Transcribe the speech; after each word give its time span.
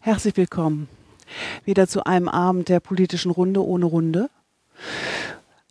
Herzlich 0.00 0.36
willkommen 0.36 0.88
wieder 1.64 1.88
zu 1.88 2.06
einem 2.06 2.28
Abend 2.28 2.68
der 2.68 2.78
politischen 2.78 3.32
Runde 3.32 3.64
ohne 3.64 3.84
Runde. 3.84 4.30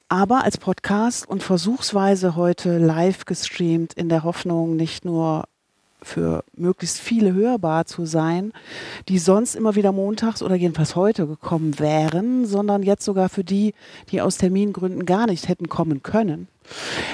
Aber 0.10 0.44
als 0.44 0.58
Podcast 0.58 1.28
und 1.28 1.44
versuchsweise 1.44 2.36
heute 2.36 2.78
live 2.78 3.24
gestreamt 3.24 3.94
in 3.94 4.10
der 4.10 4.26
Hoffnung, 4.26 4.76
nicht 4.76 5.06
nur 5.06 5.46
für 6.02 6.44
möglichst 6.56 7.00
viele 7.00 7.34
hörbar 7.34 7.86
zu 7.86 8.06
sein, 8.06 8.54
die 9.10 9.18
sonst 9.18 9.56
immer 9.56 9.76
wieder 9.76 9.92
montags 9.92 10.44
oder 10.44 10.56
jedenfalls 10.56 10.96
heute 10.96 11.28
gekommen 11.28 11.80
wären, 11.80 12.46
sondern 12.46 12.84
jetzt 12.84 13.04
sogar 13.04 13.30
für 13.30 13.44
die, 13.44 13.74
die 14.10 14.22
aus 14.22 14.38
Termingründen 14.38 15.06
gar 15.06 15.28
nicht 15.28 15.48
hätten 15.48 15.70
kommen 15.70 16.04
können. 16.04 16.48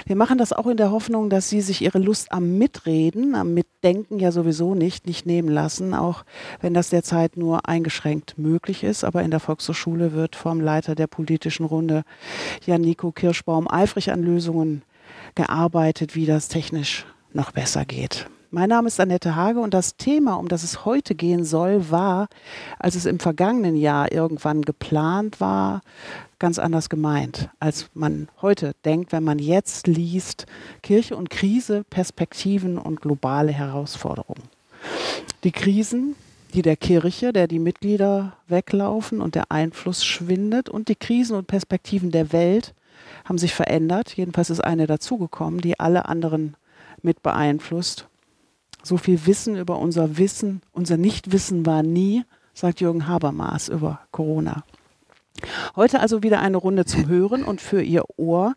Wir 0.05 0.15
machen 0.15 0.38
das 0.38 0.51
auch 0.51 0.68
in 0.68 0.77
der 0.77 0.91
Hoffnung, 0.91 1.29
dass 1.29 1.50
Sie 1.50 1.61
sich 1.61 1.82
Ihre 1.82 2.00
Lust 2.00 2.32
am 2.32 2.57
Mitreden, 2.57 3.36
am 3.36 3.54
Mitdenken 3.54 4.19
ja 4.19 4.32
sowieso 4.32 4.73
nicht, 4.73 5.05
nicht 5.05 5.25
nehmen 5.25 5.50
lassen, 5.50 5.93
auch 5.93 6.23
wenn 6.59 6.73
das 6.73 6.89
derzeit 6.89 7.38
nur 7.38 7.68
eingeschränkt 7.70 8.37
möglich 8.37 8.84
ist. 8.84 9.04
Aber 9.04 9.21
in 9.21 9.31
der 9.31 9.39
Volkshochschule 9.39 10.14
wird 10.14 10.36
vom 10.36 10.59
Leiter 10.59 10.95
der 10.95 11.07
politischen 11.07 11.65
Runde, 11.65 12.04
Jan 12.65 12.81
Nico 12.81 13.11
Kirschbaum, 13.11 13.70
eifrig 13.70 14.11
an 14.11 14.23
Lösungen 14.23 14.81
gearbeitet, 15.36 16.15
wie 16.15 16.25
das 16.25 16.47
technisch 16.47 17.06
noch 17.31 17.51
besser 17.51 17.86
geht. 17.86 18.28
Mein 18.56 18.70
Name 18.70 18.88
ist 18.88 19.00
Annette 19.00 19.36
Hage 19.36 19.60
und 19.60 19.74
das 19.74 19.98
Thema, 19.98 20.36
um 20.36 20.48
das 20.48 20.62
es 20.62 20.86
heute 20.86 21.16
gehen 21.16 21.43
soll, 21.43 21.89
war, 21.89 22.28
als 22.78 22.93
es 22.93 23.07
im 23.07 23.18
vergangenen 23.18 23.76
Jahr 23.76 24.12
irgendwann 24.12 24.62
geplant 24.62 25.42
war, 25.42 25.82
ganz 26.38 26.60
anders 26.60 26.88
gemeint, 26.88 27.50
als 27.60 27.89
man 27.96 28.28
heute 28.43 28.76
denkt, 28.86 29.12
wenn 29.12 29.24
man 29.24 29.39
jetzt 29.39 29.88
liest 29.88 30.46
Kirche 30.84 31.18
und 31.18 31.32
Krise, 31.32 31.84
Perspektiven 31.89 32.78
und 32.78 33.02
globale 33.02 33.52
Herausforderungen. 33.52 34.44
Die 35.44 35.52
Krisen, 35.52 36.16
die 36.54 36.62
der 36.62 36.78
Kirche, 36.78 37.34
der 37.34 37.48
die 37.48 37.58
Mitglieder 37.58 38.34
weglaufen 38.48 39.20
und 39.20 39.34
der 39.34 39.52
Einfluss 39.52 40.06
schwindet 40.06 40.70
und 40.70 40.90
die 40.90 40.95
Krisen 40.95 41.36
und 41.36 41.48
Perspektiven 41.48 42.12
der 42.12 42.32
Welt 42.32 42.76
haben 43.26 43.40
sich 43.40 43.56
verändert. 43.56 44.16
Jedenfalls 44.16 44.52
ist 44.52 44.64
eine 44.64 44.86
dazugekommen, 44.86 45.60
die 45.60 45.80
alle 45.80 46.06
anderen 46.06 46.56
mit 47.02 47.23
beeinflusst 47.23 48.08
so 48.84 48.98
viel 48.98 49.26
Wissen 49.26 49.58
über 49.58 49.80
unser 49.80 50.17
Wissen, 50.17 50.62
unser 50.72 50.98
Nichtwissen 50.98 51.66
war 51.66 51.84
nie, 51.84 52.23
sagt 52.53 52.81
Jürgen 52.81 53.08
Habermas 53.08 53.70
über 53.70 54.02
Corona. 54.12 54.64
Heute 55.76 56.00
also 56.00 56.23
wieder 56.23 56.39
eine 56.39 56.58
Runde 56.58 56.86
zum 56.86 57.08
Hören 57.08 57.44
und 57.44 57.59
für 57.59 57.81
Ihr 57.81 58.04
Ohr. 58.17 58.54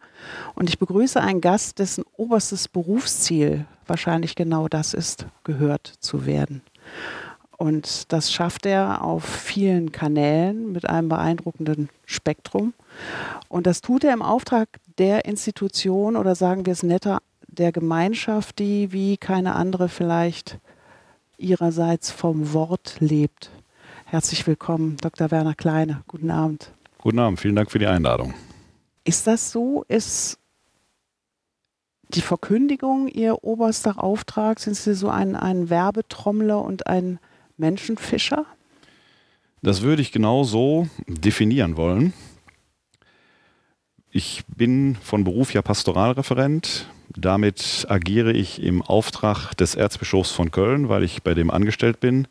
Und 0.54 0.68
ich 0.68 0.78
begrüße 0.78 1.20
einen 1.20 1.40
Gast, 1.40 1.78
dessen 1.78 2.04
oberstes 2.16 2.68
Berufsziel 2.68 3.64
wahrscheinlich 3.86 4.34
genau 4.34 4.68
das 4.68 4.94
ist, 4.94 5.26
gehört 5.44 5.86
zu 6.00 6.26
werden. 6.26 6.62
Und 7.56 8.12
das 8.12 8.30
schafft 8.30 8.66
er 8.66 9.02
auf 9.02 9.24
vielen 9.24 9.90
Kanälen 9.90 10.72
mit 10.72 10.88
einem 10.88 11.08
beeindruckenden 11.08 11.88
Spektrum. 12.04 12.74
Und 13.48 13.66
das 13.66 13.80
tut 13.80 14.04
er 14.04 14.12
im 14.12 14.22
Auftrag 14.22 14.68
der 14.98 15.24
Institution 15.24 16.16
oder 16.16 16.34
sagen 16.34 16.66
wir 16.66 16.72
es 16.72 16.82
netter, 16.82 17.20
der 17.58 17.72
Gemeinschaft, 17.72 18.58
die 18.58 18.92
wie 18.92 19.16
keine 19.16 19.54
andere 19.54 19.88
vielleicht 19.88 20.58
ihrerseits 21.38 22.10
vom 22.10 22.52
Wort 22.52 22.96
lebt. 23.00 23.50
Herzlich 24.04 24.46
willkommen, 24.46 24.96
Dr. 24.98 25.30
Werner 25.30 25.54
Kleine. 25.54 26.02
Guten 26.06 26.30
Abend. 26.30 26.72
Guten 26.98 27.18
Abend, 27.18 27.40
vielen 27.40 27.56
Dank 27.56 27.70
für 27.70 27.78
die 27.78 27.86
Einladung. 27.86 28.34
Ist 29.04 29.26
das 29.26 29.52
so? 29.52 29.84
Ist 29.88 30.38
die 32.08 32.20
Verkündigung 32.20 33.08
Ihr 33.08 33.42
oberster 33.44 34.02
Auftrag? 34.02 34.60
Sind 34.60 34.76
Sie 34.76 34.94
so 34.94 35.08
ein, 35.08 35.36
ein 35.36 35.70
Werbetrommler 35.70 36.62
und 36.62 36.86
ein 36.86 37.18
Menschenfischer? 37.56 38.46
Das 39.62 39.82
würde 39.82 40.02
ich 40.02 40.12
genau 40.12 40.44
so 40.44 40.86
definieren 41.06 41.76
wollen. 41.76 42.12
Ich 44.10 44.44
bin 44.46 44.96
von 45.02 45.24
Beruf 45.24 45.52
ja 45.52 45.62
Pastoralreferent, 45.62 46.88
damit 47.14 47.86
agiere 47.88 48.32
ich 48.32 48.62
im 48.62 48.82
Auftrag 48.82 49.54
des 49.54 49.74
Erzbischofs 49.74 50.30
von 50.30 50.50
Köln, 50.50 50.88
weil 50.88 51.02
ich 51.02 51.22
bei 51.22 51.34
dem 51.34 51.50
angestellt 51.50 52.00
bin. 52.00 52.26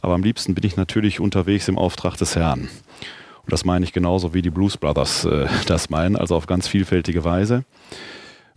Aber 0.00 0.14
am 0.14 0.22
liebsten 0.22 0.54
bin 0.54 0.64
ich 0.64 0.76
natürlich 0.76 1.20
unterwegs 1.20 1.68
im 1.68 1.78
Auftrag 1.78 2.16
des 2.16 2.36
Herrn. 2.36 2.68
Und 3.46 3.52
das 3.52 3.64
meine 3.64 3.84
ich 3.84 3.92
genauso 3.92 4.34
wie 4.34 4.42
die 4.42 4.50
Blues 4.50 4.76
Brothers 4.76 5.24
äh, 5.24 5.46
das 5.66 5.90
meinen, 5.90 6.16
also 6.16 6.36
auf 6.36 6.46
ganz 6.46 6.68
vielfältige 6.68 7.24
Weise. 7.24 7.64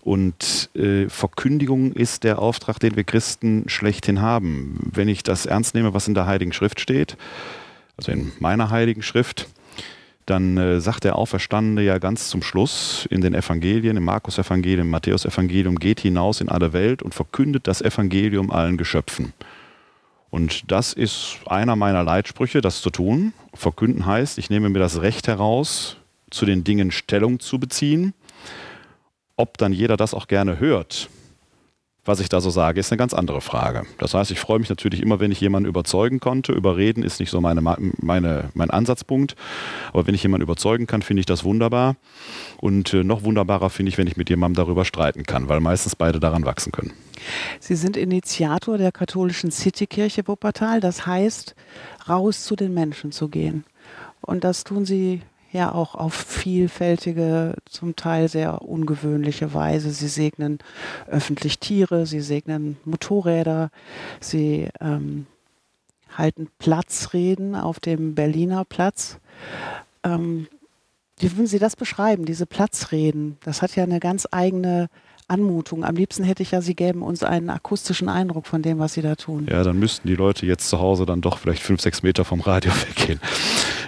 Und 0.01 0.69
äh, 0.75 1.09
Verkündigung 1.09 1.91
ist 1.91 2.23
der 2.23 2.39
Auftrag, 2.39 2.79
den 2.79 2.95
wir 2.95 3.03
Christen 3.03 3.67
schlechthin 3.67 4.21
haben. 4.21 4.79
Wenn 4.93 5.07
ich 5.07 5.23
das 5.23 5.45
ernst 5.45 5.75
nehme, 5.75 5.93
was 5.93 6.07
in 6.07 6.13
der 6.13 6.25
Heiligen 6.25 6.53
Schrift 6.53 6.79
steht, 6.79 7.17
also 7.97 8.11
in 8.11 8.31
meiner 8.39 8.69
Heiligen 8.69 9.01
Schrift, 9.01 9.47
dann 10.29 10.57
äh, 10.57 10.79
sagt 10.79 11.03
der 11.03 11.15
Auferstandene 11.15 11.81
ja 11.81 11.97
ganz 11.97 12.29
zum 12.29 12.41
Schluss 12.41 13.07
in 13.09 13.21
den 13.21 13.33
Evangelien, 13.33 13.97
im 13.97 14.03
Markus-Evangelium, 14.03 14.87
im 14.87 14.91
Matthäus-Evangelium, 14.91 15.77
geht 15.77 15.99
hinaus 15.99 16.41
in 16.41 16.49
alle 16.49 16.73
Welt 16.73 17.01
und 17.01 17.13
verkündet 17.13 17.67
das 17.67 17.81
Evangelium 17.81 18.51
allen 18.51 18.77
Geschöpfen. 18.77 19.33
Und 20.29 20.71
das 20.71 20.93
ist 20.93 21.37
einer 21.47 21.75
meiner 21.75 22.03
Leitsprüche, 22.03 22.61
das 22.61 22.81
zu 22.81 22.91
tun. 22.91 23.33
Verkünden 23.53 24.05
heißt, 24.05 24.37
ich 24.37 24.49
nehme 24.49 24.69
mir 24.69 24.79
das 24.79 25.01
Recht 25.01 25.27
heraus, 25.27 25.97
zu 26.29 26.45
den 26.45 26.63
Dingen 26.63 26.91
Stellung 26.91 27.39
zu 27.39 27.59
beziehen. 27.59 28.13
Ob 29.35 29.57
dann 29.57 29.73
jeder 29.73 29.97
das 29.97 30.13
auch 30.13 30.27
gerne 30.27 30.59
hört, 30.59 31.09
was 32.05 32.19
ich 32.19 32.29
da 32.29 32.41
so 32.41 32.49
sage, 32.49 32.79
ist 32.79 32.91
eine 32.91 32.97
ganz 32.97 33.13
andere 33.13 33.41
Frage. 33.41 33.83
Das 33.97 34.13
heißt, 34.13 34.31
ich 34.31 34.39
freue 34.39 34.59
mich 34.59 34.69
natürlich 34.69 35.01
immer, 35.01 35.19
wenn 35.19 35.31
ich 35.31 35.41
jemanden 35.41 35.69
überzeugen 35.69 36.19
konnte. 36.19 36.53
Überreden 36.53 37.03
ist 37.03 37.19
nicht 37.19 37.29
so 37.29 37.41
meine, 37.41 37.61
meine, 37.61 38.49
mein 38.53 38.69
Ansatzpunkt. 38.69 39.35
Aber 39.93 40.07
wenn 40.07 40.15
ich 40.15 40.23
jemanden 40.23 40.43
überzeugen 40.43 40.87
kann, 40.87 41.01
finde 41.01 41.19
ich 41.19 41.25
das 41.25 41.43
wunderbar. 41.43 41.95
Und 42.57 42.93
äh, 42.93 43.03
noch 43.03 43.23
wunderbarer 43.23 43.69
finde 43.69 43.89
ich, 43.89 43.97
wenn 43.97 44.07
ich 44.07 44.17
mit 44.17 44.29
jemandem 44.29 44.63
darüber 44.65 44.85
streiten 44.85 45.23
kann, 45.23 45.49
weil 45.49 45.59
meistens 45.59 45.95
beide 45.95 46.19
daran 46.19 46.45
wachsen 46.45 46.71
können. 46.71 46.93
Sie 47.59 47.75
sind 47.75 47.97
Initiator 47.97 48.77
der 48.77 48.91
katholischen 48.91 49.51
Citykirche 49.51 50.27
Wuppertal. 50.27 50.79
Das 50.79 51.05
heißt, 51.05 51.55
raus 52.07 52.43
zu 52.43 52.55
den 52.55 52.73
Menschen 52.73 53.11
zu 53.11 53.27
gehen. 53.27 53.65
Und 54.21 54.43
das 54.43 54.63
tun 54.63 54.85
Sie 54.85 55.21
ja 55.51 55.71
auch 55.71 55.95
auf 55.95 56.13
vielfältige, 56.13 57.55
zum 57.65 57.95
Teil 57.95 58.27
sehr 58.27 58.61
ungewöhnliche 58.61 59.53
Weise. 59.53 59.91
Sie 59.91 60.07
segnen 60.07 60.59
öffentlich 61.07 61.59
Tiere, 61.59 62.05
sie 62.05 62.21
segnen 62.21 62.77
Motorräder, 62.85 63.71
sie 64.19 64.69
ähm, 64.79 65.25
halten 66.17 66.49
Platzreden 66.59 67.55
auf 67.55 67.79
dem 67.79 68.15
Berliner 68.15 68.65
Platz. 68.65 69.19
Ähm, 70.03 70.47
wie 71.17 71.31
würden 71.35 71.47
Sie 71.47 71.59
das 71.59 71.75
beschreiben, 71.75 72.25
diese 72.25 72.45
Platzreden? 72.45 73.37
Das 73.43 73.61
hat 73.61 73.75
ja 73.75 73.83
eine 73.83 73.99
ganz 73.99 74.25
eigene 74.31 74.87
Anmutung. 75.27 75.83
Am 75.83 75.95
liebsten 75.95 76.23
hätte 76.23 76.43
ich 76.43 76.51
ja, 76.51 76.61
Sie 76.61 76.75
gäben 76.75 77.01
uns 77.01 77.23
einen 77.23 77.49
akustischen 77.49 78.09
Eindruck 78.09 78.47
von 78.47 78.61
dem, 78.61 78.79
was 78.79 78.93
Sie 78.93 79.01
da 79.01 79.15
tun. 79.15 79.47
Ja, 79.49 79.63
dann 79.63 79.77
müssten 79.77 80.07
die 80.07 80.15
Leute 80.15 80.45
jetzt 80.45 80.69
zu 80.69 80.79
Hause 80.79 81.05
dann 81.05 81.21
doch 81.21 81.37
vielleicht 81.37 81.61
fünf, 81.61 81.81
sechs 81.81 82.03
Meter 82.03 82.23
vom 82.25 82.39
Radio 82.39 82.71
weggehen. 82.87 83.19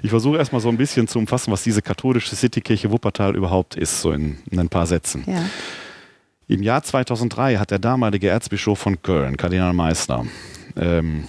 Ich 0.04 0.10
versuche 0.10 0.38
erstmal 0.38 0.62
so 0.62 0.70
ein 0.70 0.78
bisschen 0.78 1.08
zu 1.08 1.20
umfassen, 1.20 1.52
was 1.52 1.64
diese 1.64 1.82
katholische 1.82 2.36
Citykirche 2.36 2.92
Wuppertal 2.92 3.36
überhaupt 3.36 3.76
ist, 3.76 4.02
so 4.02 4.12
in, 4.12 4.38
in 4.50 4.60
ein 4.60 4.70
paar 4.70 4.88
Sätzen. 4.88 5.24
Ja. 5.28 5.46
Im 6.48 6.64
Jahr 6.64 6.84
2003 6.84 7.58
hat 7.58 7.72
der 7.72 7.80
damalige 7.80 8.28
Erzbischof 8.28 8.80
von 8.80 9.02
Köln, 9.02 9.38
Kardinal 9.38 9.74
Meissner, 9.74 10.26
ähm, 10.76 11.26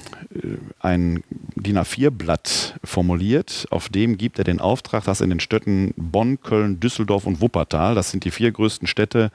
ein 0.81 1.23
DIN 1.55 1.79
A4-Blatt 1.79 2.79
formuliert, 2.83 3.67
auf 3.71 3.89
dem 3.89 4.17
gibt 4.17 4.39
er 4.39 4.45
den 4.45 4.61
Auftrag, 4.61 5.05
dass 5.05 5.21
in 5.21 5.31
den 5.31 5.41
Städten 5.41 5.93
Bonn, 5.97 6.41
Köln, 6.41 6.81
Düsseldorf 6.81 7.27
und 7.27 7.41
Wuppertal, 7.41 7.95
das 7.95 8.11
sind 8.11 8.25
die 8.25 8.31
vier 8.31 8.51
größten 8.51 8.89
Städte 8.89 9.31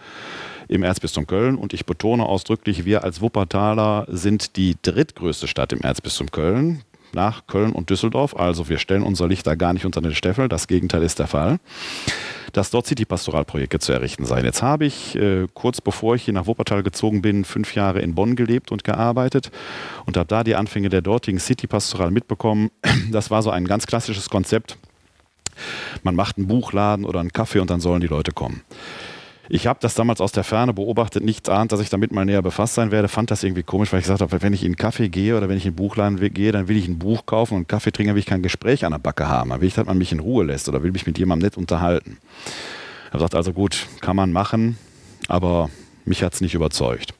im 0.67 0.83
Erzbistum 0.83 1.27
Köln 1.27 1.55
und 1.55 1.73
ich 1.73 1.85
betone 1.85 2.25
ausdrücklich, 2.25 2.83
wir 2.83 3.03
als 3.03 3.21
Wuppertaler 3.21 4.07
sind 4.09 4.57
die 4.57 4.75
drittgrößte 4.81 5.47
Stadt 5.47 5.71
im 5.71 5.81
Erzbistum 5.81 6.31
Köln 6.31 6.81
nach 7.13 7.47
Köln 7.47 7.71
und 7.71 7.89
Düsseldorf. 7.89 8.35
Also 8.35 8.69
wir 8.69 8.77
stellen 8.77 9.03
unser 9.03 9.27
Licht 9.27 9.47
da 9.47 9.55
gar 9.55 9.73
nicht 9.73 9.85
unter 9.85 10.01
den 10.01 10.13
Steffel. 10.13 10.49
Das 10.49 10.67
Gegenteil 10.67 11.03
ist 11.03 11.19
der 11.19 11.27
Fall. 11.27 11.59
Dass 12.53 12.71
dort 12.71 12.87
City-Pastoralprojekte 12.87 13.79
zu 13.79 13.91
errichten 13.91 14.25
seien. 14.25 14.45
Jetzt 14.45 14.61
habe 14.61 14.85
ich, 14.85 15.15
äh, 15.15 15.47
kurz 15.53 15.81
bevor 15.81 16.15
ich 16.15 16.23
hier 16.23 16.33
nach 16.33 16.47
Wuppertal 16.47 16.81
gezogen 16.83 17.21
bin, 17.21 17.45
fünf 17.45 17.75
Jahre 17.75 17.99
in 17.99 18.15
Bonn 18.15 18.35
gelebt 18.35 18.71
und 18.71 18.83
gearbeitet 18.83 19.51
und 20.05 20.17
habe 20.17 20.27
da 20.27 20.43
die 20.43 20.55
Anfänge 20.55 20.89
der 20.89 21.01
dortigen 21.01 21.39
City-Pastoral 21.39 22.11
mitbekommen. 22.11 22.71
Das 23.11 23.31
war 23.31 23.41
so 23.41 23.49
ein 23.51 23.65
ganz 23.65 23.87
klassisches 23.87 24.29
Konzept. 24.29 24.77
Man 26.03 26.15
macht 26.15 26.37
einen 26.37 26.47
Buchladen 26.47 27.05
oder 27.05 27.19
einen 27.19 27.31
Kaffee 27.31 27.59
und 27.59 27.69
dann 27.69 27.79
sollen 27.79 28.01
die 28.01 28.07
Leute 28.07 28.31
kommen. 28.31 28.61
Ich 29.49 29.67
habe 29.67 29.79
das 29.81 29.95
damals 29.95 30.19
aus 30.19 30.31
der 30.31 30.43
Ferne 30.43 30.73
beobachtet, 30.73 31.23
nichts 31.23 31.47
ahnt, 31.47 31.71
dass 31.71 31.79
ich 31.79 31.89
damit 31.89 32.11
mal 32.11 32.25
näher 32.25 32.41
befasst 32.41 32.75
sein 32.75 32.91
werde, 32.91 33.07
fand 33.07 33.31
das 33.31 33.43
irgendwie 33.43 33.63
komisch, 33.63 33.91
weil 33.93 33.99
ich 33.99 34.05
gesagt 34.05 34.21
habe, 34.21 34.41
wenn 34.41 34.53
ich 34.53 34.63
in 34.63 34.67
einen 34.67 34.75
Kaffee 34.75 35.09
gehe 35.09 35.37
oder 35.37 35.47
wenn 35.47 35.57
ich 35.57 35.65
in 35.65 35.69
einen 35.69 35.75
Buchladen 35.77 36.33
gehe, 36.33 36.51
dann 36.51 36.67
will 36.67 36.75
ich 36.75 36.87
ein 36.87 36.99
Buch 36.99 37.25
kaufen 37.25 37.55
und 37.55 37.69
Kaffee 37.69 37.91
trinken, 37.91 38.13
will 38.13 38.19
ich 38.19 38.25
kein 38.25 38.43
Gespräch 38.43 38.83
an 38.83 38.91
der 38.91 38.99
Backe 38.99 39.27
haben. 39.27 39.51
Dann 39.51 39.61
will 39.61 39.67
ich, 39.67 39.75
dass 39.75 39.85
man 39.85 39.97
mich 39.97 40.11
in 40.11 40.19
Ruhe 40.19 40.43
lässt 40.43 40.67
oder 40.67 40.83
will 40.83 40.91
mich 40.91 41.07
mit 41.07 41.17
jemandem 41.17 41.47
nett 41.47 41.57
unterhalten. 41.57 42.17
Er 43.11 43.19
sagt 43.19 43.35
also 43.35 43.53
gut, 43.53 43.87
kann 44.01 44.15
man 44.15 44.33
machen, 44.33 44.77
aber 45.29 45.69
mich 46.03 46.23
hat 46.23 46.33
es 46.33 46.41
nicht 46.41 46.53
überzeugt. 46.53 47.13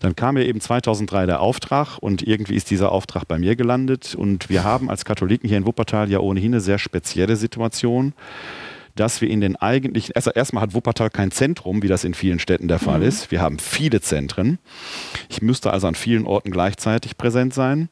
Dann 0.00 0.14
kam 0.14 0.34
mir 0.34 0.44
eben 0.44 0.60
2003 0.60 1.24
der 1.24 1.40
Auftrag 1.40 1.96
und 1.98 2.22
irgendwie 2.22 2.56
ist 2.56 2.70
dieser 2.70 2.92
Auftrag 2.92 3.26
bei 3.26 3.38
mir 3.38 3.56
gelandet. 3.56 4.14
Und 4.14 4.50
wir 4.50 4.62
haben 4.62 4.90
als 4.90 5.06
Katholiken 5.06 5.48
hier 5.48 5.56
in 5.56 5.64
Wuppertal 5.64 6.10
ja 6.10 6.18
ohnehin 6.18 6.52
eine 6.52 6.60
sehr 6.60 6.78
spezielle 6.78 7.36
Situation 7.36 8.12
dass 8.94 9.20
wir 9.20 9.28
in 9.28 9.40
den 9.40 9.56
eigentlichen, 9.56 10.14
also 10.14 10.30
erstmal 10.30 10.62
hat 10.62 10.74
Wuppertal 10.74 11.10
kein 11.10 11.30
Zentrum, 11.30 11.82
wie 11.82 11.88
das 11.88 12.04
in 12.04 12.14
vielen 12.14 12.38
Städten 12.38 12.68
der 12.68 12.78
Fall 12.78 13.00
mhm. 13.00 13.06
ist. 13.06 13.30
Wir 13.30 13.40
haben 13.40 13.58
viele 13.58 14.00
Zentren. 14.00 14.58
Ich 15.28 15.42
müsste 15.42 15.72
also 15.72 15.88
an 15.88 15.94
vielen 15.94 16.26
Orten 16.26 16.50
gleichzeitig 16.50 17.16
präsent 17.16 17.54
sein. 17.54 17.88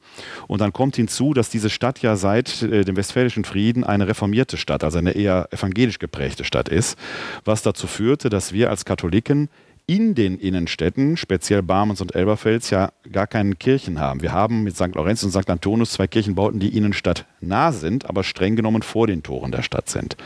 Und 0.46 0.60
dann 0.60 0.72
kommt 0.72 0.96
hinzu, 0.96 1.34
dass 1.34 1.50
diese 1.50 1.70
Stadt 1.70 2.00
ja 2.00 2.16
seit 2.16 2.62
äh, 2.62 2.84
dem 2.84 2.96
Westfälischen 2.96 3.44
Frieden 3.44 3.84
eine 3.84 4.06
reformierte 4.06 4.56
Stadt, 4.56 4.84
also 4.84 4.98
eine 4.98 5.12
eher 5.12 5.48
evangelisch 5.50 5.98
geprägte 5.98 6.44
Stadt 6.44 6.68
ist, 6.68 6.98
was 7.44 7.62
dazu 7.62 7.86
führte, 7.86 8.28
dass 8.28 8.52
wir 8.52 8.70
als 8.70 8.84
Katholiken 8.84 9.48
in 9.86 10.14
den 10.14 10.38
Innenstädten, 10.38 11.16
speziell 11.16 11.62
Barmens 11.62 12.00
und 12.00 12.14
Elberfels, 12.14 12.70
ja 12.70 12.92
gar 13.10 13.26
keine 13.26 13.56
Kirchen 13.56 13.98
haben. 13.98 14.22
Wir 14.22 14.32
haben 14.32 14.62
mit 14.62 14.76
St. 14.76 14.94
Lorenz 14.94 15.24
und 15.24 15.32
St. 15.32 15.50
Antonius 15.50 15.92
zwei 15.92 16.06
Kirchenbauten, 16.06 16.60
die 16.60 16.76
Innenstadt 16.76 17.26
nah 17.40 17.72
sind, 17.72 18.08
aber 18.08 18.22
streng 18.22 18.54
genommen 18.54 18.82
vor 18.82 19.08
den 19.08 19.22
Toren 19.22 19.50
der 19.50 19.62
Stadt 19.62 19.88
sind. 19.88 20.16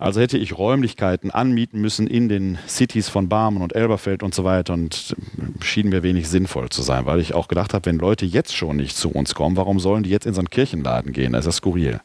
Also 0.00 0.20
hätte 0.20 0.38
ich 0.38 0.58
Räumlichkeiten 0.58 1.30
anmieten 1.30 1.80
müssen 1.80 2.06
in 2.06 2.28
den 2.28 2.58
Cities 2.66 3.08
von 3.08 3.28
Barmen 3.28 3.62
und 3.62 3.74
Elberfeld 3.74 4.22
und 4.22 4.34
so 4.34 4.44
weiter 4.44 4.74
und 4.74 5.14
schien 5.60 5.88
mir 5.88 6.02
wenig 6.02 6.28
sinnvoll 6.28 6.68
zu 6.70 6.82
sein, 6.82 7.06
weil 7.06 7.20
ich 7.20 7.34
auch 7.34 7.48
gedacht 7.48 7.74
habe, 7.74 7.86
wenn 7.86 7.98
Leute 7.98 8.26
jetzt 8.26 8.54
schon 8.56 8.76
nicht 8.76 8.96
zu 8.96 9.10
uns 9.10 9.34
kommen, 9.34 9.56
warum 9.56 9.78
sollen 9.80 10.02
die 10.02 10.10
jetzt 10.10 10.26
in 10.26 10.34
so 10.34 10.40
einen 10.40 10.50
Kirchenladen 10.50 11.12
gehen? 11.12 11.32
Das 11.32 11.46
ist 11.46 11.46
ja 11.46 11.52
skurril. 11.52 12.00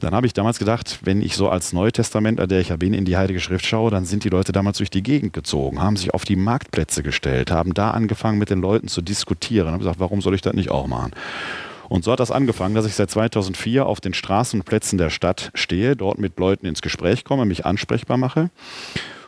Dann 0.00 0.14
habe 0.14 0.26
ich 0.26 0.34
damals 0.34 0.58
gedacht, 0.58 1.00
wenn 1.04 1.22
ich 1.22 1.36
so 1.36 1.48
als 1.48 1.72
Neutestamentler, 1.72 2.46
der 2.46 2.60
ich 2.60 2.68
ja 2.68 2.76
bin, 2.76 2.92
in 2.92 3.04
die 3.04 3.16
Heilige 3.16 3.40
Schrift 3.40 3.64
schaue, 3.64 3.90
dann 3.90 4.04
sind 4.04 4.24
die 4.24 4.28
Leute 4.28 4.52
damals 4.52 4.78
durch 4.78 4.90
die 4.90 5.02
Gegend 5.02 5.32
gezogen, 5.32 5.80
haben 5.80 5.96
sich 5.96 6.12
auf 6.12 6.24
die 6.24 6.36
Marktplätze 6.36 7.02
gestellt, 7.02 7.50
haben 7.50 7.72
da 7.72 7.92
angefangen 7.92 8.38
mit 8.38 8.50
den 8.50 8.60
Leuten 8.60 8.88
zu 8.88 9.00
diskutieren. 9.00 9.68
Habe 9.68 9.78
gesagt, 9.78 9.98
warum 9.98 10.20
soll 10.20 10.34
ich 10.34 10.42
das 10.42 10.54
nicht 10.54 10.70
auch 10.70 10.86
machen? 10.86 11.12
Und 11.88 12.04
so 12.04 12.12
hat 12.12 12.20
das 12.20 12.30
angefangen, 12.30 12.74
dass 12.74 12.86
ich 12.86 12.94
seit 12.94 13.10
2004 13.10 13.86
auf 13.86 14.00
den 14.00 14.14
Straßen 14.14 14.60
und 14.60 14.64
Plätzen 14.64 14.98
der 14.98 15.10
Stadt 15.10 15.50
stehe, 15.54 15.96
dort 15.96 16.18
mit 16.18 16.38
Leuten 16.38 16.66
ins 16.66 16.82
Gespräch 16.82 17.24
komme, 17.24 17.44
mich 17.44 17.64
ansprechbar 17.64 18.16
mache. 18.16 18.50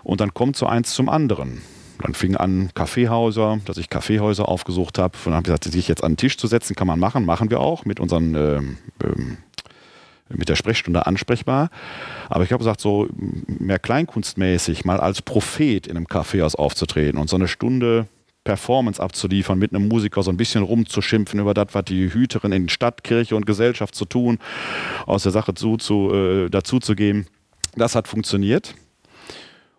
Und 0.03 0.21
dann 0.21 0.35
kommt 0.35 0.57
so 0.57 0.67
eins 0.67 0.95
zum 0.95 1.09
anderen. 1.09 1.63
Dann 2.01 2.15
fing 2.15 2.37
an 2.37 2.71
Kaffeehäuser, 2.75 3.59
dass 3.65 3.77
ich 3.77 3.91
Kaffeehäuser 3.91 4.49
aufgesucht 4.49 4.99
habe. 4.99 5.17
Und 5.19 5.27
dann 5.27 5.35
habe 5.35 5.43
ich 5.43 5.47
gesagt, 5.47 5.65
sich 5.65 5.89
jetzt 5.89 6.05
an 6.05 6.13
den 6.13 6.17
Tisch 6.19 6.37
zu 6.37 6.47
setzen, 6.47 6.77
kann 6.77 6.87
man 6.87 7.01
machen, 7.01 7.25
machen 7.25 7.51
wir 7.51 7.61
auch 7.61 7.85
mit 7.85 8.01
unseren 8.01 8.35
ähm, 8.35 8.79
ähm, 9.03 9.39
mit 10.31 10.49
der 10.49 10.57
Sprechstunde 10.57 11.07
ansprechbar. 11.07 11.71
Aber 12.29 12.45
ich 12.45 12.53
habe 12.53 12.59
gesagt, 12.59 12.81
so 12.81 13.09
mehr 13.47 13.79
kleinkunstmäßig 13.79 14.85
mal 14.85 15.01
als 15.01 15.23
Prophet 15.23 15.87
in 15.87 15.97
einem 15.97 16.07
Kaffeehaus 16.07 16.55
aufzutreten 16.55 17.19
und 17.19 17.31
so 17.31 17.37
eine 17.37 17.49
Stunde 17.49 18.09
Performance 18.49 18.99
abzuliefern, 18.99 19.59
mit 19.59 19.75
einem 19.75 19.89
Musiker 19.89 20.23
so 20.23 20.31
ein 20.31 20.39
bisschen 20.39 20.63
rumzuschimpfen 20.63 21.39
über 21.39 21.53
das, 21.53 21.67
was 21.73 21.85
die 21.85 22.11
Hüterin 22.11 22.51
in 22.53 22.71
Stadt, 22.71 23.05
Kirche 23.05 23.37
und 23.37 23.45
Gesellschaft 23.45 23.95
zu 23.95 24.07
tun, 24.07 24.39
aus 25.05 25.25
der 25.25 25.33
Sache 25.33 25.53
zu, 25.53 25.77
zu, 25.77 26.11
äh, 26.15 26.49
dazu 26.49 26.79
zu 26.79 26.95
geben. 26.95 27.27
Das 27.77 27.95
hat 27.95 28.09
funktioniert. 28.09 28.75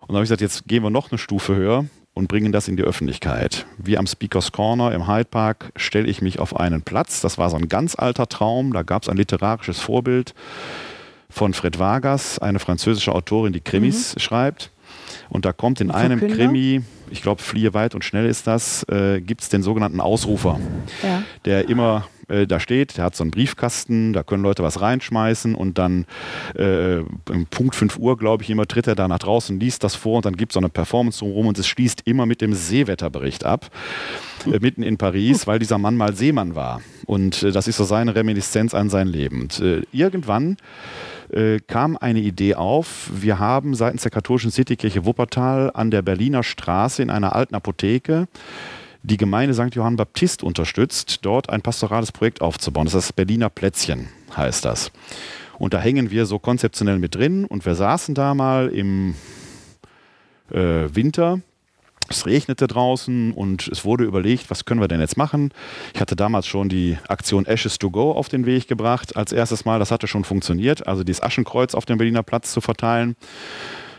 Und 0.02 0.10
dann 0.10 0.18
habe 0.18 0.24
ich 0.24 0.30
gesagt, 0.30 0.42
jetzt 0.42 0.68
gehen 0.68 0.84
wir 0.84 0.92
noch 0.92 1.10
eine 1.10 1.18
Stufe 1.18 1.56
höher 1.56 1.86
und 2.14 2.28
bringen 2.28 2.52
das 2.52 2.68
in 2.68 2.78
die 2.78 2.84
Öffentlichkeit. 2.84 3.66
Wie 3.80 3.98
am 3.98 4.06
Speakers 4.06 4.52
Corner 4.52 4.92
im 4.92 5.08
Hyde 5.08 5.30
Park 5.32 5.72
stelle 5.76 6.08
ich 6.08 6.22
mich 6.22 6.38
auf 6.38 6.56
einen 6.56 6.84
Platz. 6.84 7.22
Das 7.22 7.40
war 7.40 7.50
so 7.50 7.58
ein 7.58 7.70
ganz 7.70 7.96
alter 7.98 8.28
Traum. 8.30 8.72
Da 8.72 8.84
gab 8.84 9.02
es 9.02 9.10
ein 9.10 9.18
literarisches 9.18 9.80
Vorbild 9.80 10.36
von 11.28 11.56
Fred 11.56 11.80
Vargas, 11.80 12.38
eine 12.38 12.60
französische 12.60 13.16
Autorin, 13.16 13.52
die 13.52 13.62
Krimis 13.62 14.14
mhm. 14.14 14.20
schreibt. 14.20 14.72
Und 15.30 15.46
da 15.46 15.54
kommt 15.54 15.80
in 15.82 15.92
einem 15.92 16.20
Krimi, 16.20 16.82
ich 17.10 17.22
glaube, 17.22 17.42
fliehe 17.42 17.74
weit 17.74 17.96
und 17.96 18.04
schnell 18.04 18.26
ist 18.26 18.48
das, 18.48 18.84
äh, 18.90 19.22
gibt 19.22 19.42
es 19.42 19.50
den 19.50 19.64
sogenannten 19.64 20.02
Ausrufer, 20.02 20.60
ja. 21.04 21.24
der 21.46 21.70
immer 21.70 22.06
äh, 22.30 22.48
da 22.48 22.60
steht, 22.60 22.98
der 22.98 23.06
hat 23.06 23.16
so 23.16 23.24
einen 23.24 23.32
Briefkasten, 23.32 24.14
da 24.14 24.24
können 24.24 24.44
Leute 24.44 24.64
was 24.64 24.82
reinschmeißen 24.82 25.56
und 25.56 25.78
dann 25.78 26.06
äh, 26.56 26.98
Punkt 27.50 27.76
5 27.76 27.98
Uhr, 27.98 28.18
glaube 28.18 28.44
ich, 28.44 28.50
immer 28.50 28.68
tritt 28.68 28.88
er 28.88 28.96
da 28.96 29.08
nach 29.08 29.20
draußen, 29.20 29.60
liest 29.60 29.84
das 29.84 29.96
vor 29.96 30.18
und 30.18 30.26
dann 30.26 30.38
gibt 30.38 30.52
es 30.52 30.54
so 30.54 30.60
eine 30.60 30.70
Performance 30.70 31.24
rum 31.26 31.48
und 31.48 31.58
es 31.60 31.68
schließt 31.68 32.02
immer 32.06 32.26
mit 32.26 32.42
dem 32.42 32.54
Seewetterbericht 32.54 33.46
ab, 33.46 33.70
äh, 34.46 34.60
mitten 34.60 34.84
in 34.84 34.98
Paris, 34.98 35.48
weil 35.48 35.60
dieser 35.60 35.78
Mann 35.78 35.98
mal 35.98 36.16
Seemann 36.16 36.56
war. 36.56 36.82
Und 37.06 37.44
äh, 37.44 37.52
das 37.52 37.68
ist 37.68 37.78
so 37.78 37.84
seine 37.84 38.16
Reminiszenz 38.16 38.74
an 38.74 38.90
sein 38.90 39.08
Leben. 39.08 39.42
Und 39.42 39.60
äh, 39.60 39.82
irgendwann 39.92 40.58
äh, 41.32 41.60
kam 41.60 41.98
eine 41.98 42.20
Idee 42.20 42.56
auf. 42.56 43.10
Wir 43.14 43.40
haben 43.40 43.76
seitens 43.76 44.04
der 44.04 44.12
katholischen 44.12 44.52
Citykirche 44.52 45.06
Wuppertal 45.06 45.72
an 45.74 45.92
der 45.92 46.02
Berliner 46.02 46.44
Straße 46.44 47.02
in 47.02 47.10
einer 47.10 47.36
alten 47.36 47.56
Apotheke 47.56 48.28
die 49.04 49.18
Gemeinde 49.18 49.54
St. 49.54 49.76
Johann 49.76 49.96
Baptist 49.96 50.44
unterstützt, 50.44 51.20
dort 51.22 51.50
ein 51.50 51.62
pastorales 51.62 52.12
Projekt 52.12 52.42
aufzubauen. 52.42 52.86
Das 52.86 52.94
ist 52.94 53.10
das 53.10 53.14
Berliner 53.14 53.50
Plätzchen, 53.50 54.10
heißt 54.36 54.66
das. 54.66 54.92
Und 55.58 55.74
da 55.74 55.80
hängen 55.80 56.12
wir 56.12 56.26
so 56.26 56.40
konzeptionell 56.40 57.00
mit 57.00 57.16
drin 57.16 57.46
und 57.46 57.66
wir 57.66 57.76
saßen 57.76 58.16
da 58.16 58.34
mal 58.34 58.70
im 58.70 59.16
äh, 60.52 60.88
Winter 60.94 61.42
es 62.12 62.26
regnete 62.26 62.68
draußen 62.68 63.32
und 63.34 63.68
es 63.68 63.86
wurde 63.86 64.04
überlegt, 64.04 64.50
was 64.50 64.66
können 64.66 64.82
wir 64.82 64.88
denn 64.88 65.00
jetzt 65.00 65.18
machen. 65.18 65.52
Ich 65.94 66.02
hatte 66.02 66.16
damals 66.16 66.48
schon 66.48 66.70
die 66.70 66.98
Aktion 67.08 67.46
Ashes 67.46 67.80
to 67.80 67.90
Go 67.90 68.12
auf 68.12 68.30
den 68.30 68.46
Weg 68.46 68.68
gebracht. 68.68 69.16
Als 69.16 69.32
erstes 69.32 69.66
Mal, 69.66 69.80
das 69.80 69.92
hatte 69.92 70.08
schon 70.08 70.24
funktioniert, 70.24 70.88
also 70.88 71.04
dieses 71.04 71.22
Aschenkreuz 71.22 71.76
auf 71.76 71.86
dem 71.86 71.98
Berliner 71.98 72.24
Platz 72.24 72.52
zu 72.52 72.62
verteilen. 72.62 73.16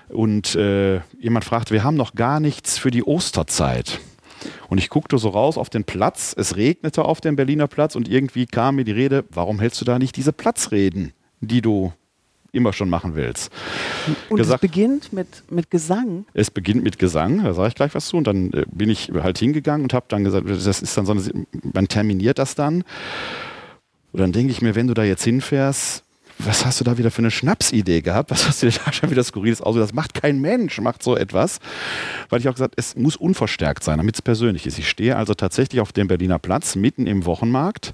Und 0.08 0.56
äh, 0.56 1.00
jemand 1.20 1.44
fragte, 1.44 1.72
wir 1.72 1.84
haben 1.84 1.96
noch 1.96 2.14
gar 2.14 2.40
nichts 2.40 2.78
für 2.78 2.90
die 2.90 3.04
Osterzeit. 3.04 4.00
Und 4.68 4.78
ich 4.78 4.88
guckte 4.88 5.18
so 5.18 5.28
raus 5.28 5.58
auf 5.58 5.70
den 5.70 5.84
Platz, 5.84 6.34
es 6.36 6.56
regnete 6.56 7.04
auf 7.04 7.20
dem 7.20 7.36
Berliner 7.36 7.68
Platz 7.68 7.94
und 7.94 8.08
irgendwie 8.08 8.46
kam 8.46 8.76
mir 8.76 8.84
die 8.84 8.92
Rede, 8.92 9.24
warum 9.30 9.60
hältst 9.60 9.80
du 9.80 9.84
da 9.84 9.98
nicht 9.98 10.16
diese 10.16 10.32
Platzreden, 10.32 11.12
die 11.40 11.60
du 11.60 11.92
immer 12.52 12.72
schon 12.72 12.88
machen 12.88 13.14
willst. 13.14 13.52
Und 14.28 14.38
gesagt, 14.38 14.62
es 14.62 14.70
beginnt 14.70 15.12
mit, 15.12 15.42
mit 15.50 15.70
Gesang. 15.70 16.26
Es 16.34 16.50
beginnt 16.50 16.82
mit 16.82 16.98
Gesang, 16.98 17.44
da 17.44 17.54
sage 17.54 17.68
ich 17.68 17.74
gleich 17.74 17.94
was 17.94 18.08
zu. 18.08 18.16
Und 18.16 18.26
dann 18.26 18.52
äh, 18.52 18.64
bin 18.70 18.90
ich 18.90 19.10
halt 19.12 19.38
hingegangen 19.38 19.84
und 19.84 19.94
habe 19.94 20.06
dann 20.08 20.24
gesagt, 20.24 20.48
das 20.48 20.82
ist 20.82 20.96
dann 20.96 21.06
so 21.06 21.12
eine, 21.12 21.22
man 21.72 21.88
terminiert 21.88 22.38
das 22.38 22.54
dann. 22.54 22.84
Und 24.12 24.20
dann 24.20 24.32
denke 24.32 24.50
ich 24.50 24.62
mir, 24.62 24.74
wenn 24.74 24.88
du 24.88 24.94
da 24.94 25.04
jetzt 25.04 25.22
hinfährst, 25.24 26.04
was 26.44 26.64
hast 26.64 26.80
du 26.80 26.84
da 26.84 26.98
wieder 26.98 27.10
für 27.10 27.22
eine 27.22 27.30
Schnapsidee 27.30 28.02
gehabt? 28.02 28.30
Was 28.30 28.46
hast 28.46 28.62
du 28.62 28.70
da 28.70 28.92
schon 28.92 29.10
wieder 29.10 29.24
skurriles 29.24 29.60
aus? 29.60 29.76
Das 29.76 29.92
macht 29.92 30.14
kein 30.14 30.40
Mensch, 30.40 30.80
macht 30.80 31.02
so 31.02 31.16
etwas. 31.16 31.58
Weil 32.28 32.40
ich 32.40 32.48
auch 32.48 32.54
gesagt, 32.54 32.74
es 32.76 32.96
muss 32.96 33.16
unverstärkt 33.16 33.84
sein, 33.84 33.98
damit 33.98 34.16
es 34.16 34.22
persönlich 34.22 34.66
ist. 34.66 34.78
Ich 34.78 34.88
stehe 34.88 35.16
also 35.16 35.34
tatsächlich 35.34 35.80
auf 35.80 35.92
dem 35.92 36.08
Berliner 36.08 36.38
Platz, 36.38 36.76
mitten 36.76 37.06
im 37.06 37.26
Wochenmarkt 37.26 37.92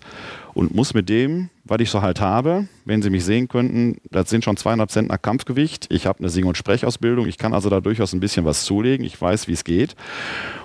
und 0.54 0.74
muss 0.74 0.94
mit 0.94 1.08
dem, 1.08 1.50
was 1.64 1.80
ich 1.80 1.90
so 1.90 2.02
halt 2.02 2.20
habe, 2.20 2.68
wenn 2.84 3.02
Sie 3.02 3.10
mich 3.10 3.24
sehen 3.24 3.48
könnten, 3.48 3.98
das 4.10 4.30
sind 4.30 4.44
schon 4.44 4.56
200 4.56 4.90
Zentner 4.90 5.18
Kampfgewicht. 5.18 5.86
Ich 5.90 6.06
habe 6.06 6.20
eine 6.20 6.28
Sing- 6.28 6.46
und 6.46 6.56
Sprechausbildung. 6.56 7.26
Ich 7.26 7.38
kann 7.38 7.52
also 7.52 7.68
da 7.68 7.80
durchaus 7.80 8.12
ein 8.12 8.20
bisschen 8.20 8.44
was 8.44 8.64
zulegen. 8.64 9.04
Ich 9.04 9.20
weiß, 9.20 9.48
wie 9.48 9.52
es 9.52 9.64
geht. 9.64 9.96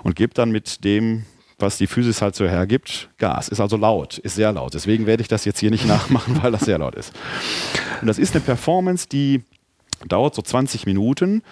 Und 0.03 0.15
gebe 0.15 0.34
dann 0.34 0.51
mit 0.51 0.84
dem 0.84 1.25
was 1.62 1.77
die 1.77 1.88
Physis 1.88 2.22
halt 2.22 2.36
so 2.36 2.46
hergibt, 2.46 3.10
Gas. 3.18 3.50
Ist 3.50 3.60
also 3.60 3.77
laut, 3.77 4.18
ist 4.18 4.36
sehr 4.36 4.51
laut. 4.51 4.74
Deswegen 4.74 5.06
werde 5.06 5.22
ich 5.22 5.27
das 5.27 5.46
jetzt 5.46 5.60
hier 5.60 5.72
nicht 5.72 5.88
nachmachen, 5.88 6.41
weil 6.41 6.51
das 6.51 6.62
sehr 6.62 6.77
laut 6.77 6.96
ist. 6.96 7.13
Und 8.01 8.08
das 8.08 8.18
ist 8.20 8.36
eine 8.36 8.41
Performance, 8.44 9.08
die 9.08 9.44
dauert 10.08 10.36
so 10.36 10.41
20 10.41 10.86
Minuten, 10.86 11.44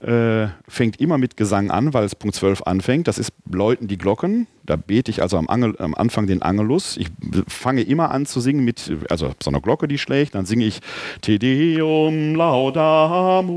äh, 0.00 0.48
fängt 0.68 1.00
immer 1.00 1.16
mit 1.18 1.36
Gesang 1.36 1.70
an, 1.70 1.94
weil 1.94 2.04
es 2.04 2.14
Punkt 2.14 2.36
12 2.36 2.62
anfängt. 2.62 3.08
Das 3.08 3.18
ist 3.18 3.32
Läuten 3.50 3.88
die 3.88 3.96
Glocken. 3.96 4.46
Da 4.64 4.76
bete 4.76 5.10
ich 5.10 5.22
also 5.22 5.38
am, 5.38 5.48
Angel, 5.48 5.74
am 5.78 5.94
Anfang 5.94 6.26
den 6.26 6.42
Angelus. 6.42 6.98
Ich 6.98 7.08
fange 7.48 7.80
immer 7.82 8.10
an 8.10 8.26
zu 8.26 8.40
singen 8.40 8.64
mit, 8.64 8.92
also 9.08 9.32
so 9.42 9.50
einer 9.50 9.60
Glocke, 9.60 9.88
die 9.88 9.96
schlägt. 9.98 10.34
Dann 10.34 10.44
singe 10.44 10.66
ich 10.66 10.80
Te 11.22 11.38
Deum 11.38 12.34
Laudamus. 12.34 13.54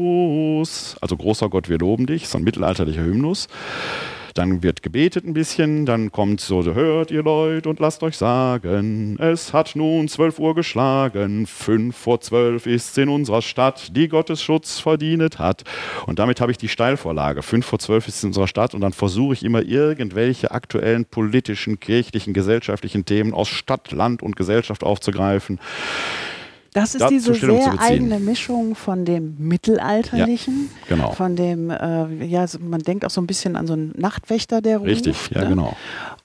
Also 1.01 1.17
großer 1.17 1.49
Gott, 1.49 1.67
wir 1.67 1.77
loben 1.77 2.05
dich. 2.05 2.29
So 2.29 2.37
ein 2.37 2.43
mittelalterlicher 2.45 3.03
Hymnus. 3.03 3.49
Dann 4.39 4.63
wird 4.63 4.83
gebetet 4.83 5.25
ein 5.25 5.33
bisschen, 5.33 5.85
dann 5.85 6.13
kommt 6.13 6.39
so, 6.39 6.63
hört 6.63 7.11
ihr 7.11 7.23
Leute 7.23 7.67
und 7.67 7.81
lasst 7.81 8.03
euch 8.03 8.15
sagen, 8.15 9.17
es 9.19 9.51
hat 9.51 9.75
nun 9.75 10.07
zwölf 10.07 10.39
Uhr 10.39 10.55
geschlagen, 10.55 11.45
fünf 11.45 11.97
vor 11.97 12.21
zwölf 12.21 12.65
ist's 12.65 12.97
in 12.97 13.09
unserer 13.09 13.41
Stadt, 13.41 13.93
die 13.97 14.07
Gottes 14.07 14.41
Schutz 14.41 14.79
verdient 14.79 15.39
hat. 15.39 15.65
Und 16.05 16.19
damit 16.19 16.39
habe 16.39 16.53
ich 16.53 16.57
die 16.57 16.69
Steilvorlage, 16.69 17.41
fünf 17.41 17.65
vor 17.65 17.79
zwölf 17.79 18.07
ist 18.07 18.23
in 18.23 18.29
unserer 18.29 18.47
Stadt 18.47 18.73
und 18.73 18.79
dann 18.79 18.93
versuche 18.93 19.33
ich 19.33 19.43
immer 19.43 19.61
irgendwelche 19.61 20.51
aktuellen 20.51 21.03
politischen, 21.03 21.81
kirchlichen, 21.81 22.33
gesellschaftlichen 22.33 23.03
Themen 23.03 23.33
aus 23.33 23.49
Stadt, 23.49 23.91
Land 23.91 24.23
und 24.23 24.37
Gesellschaft 24.37 24.85
aufzugreifen. 24.85 25.59
Das 26.73 26.95
ist 26.95 27.09
diese 27.09 27.33
sehr 27.33 27.79
eigene 27.79 28.19
Mischung 28.19 28.75
von 28.75 29.05
dem 29.05 29.35
Mittelalterlichen, 29.39 30.69
ja, 30.87 30.95
genau. 30.95 31.11
von 31.13 31.35
dem, 31.35 31.69
äh, 31.69 32.25
ja, 32.25 32.45
man 32.59 32.81
denkt 32.81 33.05
auch 33.05 33.09
so 33.09 33.21
ein 33.21 33.27
bisschen 33.27 33.55
an 33.55 33.65
so 33.65 33.73
einen 33.73 33.93
Nachtwächter, 33.97 34.61
der 34.61 34.77
ruft. 34.77 34.89
Richtig, 34.89 35.31
ja, 35.33 35.41
ne? 35.41 35.49
genau. 35.49 35.75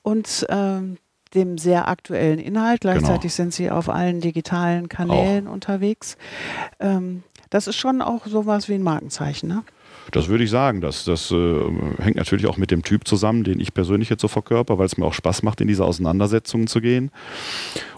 Und 0.02 0.46
ähm, 0.50 0.98
dem 1.34 1.58
sehr 1.58 1.88
aktuellen 1.88 2.38
Inhalt. 2.38 2.82
Gleichzeitig 2.82 3.22
genau. 3.22 3.34
sind 3.34 3.54
sie 3.54 3.70
auf 3.70 3.88
allen 3.88 4.20
digitalen 4.20 4.88
Kanälen 4.88 5.48
auch. 5.48 5.52
unterwegs. 5.52 6.16
Ähm, 6.80 7.22
das 7.50 7.66
ist 7.66 7.76
schon 7.76 8.02
auch 8.02 8.26
sowas 8.26 8.68
wie 8.68 8.74
ein 8.74 8.82
Markenzeichen, 8.82 9.48
ne? 9.48 9.62
Das 10.12 10.28
würde 10.28 10.44
ich 10.44 10.50
sagen. 10.50 10.80
Das, 10.80 11.04
das 11.04 11.30
äh, 11.30 11.60
hängt 11.98 12.16
natürlich 12.16 12.46
auch 12.46 12.56
mit 12.56 12.70
dem 12.70 12.82
Typ 12.82 13.06
zusammen, 13.06 13.44
den 13.44 13.60
ich 13.60 13.74
persönlich 13.74 14.08
jetzt 14.10 14.22
so 14.22 14.28
verkörper, 14.28 14.78
weil 14.78 14.86
es 14.86 14.96
mir 14.96 15.04
auch 15.04 15.14
Spaß 15.14 15.42
macht, 15.42 15.60
in 15.60 15.68
diese 15.68 15.84
Auseinandersetzungen 15.84 16.66
zu 16.66 16.80
gehen. 16.80 17.10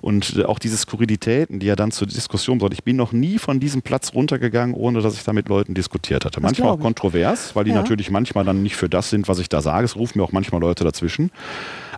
Und 0.00 0.36
äh, 0.36 0.44
auch 0.44 0.58
diese 0.58 0.76
Skurrilitäten, 0.76 1.58
die 1.58 1.66
ja 1.66 1.76
dann 1.76 1.90
zur 1.90 2.06
Diskussion 2.06 2.60
sollen. 2.60 2.72
Ich 2.72 2.84
bin 2.84 2.96
noch 2.96 3.12
nie 3.12 3.38
von 3.38 3.60
diesem 3.60 3.82
Platz 3.82 4.14
runtergegangen, 4.14 4.75
ohne 4.75 5.00
dass 5.00 5.14
ich 5.14 5.25
da 5.25 5.32
mit 5.32 5.48
Leuten 5.48 5.75
diskutiert 5.75 6.25
hatte. 6.25 6.40
Das 6.40 6.42
manchmal 6.42 6.70
auch 6.70 6.80
kontrovers, 6.80 7.54
weil 7.56 7.64
die 7.64 7.70
ja. 7.70 7.76
natürlich 7.76 8.10
manchmal 8.10 8.44
dann 8.44 8.62
nicht 8.62 8.76
für 8.76 8.88
das 8.88 9.10
sind, 9.10 9.28
was 9.28 9.38
ich 9.38 9.48
da 9.48 9.60
sage. 9.60 9.84
Es 9.84 9.96
rufen 9.96 10.18
mir 10.18 10.25
auch 10.25 10.32
manchmal 10.32 10.60
Leute 10.60 10.84
dazwischen. 10.84 11.30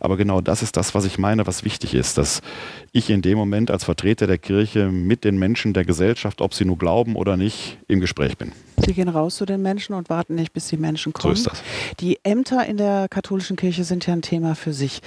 Aber 0.00 0.16
genau 0.16 0.40
das 0.40 0.62
ist 0.62 0.76
das, 0.76 0.94
was 0.94 1.04
ich 1.04 1.18
meine, 1.18 1.46
was 1.46 1.64
wichtig 1.64 1.94
ist, 1.94 2.18
dass 2.18 2.40
ich 2.92 3.10
in 3.10 3.22
dem 3.22 3.38
Moment 3.38 3.70
als 3.70 3.84
Vertreter 3.84 4.26
der 4.26 4.38
Kirche 4.38 4.88
mit 4.90 5.24
den 5.24 5.38
Menschen 5.38 5.72
der 5.72 5.84
Gesellschaft, 5.84 6.40
ob 6.40 6.54
sie 6.54 6.64
nur 6.64 6.78
glauben 6.78 7.16
oder 7.16 7.36
nicht, 7.36 7.78
im 7.88 8.00
Gespräch 8.00 8.36
bin. 8.36 8.52
Sie 8.84 8.94
gehen 8.94 9.08
raus 9.08 9.36
zu 9.36 9.44
den 9.44 9.62
Menschen 9.62 9.94
und 9.94 10.08
warten 10.08 10.34
nicht, 10.34 10.52
bis 10.52 10.68
die 10.68 10.76
Menschen 10.76 11.12
kommen. 11.12 11.34
So 11.34 11.50
ist 11.50 11.50
das. 11.50 11.62
Die 12.00 12.18
Ämter 12.22 12.64
in 12.66 12.76
der 12.76 13.08
katholischen 13.08 13.56
Kirche 13.56 13.84
sind 13.84 14.06
ja 14.06 14.12
ein 14.12 14.22
Thema 14.22 14.54
für 14.54 14.72
sich. 14.72 15.00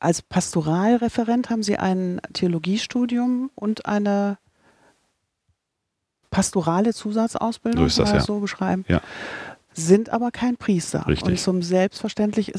Als 0.00 0.22
Pastoralreferent 0.22 1.50
haben 1.50 1.62
Sie 1.62 1.76
ein 1.76 2.20
Theologiestudium 2.32 3.50
und 3.54 3.86
eine 3.86 4.38
pastorale 6.30 6.92
Zusatzausbildung, 6.92 7.82
so 7.82 7.86
ist 7.86 7.98
das, 7.98 8.10
ja. 8.10 8.20
so 8.20 8.40
beschreiben. 8.40 8.84
Ja. 8.88 9.00
Sind 9.74 10.10
aber 10.10 10.30
kein 10.32 10.56
Priester. 10.56 11.06
Richtig. 11.06 11.28
Und 11.28 11.38
zum 11.38 11.62
Selbstverständlich 11.62 12.52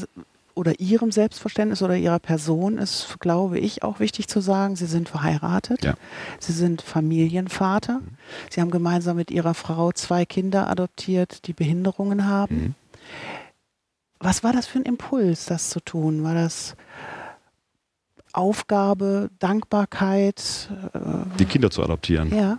oder 0.54 0.78
ihrem 0.78 1.10
Selbstverständnis 1.10 1.82
oder 1.82 1.96
ihrer 1.96 2.18
Person 2.18 2.78
ist, 2.78 3.16
glaube 3.20 3.58
ich, 3.58 3.82
auch 3.82 4.00
wichtig 4.00 4.28
zu 4.28 4.40
sagen, 4.40 4.76
sie 4.76 4.86
sind 4.86 5.08
verheiratet, 5.08 5.84
ja. 5.84 5.94
sie 6.38 6.52
sind 6.52 6.82
Familienvater, 6.82 8.00
mhm. 8.00 8.16
sie 8.50 8.60
haben 8.60 8.70
gemeinsam 8.70 9.16
mit 9.16 9.30
ihrer 9.30 9.54
Frau 9.54 9.92
zwei 9.92 10.24
Kinder 10.24 10.70
adoptiert, 10.70 11.46
die 11.46 11.52
Behinderungen 11.52 12.26
haben. 12.26 12.56
Mhm. 12.56 12.74
Was 14.20 14.42
war 14.44 14.52
das 14.52 14.66
für 14.66 14.78
ein 14.78 14.84
Impuls, 14.84 15.46
das 15.46 15.70
zu 15.70 15.80
tun? 15.80 16.22
War 16.22 16.34
das 16.34 16.76
Aufgabe, 18.32 19.30
Dankbarkeit? 19.38 20.70
Äh, 20.94 20.98
die 21.38 21.44
Kinder 21.44 21.70
zu 21.70 21.82
adoptieren. 21.82 22.34
Ja. 22.34 22.58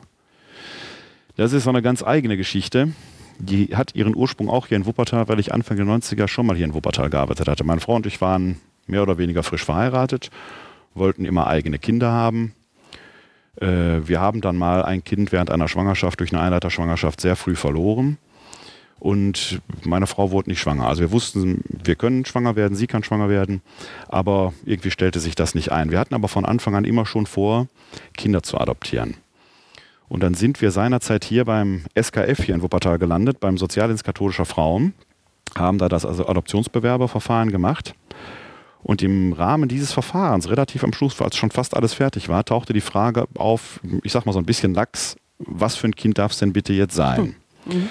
Das 1.37 1.53
ist 1.53 1.63
so 1.63 1.69
eine 1.69 1.81
ganz 1.81 2.03
eigene 2.03 2.37
Geschichte 2.37 2.93
die 3.39 3.75
hat 3.75 3.95
ihren 3.95 4.15
Ursprung 4.15 4.49
auch 4.49 4.67
hier 4.67 4.77
in 4.77 4.85
Wuppertal, 4.85 5.27
weil 5.27 5.39
ich 5.39 5.53
Anfang 5.53 5.77
der 5.77 5.85
90er 5.85 6.27
schon 6.27 6.45
mal 6.45 6.55
hier 6.55 6.65
in 6.65 6.73
Wuppertal 6.73 7.09
gearbeitet 7.09 7.47
hatte. 7.47 7.63
Meine 7.63 7.81
Frau 7.81 7.95
und 7.95 8.05
ich 8.05 8.21
waren 8.21 8.57
mehr 8.87 9.01
oder 9.01 9.17
weniger 9.17 9.43
frisch 9.43 9.63
verheiratet, 9.63 10.29
wollten 10.93 11.25
immer 11.25 11.47
eigene 11.47 11.79
Kinder 11.79 12.11
haben. 12.11 12.53
Äh, 13.59 14.01
wir 14.05 14.21
haben 14.21 14.41
dann 14.41 14.57
mal 14.57 14.83
ein 14.83 15.03
Kind 15.03 15.31
während 15.31 15.49
einer 15.49 15.67
Schwangerschaft 15.67 16.19
durch 16.19 16.33
eine 16.33 16.41
Einleiterschwangerschaft 16.41 17.21
sehr 17.21 17.35
früh 17.35 17.55
verloren. 17.55 18.17
Und 18.99 19.61
meine 19.83 20.07
Frau 20.07 20.31
wurde 20.31 20.49
nicht 20.49 20.59
schwanger. 20.59 20.87
Also 20.87 21.01
wir 21.01 21.11
wussten, 21.11 21.61
wir 21.67 21.95
können 21.95 22.25
schwanger 22.25 22.55
werden, 22.55 22.75
sie 22.75 22.87
kann 22.87 23.03
schwanger 23.03 23.29
werden, 23.29 23.61
aber 24.07 24.53
irgendwie 24.65 24.89
stellte 24.89 25.19
sich 25.19 25.35
das 25.35 25.53
nicht 25.53 25.71
ein. 25.71 25.91
Wir 25.91 25.99
hatten 25.99 26.15
aber 26.15 26.27
von 26.27 26.45
Anfang 26.45 26.75
an 26.75 26.85
immer 26.85 27.05
schon 27.05 27.25
vor, 27.25 27.67
Kinder 28.15 28.41
zu 28.41 28.57
adoptieren. 28.57 29.15
Und 30.07 30.21
dann 30.21 30.33
sind 30.33 30.61
wir 30.61 30.71
seinerzeit 30.71 31.25
hier 31.25 31.45
beim 31.45 31.83
SKF 31.99 32.43
hier 32.43 32.55
in 32.55 32.61
Wuppertal 32.61 32.99
gelandet, 32.99 33.39
beim 33.39 33.57
Sozialdienst 33.57 34.03
katholischer 34.03 34.45
Frauen, 34.45 34.93
haben 35.57 35.77
da 35.77 35.89
das 35.89 36.05
also 36.05 36.27
Adoptionsbewerberverfahren 36.27 37.51
gemacht. 37.51 37.95
Und 38.83 39.01
im 39.01 39.33
Rahmen 39.33 39.67
dieses 39.67 39.93
Verfahrens, 39.93 40.47
relativ 40.47 40.83
am 40.83 40.93
Schluss, 40.93 41.19
als 41.19 41.35
schon 41.35 41.49
fast 41.49 41.75
alles 41.75 41.95
fertig 41.95 42.29
war, 42.29 42.45
tauchte 42.45 42.71
die 42.71 42.81
Frage 42.81 43.25
auf, 43.35 43.79
ich 44.03 44.11
sag 44.11 44.27
mal 44.27 44.31
so 44.31 44.37
ein 44.37 44.45
bisschen 44.45 44.75
lax, 44.75 45.15
was 45.39 45.75
für 45.75 45.87
ein 45.87 45.95
Kind 45.95 46.19
darf 46.19 46.33
es 46.33 46.37
denn 46.37 46.53
bitte 46.53 46.71
jetzt 46.73 46.93
sein? 46.93 47.35
Mhm. 47.65 47.89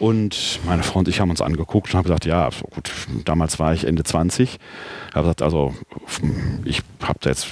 Und 0.00 0.58
meine 0.66 0.82
Frau 0.82 0.98
und 0.98 1.06
ich 1.06 1.20
haben 1.20 1.30
uns 1.30 1.40
angeguckt 1.40 1.90
und 1.90 1.94
haben 1.94 2.02
gesagt, 2.02 2.24
ja, 2.24 2.50
gut, 2.74 2.90
damals 3.24 3.60
war 3.60 3.72
ich 3.72 3.84
Ende 3.84 4.02
20. 4.02 4.58
Ich 4.58 5.14
habe 5.14 5.22
gesagt, 5.22 5.42
also 5.42 5.72
ich 6.64 6.82
habe 7.00 7.20
da 7.20 7.30
jetzt 7.30 7.46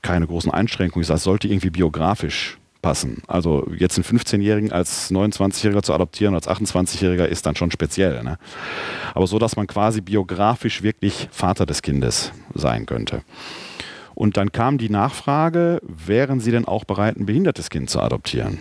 keine 0.00 0.28
großen 0.28 0.52
Einschränkungen. 0.52 1.02
Ich 1.02 1.08
sage, 1.08 1.16
es 1.16 1.24
sollte 1.24 1.48
irgendwie 1.48 1.70
biografisch 1.70 2.58
passen. 2.84 3.22
Also 3.26 3.66
jetzt 3.74 3.96
einen 3.96 4.04
15-Jährigen 4.04 4.70
als 4.70 5.10
29-Jähriger 5.10 5.82
zu 5.82 5.94
adoptieren, 5.94 6.34
als 6.34 6.46
28-Jähriger 6.46 7.24
ist 7.24 7.46
dann 7.46 7.56
schon 7.56 7.70
speziell. 7.70 8.22
Ne? 8.22 8.36
Aber 9.14 9.26
so, 9.26 9.38
dass 9.38 9.56
man 9.56 9.66
quasi 9.66 10.02
biografisch 10.02 10.82
wirklich 10.82 11.28
Vater 11.32 11.64
des 11.64 11.80
Kindes 11.80 12.32
sein 12.52 12.84
könnte. 12.84 13.22
Und 14.14 14.36
dann 14.36 14.52
kam 14.52 14.76
die 14.76 14.90
Nachfrage, 14.90 15.80
wären 15.82 16.40
Sie 16.40 16.50
denn 16.50 16.66
auch 16.66 16.84
bereit, 16.84 17.16
ein 17.16 17.24
behindertes 17.24 17.70
Kind 17.70 17.88
zu 17.88 18.00
adoptieren? 18.00 18.58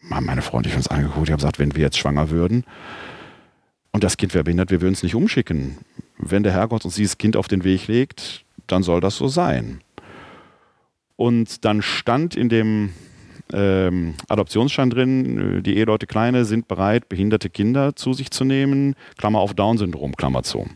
Meine 0.00 0.42
Freunde 0.42 0.70
uns 0.76 0.86
angeguckt, 0.86 1.26
ich 1.26 1.32
habe 1.32 1.40
gesagt, 1.40 1.58
wenn 1.58 1.74
wir 1.74 1.82
jetzt 1.82 1.98
schwanger 1.98 2.30
würden 2.30 2.64
und 3.90 4.04
das 4.04 4.16
Kind 4.16 4.32
wäre 4.32 4.44
behindert, 4.44 4.70
wir 4.70 4.80
würden 4.80 4.94
es 4.94 5.02
nicht 5.02 5.16
umschicken. 5.16 5.78
Wenn 6.18 6.44
der 6.44 6.52
Herrgott 6.52 6.84
uns 6.84 6.94
dieses 6.94 7.18
Kind 7.18 7.36
auf 7.36 7.48
den 7.48 7.64
Weg 7.64 7.88
legt, 7.88 8.44
dann 8.68 8.84
soll 8.84 9.00
das 9.00 9.16
so 9.16 9.26
sein. 9.26 9.80
Und 11.16 11.64
dann 11.64 11.82
stand 11.82 12.36
in 12.36 12.48
dem 12.48 12.90
ähm, 13.54 14.14
Adoptionsschein 14.28 14.90
drin, 14.90 15.62
die 15.62 15.76
Eheleute 15.76 16.06
Kleine 16.06 16.44
sind 16.44 16.68
bereit, 16.68 17.08
behinderte 17.08 17.50
Kinder 17.50 17.96
zu 17.96 18.12
sich 18.12 18.30
zu 18.30 18.44
nehmen, 18.44 18.94
Klammer 19.18 19.40
auf 19.40 19.54
Down-Syndrom, 19.54 20.16
Klammer 20.16 20.42
zu. 20.42 20.66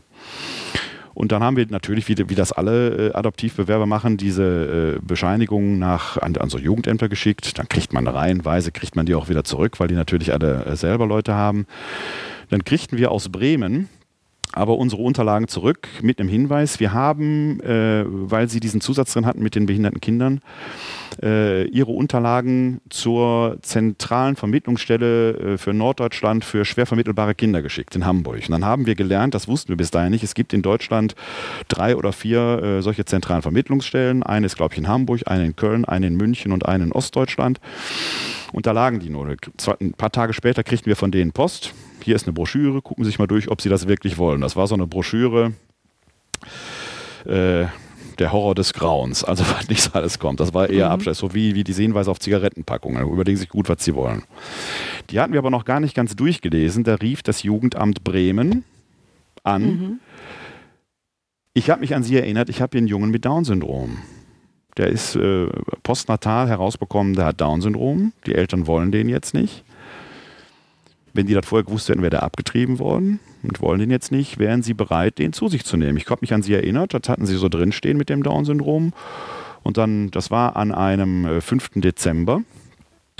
Und 1.13 1.33
dann 1.33 1.43
haben 1.43 1.57
wir 1.57 1.65
natürlich, 1.69 2.07
wie, 2.07 2.15
wie 2.29 2.35
das 2.35 2.53
alle 2.53 3.09
äh, 3.09 3.13
Adoptivbewerber 3.13 3.85
machen, 3.85 4.15
diese 4.15 4.95
äh, 4.95 5.05
Bescheinigungen 5.05 5.77
nach, 5.77 6.17
an, 6.17 6.37
an, 6.37 6.49
so 6.49 6.57
Jugendämter 6.57 7.09
geschickt. 7.09 7.59
Dann 7.59 7.67
kriegt 7.67 7.91
man 7.91 8.07
reihenweise, 8.07 8.71
kriegt 8.71 8.95
man 8.95 9.05
die 9.05 9.15
auch 9.15 9.27
wieder 9.27 9.43
zurück, 9.43 9.81
weil 9.81 9.89
die 9.89 9.95
natürlich 9.95 10.31
alle 10.31 10.65
äh, 10.65 10.75
selber 10.77 11.05
Leute 11.05 11.33
haben. 11.33 11.65
Dann 12.49 12.63
kriegten 12.63 12.97
wir 12.97 13.11
aus 13.11 13.27
Bremen 13.27 13.89
aber 14.53 14.77
unsere 14.77 15.01
Unterlagen 15.01 15.47
zurück 15.47 15.87
mit 16.01 16.19
einem 16.19 16.29
Hinweis. 16.29 16.79
Wir 16.79 16.91
haben, 16.91 17.59
äh, 17.61 18.03
weil 18.07 18.49
Sie 18.49 18.59
diesen 18.59 18.81
Zusatz 18.81 19.13
drin 19.13 19.25
hatten 19.25 19.43
mit 19.43 19.55
den 19.55 19.67
behinderten 19.67 20.01
Kindern, 20.01 20.41
äh, 21.21 21.67
Ihre 21.67 21.91
Unterlagen 21.91 22.81
zur 22.89 23.57
zentralen 23.61 24.35
Vermittlungsstelle 24.35 25.33
äh, 25.33 25.57
für 25.57 25.73
Norddeutschland 25.73 26.43
für 26.43 26.65
schwer 26.65 26.85
vermittelbare 26.85 27.35
Kinder 27.35 27.61
geschickt 27.61 27.95
in 27.95 28.05
Hamburg. 28.05 28.37
Und 28.37 28.51
dann 28.51 28.65
haben 28.65 28.85
wir 28.85 28.95
gelernt, 28.95 29.35
das 29.35 29.47
wussten 29.47 29.69
wir 29.69 29.77
bis 29.77 29.91
dahin 29.91 30.11
nicht, 30.11 30.23
es 30.23 30.33
gibt 30.33 30.53
in 30.53 30.61
Deutschland 30.61 31.15
drei 31.67 31.95
oder 31.95 32.11
vier 32.11 32.61
äh, 32.61 32.81
solche 32.81 33.05
zentralen 33.05 33.43
Vermittlungsstellen. 33.43 34.23
Eine 34.23 34.47
ist, 34.47 34.55
glaube 34.55 34.73
ich, 34.73 34.79
in 34.79 34.87
Hamburg, 34.87 35.21
eine 35.25 35.45
in 35.45 35.55
Köln, 35.55 35.85
eine 35.85 36.07
in 36.07 36.15
München 36.15 36.51
und 36.51 36.65
eine 36.65 36.85
in 36.85 36.91
Ostdeutschland. 36.91 37.59
Und 38.51 38.65
da 38.65 38.71
lagen 38.71 38.99
die 38.99 39.09
nur. 39.09 39.27
Ein 39.79 39.93
paar 39.93 40.11
Tage 40.11 40.33
später 40.33 40.63
kriegten 40.63 40.87
wir 40.87 40.95
von 40.95 41.11
denen 41.11 41.33
Post 41.33 41.73
hier 42.03 42.15
ist 42.15 42.25
eine 42.25 42.33
Broschüre, 42.33 42.81
gucken 42.81 43.03
Sie 43.03 43.09
sich 43.09 43.19
mal 43.19 43.27
durch, 43.27 43.49
ob 43.49 43.61
Sie 43.61 43.69
das 43.69 43.87
wirklich 43.87 44.17
wollen. 44.17 44.41
Das 44.41 44.55
war 44.55 44.67
so 44.67 44.75
eine 44.75 44.87
Broschüre, 44.87 45.53
äh, 47.25 47.65
der 48.19 48.31
Horror 48.33 48.53
des 48.55 48.73
Grauens, 48.73 49.23
also 49.23 49.43
was 49.57 49.69
nichts 49.69 49.93
alles 49.93 50.19
kommt. 50.19 50.39
Das 50.39 50.53
war 50.53 50.69
eher 50.69 50.87
mhm. 50.87 50.93
Abschluss, 50.93 51.17
so 51.17 51.33
wie, 51.33 51.55
wie 51.55 51.63
die 51.63 51.73
Sehenweise 51.73 52.11
auf 52.11 52.19
Zigarettenpackungen. 52.19 53.01
Überlegen 53.03 53.37
Sie 53.37 53.41
sich 53.41 53.49
gut, 53.49 53.69
was 53.69 53.83
Sie 53.83 53.95
wollen. 53.95 54.23
Die 55.09 55.19
hatten 55.19 55.33
wir 55.33 55.39
aber 55.39 55.49
noch 55.49 55.65
gar 55.65 55.79
nicht 55.79 55.95
ganz 55.95 56.15
durchgelesen. 56.15 56.83
Da 56.83 56.95
rief 56.95 57.23
das 57.23 57.43
Jugendamt 57.43 58.03
Bremen 58.03 58.63
an. 59.43 59.61
Mhm. 59.63 59.99
Ich 61.53 61.69
habe 61.69 61.81
mich 61.81 61.95
an 61.95 62.03
Sie 62.03 62.15
erinnert, 62.15 62.49
ich 62.49 62.61
habe 62.61 62.71
hier 62.71 62.79
einen 62.79 62.87
Jungen 62.87 63.09
mit 63.09 63.25
Down-Syndrom. 63.25 63.97
Der 64.77 64.87
ist 64.87 65.15
äh, 65.15 65.47
postnatal 65.83 66.47
herausbekommen, 66.47 67.15
der 67.15 67.25
hat 67.25 67.41
Down-Syndrom. 67.41 68.13
Die 68.25 68.35
Eltern 68.35 68.67
wollen 68.67 68.91
den 68.91 69.09
jetzt 69.09 69.33
nicht. 69.33 69.63
Wenn 71.19 71.27
die 71.27 71.33
das 71.33 71.45
vorher 71.45 71.65
gewusst 71.65 71.89
hätten, 71.89 72.01
wäre 72.01 72.11
der 72.11 72.23
abgetrieben 72.23 72.79
worden 72.79 73.19
und 73.43 73.59
wollen 73.59 73.81
den 73.81 73.91
jetzt 73.91 74.09
nicht, 74.09 74.39
wären 74.39 74.63
sie 74.63 74.73
bereit, 74.73 75.17
den 75.17 75.33
zu 75.33 75.49
sich 75.49 75.65
zu 75.65 75.75
nehmen. 75.75 75.97
Ich 75.97 76.09
habe 76.09 76.19
mich 76.21 76.33
an 76.33 76.41
sie 76.41 76.53
erinnert, 76.53 76.93
das 76.93 77.09
hatten 77.09 77.25
sie 77.25 77.35
so 77.35 77.49
drinstehen 77.49 77.97
mit 77.97 78.07
dem 78.07 78.23
Down-Syndrom. 78.23 78.93
Und 79.61 79.75
dann, 79.75 80.11
das 80.11 80.31
war 80.31 80.55
an 80.55 80.71
einem 80.71 81.41
5. 81.41 81.71
Äh, 81.75 81.81
Dezember. 81.81 82.41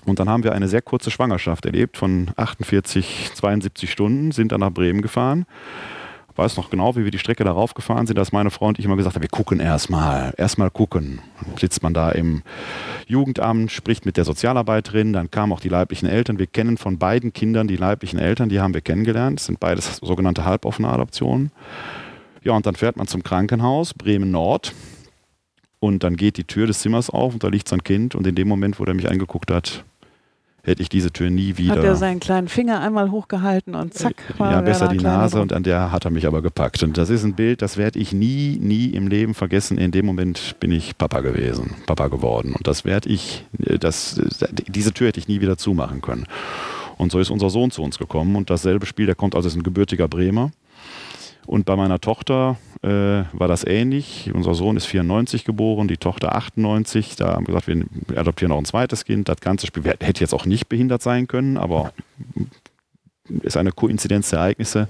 Und 0.06 0.20
dann 0.20 0.30
haben 0.30 0.46
wir 0.46 0.54
eine 0.54 0.70
sehr 0.70 0.82
kurze 0.82 1.12
Schwangerschaft 1.12 1.66
erlebt 1.66 1.98
von 1.98 2.32
48, 2.38 3.32
72 3.34 3.92
Stunden, 3.92 4.32
sind 4.32 4.54
dann 4.54 4.62
nach 4.62 4.72
Bremen 4.72 5.02
gefahren 5.02 5.46
weiß 6.40 6.58
noch 6.58 6.70
genau, 6.70 6.96
wie 6.96 7.04
wir 7.04 7.12
die 7.12 7.20
Strecke 7.20 7.44
darauf 7.44 7.74
gefahren 7.74 8.08
sind, 8.08 8.18
dass 8.18 8.32
meine 8.32 8.50
Frau 8.50 8.68
und 8.68 8.80
ich 8.80 8.86
immer 8.86 8.96
gesagt 8.96 9.16
haben, 9.16 9.22
wir 9.22 9.30
gucken 9.30 9.60
erstmal, 9.60 10.34
erstmal 10.38 10.72
gucken. 10.72 11.20
Dann 11.46 11.58
sitzt 11.58 11.84
man 11.84 11.94
da 11.94 12.12
im 12.12 12.42
Jugendamt, 13.08 13.72
spricht 13.72 14.06
mit 14.06 14.18
der 14.18 14.24
Sozialarbeiterin, 14.24 15.14
dann 15.14 15.30
kamen 15.30 15.52
auch 15.52 15.60
die 15.60 15.70
leiblichen 15.70 16.08
Eltern. 16.08 16.40
Wir 16.40 16.48
kennen 16.48 16.78
von 16.78 16.98
beiden 16.98 17.34
Kindern 17.34 17.68
die 17.68 17.76
leiblichen 17.76 18.20
Eltern, 18.20 18.50
die 18.50 18.60
haben 18.60 18.74
wir 18.74 18.82
kennengelernt. 18.82 19.40
Das 19.40 19.46
sind 19.48 19.60
beides 19.60 19.98
sogenannte 19.98 20.46
halboffene 20.46 20.88
Adoptionen. 20.88 21.52
Ja, 22.44 22.54
und 22.54 22.66
dann 22.66 22.76
fährt 22.76 22.96
man 22.96 23.08
zum 23.08 23.22
Krankenhaus, 23.22 23.94
Bremen 23.94 24.32
Nord. 24.32 24.74
Und 25.82 26.04
dann 26.04 26.18
geht 26.18 26.38
die 26.38 26.44
Tür 26.44 26.68
des 26.68 26.80
Zimmers 26.80 27.10
auf 27.10 27.34
und 27.34 27.44
da 27.44 27.48
liegt 27.48 27.68
sein 27.68 27.84
Kind. 27.84 28.16
Und 28.16 28.26
in 28.28 28.36
dem 28.36 28.48
Moment, 28.48 28.80
wo 28.80 28.86
der 28.86 28.94
mich 28.96 29.10
angeguckt 29.10 29.52
hat, 29.52 29.84
hätte 30.64 30.82
ich 30.82 30.90
diese 30.90 31.12
Tür 31.12 31.30
nie 31.30 31.58
wieder. 31.58 31.76
Hat 31.76 31.84
er 31.84 31.96
seinen 31.96 32.20
kleinen 32.20 32.48
Finger 32.48 32.82
einmal 32.82 33.12
hochgehalten 33.12 33.76
und 33.76 33.94
zack 33.94 34.16
war 34.38 34.52
Ja, 34.52 34.62
besser 34.62 34.88
die 34.88 34.98
Nase 34.98 35.42
und 35.42 35.54
an 35.54 35.64
der 35.64 35.92
hat 35.92 36.06
er 36.06 36.12
mich 36.12 36.28
aber 36.28 36.42
gepackt. 36.42 36.84
Und 36.84 36.98
das 36.98 37.10
ist 37.10 37.24
ein 37.24 37.34
Bild, 37.34 37.62
das 37.62 37.78
werde 37.78 38.00
ich 38.00 38.14
nie, 38.14 38.58
nie 38.60 38.88
im 38.88 39.08
Leben 39.08 39.34
vergessen. 39.34 39.78
In 39.78 39.92
dem 39.92 40.06
Moment 40.06 40.56
bin 40.60 40.72
ich 40.72 40.98
Papa 40.98 41.22
gewesen, 41.22 41.76
Papa 41.86 42.08
geworden. 42.08 42.54
Und 42.56 42.68
das 42.68 42.86
werde 42.86 43.10
ich, 43.10 43.46
das, 43.80 44.22
diese 44.68 44.94
Tür 44.94 45.08
hätte 45.08 45.20
ich 45.20 45.28
nie 45.28 45.42
wieder 45.42 45.58
zumachen 45.58 46.02
können. 46.02 46.26
Und 46.98 47.14
so 47.14 47.20
ist 47.20 47.30
unser 47.30 47.50
Sohn 47.50 47.72
zu 47.72 47.82
uns 47.82 47.98
gekommen 47.98 48.36
und 48.36 48.50
dasselbe 48.50 48.86
Spiel, 48.86 49.06
der 49.06 49.16
kommt 49.16 49.34
also 49.34 49.48
ist 49.48 49.56
ein 49.56 49.64
gebürtiger 49.64 50.10
Bremer. 50.10 50.52
Und 51.50 51.66
bei 51.66 51.76
meiner 51.76 52.00
Tochter 52.00 52.60
äh, 52.84 52.88
war 53.34 53.48
das 53.48 53.64
ähnlich. 53.64 54.30
Unser 54.32 54.54
Sohn 54.54 54.78
ist 54.78 54.86
94 54.86 55.46
geboren, 55.46 55.88
die 55.88 55.98
Tochter 55.98 56.36
98. 56.36 57.16
Da 57.16 57.34
haben 57.34 57.48
wir 57.48 57.56
gesagt, 57.56 57.68
wir 57.68 58.20
adoptieren 58.20 58.50
noch 58.50 58.60
ein 58.60 58.66
zweites 58.66 59.04
Kind. 59.04 59.30
Das 59.30 59.42
ganze 59.42 59.66
Spiel 59.66 59.84
hätte 59.84 60.22
jetzt 60.22 60.36
auch 60.36 60.46
nicht 60.46 60.70
behindert 60.70 61.02
sein 61.02 61.26
können, 61.26 61.58
aber 61.58 61.92
ist 63.42 63.58
eine 63.58 63.72
Koinzidenz 63.72 64.30
der 64.30 64.38
Ereignisse. 64.38 64.88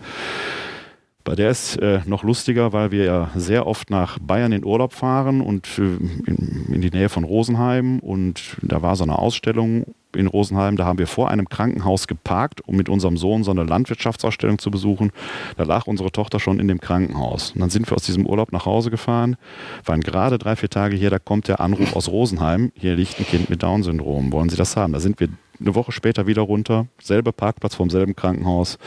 Bei 1.30 1.36
der 1.36 1.52
ist 1.52 1.76
äh, 1.76 2.02
noch 2.08 2.24
lustiger, 2.24 2.74
weil 2.74 2.90
wir 2.90 3.04
ja 3.04 3.30
sehr 3.36 3.68
oft 3.68 3.92
nach 3.92 4.18
Bayern 4.18 4.52
in 4.52 4.66
Urlaub 4.66 4.94
fahren 4.94 5.42
und 5.42 5.68
äh, 5.78 5.82
in, 6.26 6.66
in, 6.74 6.82
die 6.82 6.90
Nähe 6.90 7.08
von 7.08 7.24
Rosenheim. 7.24 8.00
Und 8.00 8.58
da 8.64 8.82
war 8.82 8.96
so 8.96 9.04
eine 9.04 9.20
Ausstellung 9.20 9.86
in 10.16 10.26
Rosenheim. 10.26 10.76
Da 10.76 10.86
haben 10.86 10.98
wir 10.98 11.06
vor 11.06 11.30
einem 11.30 11.48
Krankenhaus 11.48 12.08
geparkt, 12.08 12.62
um 12.68 12.78
mit 12.78 12.90
unserem 12.90 13.16
Sohn 13.16 13.44
so 13.44 13.52
eine 13.52 13.64
Landwirtschaftsausstellung 13.64 14.58
zu 14.58 14.72
besuchen. 14.72 15.12
Da 15.56 15.66
lag 15.66 15.86
unsere 15.86 16.12
Tochter 16.12 16.40
schon 16.40 16.60
in 16.60 16.68
dem 16.68 16.82
Krankenhaus. 16.82 17.52
Und 17.52 17.62
dann 17.62 17.70
sind 17.70 17.88
wir 17.88 17.96
aus 17.96 18.06
diesem 18.06 18.26
Urlaub 18.26 18.52
nach 18.52 18.66
Hause 18.66 18.90
gefahren, 18.90 19.38
waren 19.86 20.02
gerade 20.02 20.40
drei, 20.40 20.56
vier 20.56 20.72
Tage 20.72 20.96
hier. 20.96 21.12
Da 21.12 21.20
kommt 21.20 21.48
der 21.48 21.60
Anruf 21.60 21.96
aus 21.96 22.10
Rosenheim: 22.10 22.72
Hier 22.74 22.96
liegt 22.96 23.20
ein 23.20 23.28
Kind 23.28 23.52
mit 23.52 23.62
Down-Syndrom. 23.62 24.32
Wollen 24.32 24.50
Sie 24.50 24.58
das 24.58 24.76
haben? 24.76 24.94
Da 24.94 25.00
sind 25.00 25.20
wir 25.20 25.28
eine 25.60 25.76
Woche 25.76 25.92
später 25.92 26.26
wieder 26.26 26.42
runter. 26.42 26.88
Selbe 27.00 27.34
Parkplatz 27.34 27.76
vom 27.76 27.92
selben 27.92 28.16
Krankenhaus 28.16 28.80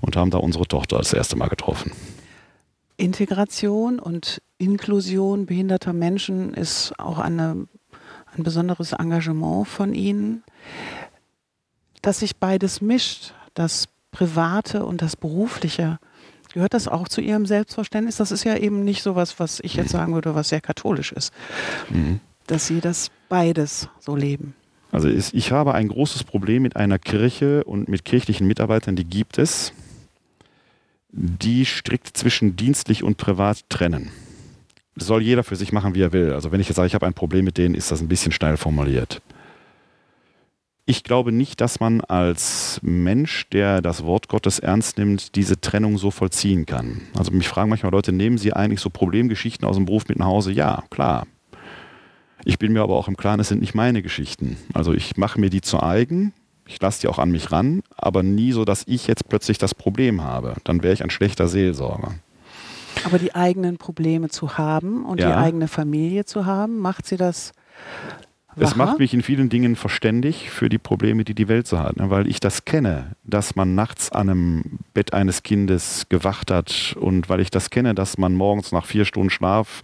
und 0.00 0.16
haben 0.16 0.30
da 0.30 0.38
unsere 0.38 0.66
Tochter 0.66 0.98
das 0.98 1.12
erste 1.12 1.36
Mal 1.36 1.48
getroffen. 1.48 1.92
Integration 2.96 3.98
und 3.98 4.40
Inklusion 4.58 5.46
behinderter 5.46 5.92
Menschen 5.92 6.54
ist 6.54 6.98
auch 6.98 7.18
eine, 7.18 7.66
ein 8.34 8.42
besonderes 8.42 8.92
Engagement 8.92 9.68
von 9.68 9.94
Ihnen. 9.94 10.42
Dass 12.02 12.20
sich 12.20 12.36
beides 12.36 12.80
mischt, 12.80 13.34
das 13.54 13.88
Private 14.12 14.84
und 14.86 15.02
das 15.02 15.16
Berufliche, 15.16 15.98
gehört 16.54 16.72
das 16.72 16.88
auch 16.88 17.08
zu 17.08 17.20
Ihrem 17.20 17.44
Selbstverständnis? 17.44 18.16
Das 18.16 18.30
ist 18.30 18.44
ja 18.44 18.56
eben 18.56 18.84
nicht 18.84 19.02
so 19.02 19.14
was, 19.14 19.38
was 19.38 19.60
ich 19.60 19.74
jetzt 19.74 19.90
sagen 19.90 20.14
würde, 20.14 20.34
was 20.34 20.48
sehr 20.48 20.60
katholisch 20.60 21.12
ist. 21.12 21.32
Mhm. 21.90 22.20
Dass 22.46 22.66
Sie 22.66 22.80
das 22.80 23.10
beides 23.28 23.88
so 23.98 24.16
leben. 24.16 24.54
Also 24.92 25.08
ich 25.08 25.52
habe 25.52 25.74
ein 25.74 25.88
großes 25.88 26.24
Problem 26.24 26.62
mit 26.62 26.76
einer 26.76 26.98
Kirche 26.98 27.64
und 27.64 27.88
mit 27.88 28.04
kirchlichen 28.04 28.46
Mitarbeitern, 28.46 28.96
die 28.96 29.04
gibt 29.04 29.36
es 29.36 29.72
die 31.08 31.64
strikt 31.64 32.16
zwischen 32.16 32.56
dienstlich 32.56 33.02
und 33.02 33.16
privat 33.16 33.68
trennen. 33.68 34.10
Das 34.94 35.06
soll 35.06 35.22
jeder 35.22 35.44
für 35.44 35.56
sich 35.56 35.72
machen, 35.72 35.94
wie 35.94 36.02
er 36.02 36.12
will. 36.12 36.32
Also 36.32 36.52
wenn 36.52 36.60
ich 36.60 36.68
jetzt 36.68 36.76
sage, 36.76 36.86
ich 36.86 36.94
habe 36.94 37.06
ein 37.06 37.14
Problem 37.14 37.44
mit 37.44 37.58
denen, 37.58 37.74
ist 37.74 37.90
das 37.90 38.00
ein 38.00 38.08
bisschen 38.08 38.32
steil 38.32 38.56
formuliert. 38.56 39.20
Ich 40.88 41.02
glaube 41.02 41.32
nicht, 41.32 41.60
dass 41.60 41.80
man 41.80 42.00
als 42.00 42.78
Mensch, 42.80 43.48
der 43.50 43.82
das 43.82 44.04
Wort 44.04 44.28
Gottes 44.28 44.60
ernst 44.60 44.98
nimmt, 44.98 45.34
diese 45.34 45.60
Trennung 45.60 45.98
so 45.98 46.12
vollziehen 46.12 46.64
kann. 46.64 47.00
Also 47.18 47.32
mich 47.32 47.48
fragen 47.48 47.68
manchmal 47.68 47.90
Leute, 47.90 48.12
nehmen 48.12 48.38
Sie 48.38 48.52
eigentlich 48.52 48.80
so 48.80 48.88
Problemgeschichten 48.88 49.66
aus 49.66 49.74
dem 49.76 49.84
Beruf 49.84 50.06
mit 50.08 50.18
nach 50.18 50.26
Hause? 50.26 50.52
Ja, 50.52 50.84
klar. 50.90 51.26
Ich 52.44 52.60
bin 52.60 52.72
mir 52.72 52.82
aber 52.82 52.94
auch 52.94 53.08
im 53.08 53.16
Klaren, 53.16 53.40
es 53.40 53.48
sind 53.48 53.60
nicht 53.60 53.74
meine 53.74 54.00
Geschichten. 54.00 54.56
Also 54.72 54.94
ich 54.94 55.16
mache 55.16 55.40
mir 55.40 55.50
die 55.50 55.60
zu 55.60 55.82
eigen, 55.82 56.32
ich 56.68 56.80
lasse 56.80 57.00
die 57.00 57.08
auch 57.08 57.18
an 57.18 57.32
mich 57.32 57.50
ran, 57.50 57.82
aber 57.96 58.22
nie 58.22 58.52
so, 58.52 58.64
dass 58.64 58.84
ich 58.86 59.06
jetzt 59.06 59.28
plötzlich 59.28 59.58
das 59.58 59.74
Problem 59.74 60.22
habe. 60.22 60.54
Dann 60.64 60.82
wäre 60.82 60.94
ich 60.94 61.02
ein 61.02 61.10
schlechter 61.10 61.48
Seelsorger. 61.48 62.14
Aber 63.04 63.18
die 63.18 63.34
eigenen 63.34 63.76
Probleme 63.76 64.28
zu 64.28 64.58
haben 64.58 65.04
und 65.04 65.20
ja. 65.20 65.28
die 65.28 65.34
eigene 65.34 65.68
Familie 65.68 66.24
zu 66.24 66.46
haben, 66.46 66.78
macht 66.78 67.06
sie 67.06 67.16
das 67.16 67.52
Wacher? 68.56 68.70
Es 68.70 68.76
macht 68.76 68.98
mich 68.98 69.12
in 69.12 69.22
vielen 69.22 69.50
Dingen 69.50 69.76
verständig 69.76 70.50
für 70.50 70.70
die 70.70 70.78
Probleme, 70.78 71.24
die 71.24 71.34
die 71.34 71.46
Welt 71.46 71.66
so 71.66 71.78
hat, 71.78 71.98
ne? 71.98 72.08
weil 72.08 72.26
ich 72.26 72.40
das 72.40 72.64
kenne, 72.64 73.12
dass 73.22 73.54
man 73.54 73.74
nachts 73.74 74.10
an 74.10 74.30
einem 74.30 74.78
Bett 74.94 75.12
eines 75.12 75.42
Kindes 75.42 76.06
gewacht 76.08 76.50
hat 76.50 76.96
und 76.98 77.28
weil 77.28 77.40
ich 77.40 77.50
das 77.50 77.68
kenne, 77.68 77.94
dass 77.94 78.16
man 78.16 78.32
morgens 78.32 78.72
nach 78.72 78.86
vier 78.86 79.04
Stunden 79.04 79.28
Schlaf 79.28 79.82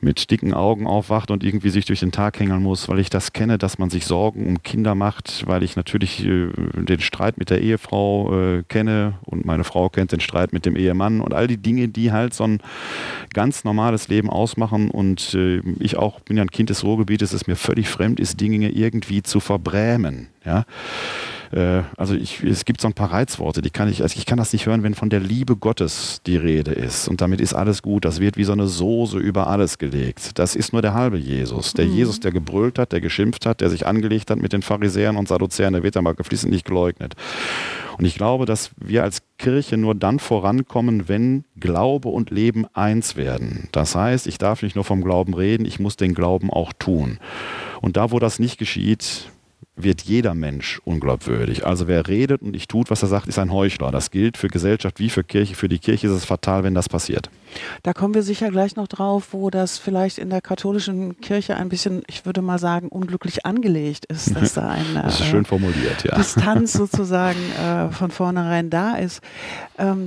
mit 0.00 0.30
dicken 0.30 0.54
Augen 0.54 0.86
aufwacht 0.86 1.30
und 1.30 1.44
irgendwie 1.44 1.70
sich 1.70 1.84
durch 1.84 2.00
den 2.00 2.12
Tag 2.12 2.38
hängeln 2.38 2.62
muss, 2.62 2.88
weil 2.88 2.98
ich 2.98 3.10
das 3.10 3.32
kenne, 3.32 3.58
dass 3.58 3.78
man 3.78 3.90
sich 3.90 4.06
Sorgen 4.06 4.46
um 4.46 4.62
Kinder 4.62 4.94
macht, 4.94 5.46
weil 5.46 5.62
ich 5.62 5.76
natürlich 5.76 6.24
äh, 6.24 6.48
den 6.74 7.00
Streit 7.00 7.38
mit 7.38 7.50
der 7.50 7.60
Ehefrau 7.60 8.58
äh, 8.58 8.62
kenne 8.68 9.14
und 9.24 9.44
meine 9.44 9.64
Frau 9.64 9.88
kennt 9.88 10.12
den 10.12 10.20
Streit 10.20 10.52
mit 10.52 10.66
dem 10.66 10.76
Ehemann 10.76 11.20
und 11.20 11.34
all 11.34 11.46
die 11.46 11.58
Dinge, 11.58 11.88
die 11.88 12.12
halt 12.12 12.34
so 12.34 12.44
ein 12.44 12.60
ganz 13.32 13.64
normales 13.64 14.08
Leben 14.08 14.30
ausmachen 14.30 14.90
und 14.90 15.34
äh, 15.34 15.60
ich 15.78 15.96
auch 15.96 16.20
bin 16.20 16.36
ja 16.36 16.42
ein 16.42 16.50
Kind 16.50 16.70
des 16.70 16.84
Ruhrgebietes, 16.84 17.32
es 17.32 17.46
mir 17.46 17.56
völlig 17.56 17.88
fremd 17.88 18.20
ist, 18.20 18.40
Dinge 18.40 18.70
irgendwie 18.70 19.22
zu 19.22 19.40
verbrämen. 19.40 20.28
Ja? 20.44 20.64
Äh, 21.56 21.82
also 21.96 22.14
ich, 22.14 22.42
es 22.42 22.64
gibt 22.64 22.80
so 22.80 22.88
ein 22.88 22.94
paar 22.94 23.12
Reizworte, 23.12 23.62
die 23.62 23.70
kann 23.70 23.88
ich, 23.88 24.02
also 24.02 24.16
ich 24.18 24.26
kann 24.26 24.38
das 24.38 24.52
nicht 24.52 24.66
hören, 24.66 24.82
wenn 24.82 24.94
von 24.94 25.08
der 25.08 25.20
Liebe 25.20 25.56
Gottes 25.56 26.20
die 26.26 26.36
Rede 26.36 26.72
ist. 26.72 27.08
Und 27.08 27.20
damit 27.20 27.40
ist 27.40 27.54
alles 27.54 27.82
gut. 27.82 28.04
Das 28.04 28.20
wird 28.20 28.36
wie 28.36 28.44
so 28.44 28.52
eine 28.52 28.66
Soße 28.66 29.18
über 29.18 29.46
alles 29.46 29.78
gelegt. 29.78 30.38
Das 30.38 30.54
ist 30.54 30.72
nur 30.72 30.82
der 30.82 30.94
halbe 30.94 31.16
Jesus. 31.16 31.72
Der 31.72 31.86
mhm. 31.86 31.94
Jesus, 31.94 32.20
der 32.20 32.30
gebrüllt 32.30 32.78
hat, 32.78 32.92
der 32.92 33.00
geschimpft 33.00 33.46
hat, 33.46 33.60
der 33.60 33.70
sich 33.70 33.86
angelegt 33.86 34.30
hat 34.30 34.38
mit 34.38 34.52
den 34.52 34.62
Pharisäern 34.62 35.16
und 35.16 35.28
Sadduzäern, 35.28 35.72
der 35.72 35.82
wird 35.82 35.96
aber 35.96 36.14
geflissentlich 36.14 36.64
geleugnet. 36.64 37.14
Und 37.98 38.04
ich 38.04 38.16
glaube, 38.16 38.44
dass 38.44 38.70
wir 38.76 39.04
als 39.04 39.22
Kirche 39.38 39.78
nur 39.78 39.94
dann 39.94 40.18
vorankommen, 40.18 41.08
wenn 41.08 41.44
Glaube 41.58 42.10
und 42.10 42.30
Leben 42.30 42.66
eins 42.74 43.16
werden. 43.16 43.68
Das 43.72 43.94
heißt, 43.94 44.26
ich 44.26 44.36
darf 44.36 44.62
nicht 44.62 44.74
nur 44.74 44.84
vom 44.84 45.02
Glauben 45.02 45.32
reden, 45.32 45.64
ich 45.64 45.80
muss 45.80 45.96
den 45.96 46.12
Glauben 46.12 46.50
auch 46.50 46.74
tun. 46.74 47.18
Und 47.80 47.96
da, 47.96 48.10
wo 48.10 48.18
das 48.18 48.38
nicht 48.38 48.58
geschieht, 48.58 49.30
wird 49.76 50.02
jeder 50.02 50.34
Mensch 50.34 50.80
unglaubwürdig. 50.84 51.66
Also 51.66 51.86
wer 51.86 52.08
redet 52.08 52.40
und 52.40 52.52
nicht 52.52 52.70
tut, 52.70 52.90
was 52.90 53.02
er 53.02 53.08
sagt, 53.08 53.28
ist 53.28 53.38
ein 53.38 53.52
Heuchler. 53.52 53.90
Das 53.90 54.10
gilt 54.10 54.38
für 54.38 54.48
Gesellschaft 54.48 54.98
wie 54.98 55.10
für 55.10 55.22
Kirche. 55.22 55.54
Für 55.54 55.68
die 55.68 55.78
Kirche 55.78 56.06
ist 56.06 56.14
es 56.14 56.24
fatal, 56.24 56.64
wenn 56.64 56.74
das 56.74 56.88
passiert. 56.88 57.30
Da 57.82 57.92
kommen 57.92 58.14
wir 58.14 58.22
sicher 58.22 58.50
gleich 58.50 58.76
noch 58.76 58.88
drauf, 58.88 59.28
wo 59.32 59.50
das 59.50 59.76
vielleicht 59.76 60.16
in 60.16 60.30
der 60.30 60.40
katholischen 60.40 61.20
Kirche 61.20 61.56
ein 61.56 61.68
bisschen, 61.68 62.02
ich 62.06 62.24
würde 62.24 62.40
mal 62.40 62.58
sagen, 62.58 62.88
unglücklich 62.88 63.44
angelegt 63.44 64.06
ist, 64.06 64.34
dass 64.34 64.54
da 64.54 64.70
eine 64.70 64.94
das 65.02 65.20
ist 65.20 65.26
schön 65.26 65.44
formuliert, 65.44 66.04
ja. 66.04 66.16
Distanz 66.16 66.72
sozusagen 66.74 67.38
äh, 67.62 67.90
von 67.90 68.10
vornherein 68.10 68.70
da 68.70 68.94
ist. 68.94 69.20
Ähm, 69.76 70.06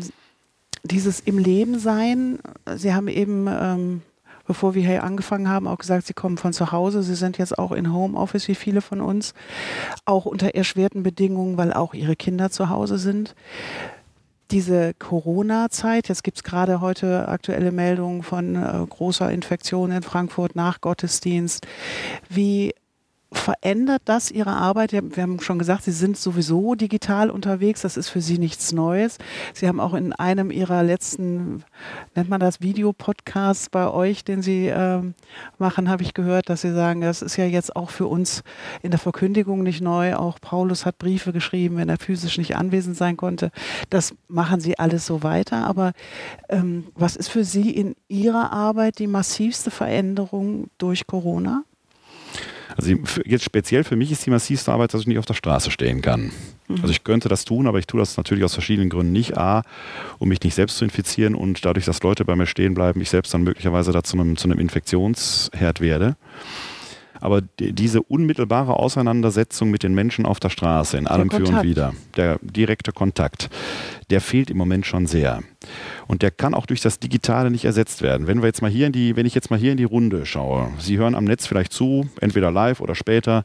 dieses 0.83 1.19
im 1.19 1.37
Leben 1.37 1.77
sein, 1.77 2.39
Sie 2.75 2.93
haben 2.93 3.07
eben 3.07 3.47
ähm, 3.47 4.01
bevor 4.49 4.73
wir 4.73 4.81
hier 4.81 5.03
angefangen 5.03 5.47
haben, 5.47 5.67
auch 5.67 5.77
gesagt, 5.77 6.07
Sie 6.07 6.15
kommen 6.15 6.39
von 6.39 6.53
zu 6.53 6.71
Hause. 6.71 7.03
Sie 7.03 7.13
sind 7.13 7.37
jetzt 7.37 7.59
auch 7.59 7.71
in 7.71 7.93
Homeoffice, 7.93 8.47
wie 8.47 8.55
viele 8.55 8.81
von 8.81 8.99
uns, 8.99 9.35
auch 10.05 10.25
unter 10.25 10.55
erschwerten 10.55 11.03
Bedingungen, 11.03 11.55
weil 11.55 11.71
auch 11.71 11.93
Ihre 11.93 12.15
Kinder 12.15 12.49
zu 12.49 12.67
Hause 12.67 12.97
sind. 12.97 13.35
Diese 14.49 14.95
Corona-Zeit, 14.95 16.09
jetzt 16.09 16.23
gibt 16.23 16.37
es 16.37 16.43
gerade 16.43 16.81
heute 16.81 17.27
aktuelle 17.27 17.71
Meldungen 17.71 18.23
von 18.23 18.55
äh, 18.55 18.85
großer 18.89 19.31
Infektion 19.31 19.91
in 19.91 20.01
Frankfurt 20.01 20.55
nach 20.55 20.81
Gottesdienst. 20.81 21.67
Wie 22.27 22.73
verändert 23.31 24.01
das 24.05 24.31
Ihre 24.31 24.51
Arbeit? 24.51 24.91
Wir 24.91 25.23
haben 25.23 25.39
schon 25.39 25.59
gesagt, 25.59 25.83
Sie 25.83 25.91
sind 25.91 26.17
sowieso 26.17 26.73
digital 26.73 27.29
unterwegs. 27.29 27.81
Das 27.81 27.95
ist 27.95 28.09
für 28.09 28.21
Sie 28.21 28.39
nichts 28.39 28.71
Neues. 28.71 29.17
Sie 29.53 29.67
haben 29.67 29.79
auch 29.79 29.93
in 29.93 30.13
einem 30.13 30.49
Ihrer 30.49 30.81
letzten, 30.83 31.63
nennt 32.15 32.29
man 32.29 32.39
das 32.39 32.61
Videopodcasts 32.61 33.69
bei 33.69 33.87
euch, 33.87 34.23
den 34.23 34.41
Sie 34.41 34.67
ähm, 34.67 35.13
machen, 35.59 35.89
habe 35.89 36.01
ich 36.01 36.13
gehört, 36.13 36.49
dass 36.49 36.61
Sie 36.61 36.73
sagen, 36.73 37.01
das 37.01 37.21
ist 37.21 37.37
ja 37.37 37.45
jetzt 37.45 37.75
auch 37.75 37.91
für 37.91 38.07
uns 38.07 38.43
in 38.81 38.91
der 38.91 38.99
Verkündigung 38.99 39.61
nicht 39.61 39.81
neu. 39.81 40.15
Auch 40.15 40.39
Paulus 40.41 40.85
hat 40.85 40.97
Briefe 40.97 41.31
geschrieben, 41.31 41.77
wenn 41.77 41.89
er 41.89 41.97
physisch 41.97 42.37
nicht 42.39 42.55
anwesend 42.55 42.97
sein 42.97 43.15
konnte. 43.15 43.51
Das 43.91 44.15
machen 44.27 44.59
Sie 44.59 44.79
alles 44.79 45.05
so 45.05 45.21
weiter. 45.21 45.67
Aber 45.67 45.93
ähm, 46.49 46.87
was 46.95 47.15
ist 47.15 47.29
für 47.29 47.43
Sie 47.43 47.69
in 47.69 47.95
Ihrer 48.07 48.51
Arbeit 48.51 48.97
die 48.97 49.07
massivste 49.07 49.69
Veränderung 49.69 50.69
durch 50.79 51.05
Corona? 51.05 51.63
Also 52.79 52.95
jetzt 53.25 53.43
speziell 53.43 53.83
für 53.83 53.97
mich 53.97 54.09
ist 54.09 54.25
die 54.25 54.29
massivste 54.29 54.71
Arbeit, 54.71 54.93
dass 54.93 55.01
ich 55.01 55.07
nicht 55.07 55.19
auf 55.19 55.25
der 55.25 55.33
Straße 55.33 55.69
stehen 55.69 56.01
kann. 56.01 56.31
Mhm. 56.69 56.75
Also 56.81 56.89
ich 56.89 57.03
könnte 57.03 57.27
das 57.27 57.43
tun, 57.43 57.67
aber 57.67 57.77
ich 57.77 57.87
tue 57.87 57.99
das 57.99 58.15
natürlich 58.15 58.45
aus 58.45 58.53
verschiedenen 58.53 58.89
Gründen 58.89 59.11
nicht. 59.11 59.37
A, 59.37 59.63
um 60.17 60.29
mich 60.29 60.41
nicht 60.41 60.55
selbst 60.55 60.77
zu 60.77 60.85
infizieren 60.85 61.35
und 61.35 61.65
dadurch, 61.65 61.85
dass 61.85 62.01
Leute 62.01 62.23
bei 62.23 62.37
mir 62.37 62.45
stehen 62.45 62.73
bleiben, 62.75 63.01
ich 63.01 63.09
selbst 63.09 63.33
dann 63.33 63.43
möglicherweise 63.43 63.91
da 63.91 64.01
zu 64.01 64.17
einem, 64.17 64.37
zu 64.37 64.47
einem 64.47 64.59
Infektionsherd 64.59 65.81
werde. 65.81 66.15
Aber 67.19 67.41
die, 67.41 67.73
diese 67.73 68.01
unmittelbare 68.01 68.75
Auseinandersetzung 68.75 69.69
mit 69.69 69.83
den 69.83 69.93
Menschen 69.93 70.25
auf 70.25 70.39
der 70.39 70.49
Straße, 70.49 70.97
in 70.97 71.07
allem 71.07 71.29
Für 71.29 71.43
und 71.43 71.63
Wider, 71.63 71.93
der 72.15 72.39
direkte 72.41 72.91
Kontakt, 72.91 73.49
der 74.09 74.21
fehlt 74.21 74.49
im 74.49 74.57
Moment 74.57 74.85
schon 74.85 75.07
sehr. 75.07 75.41
Und 76.07 76.21
der 76.21 76.31
kann 76.31 76.53
auch 76.53 76.65
durch 76.65 76.81
das 76.81 76.99
Digitale 76.99 77.51
nicht 77.51 77.65
ersetzt 77.65 78.01
werden. 78.01 78.27
Wenn 78.27 78.41
wir 78.41 78.47
jetzt 78.47 78.61
mal 78.61 78.71
hier 78.71 78.87
in 78.87 78.93
die, 78.93 79.15
wenn 79.15 79.25
ich 79.25 79.35
jetzt 79.35 79.49
mal 79.49 79.59
hier 79.59 79.71
in 79.71 79.77
die 79.77 79.83
Runde 79.83 80.25
schaue, 80.25 80.71
Sie 80.79 80.97
hören 80.97 81.15
am 81.15 81.25
Netz 81.25 81.45
vielleicht 81.45 81.73
zu, 81.73 82.09
entweder 82.21 82.51
live 82.51 82.81
oder 82.81 82.95
später. 82.95 83.43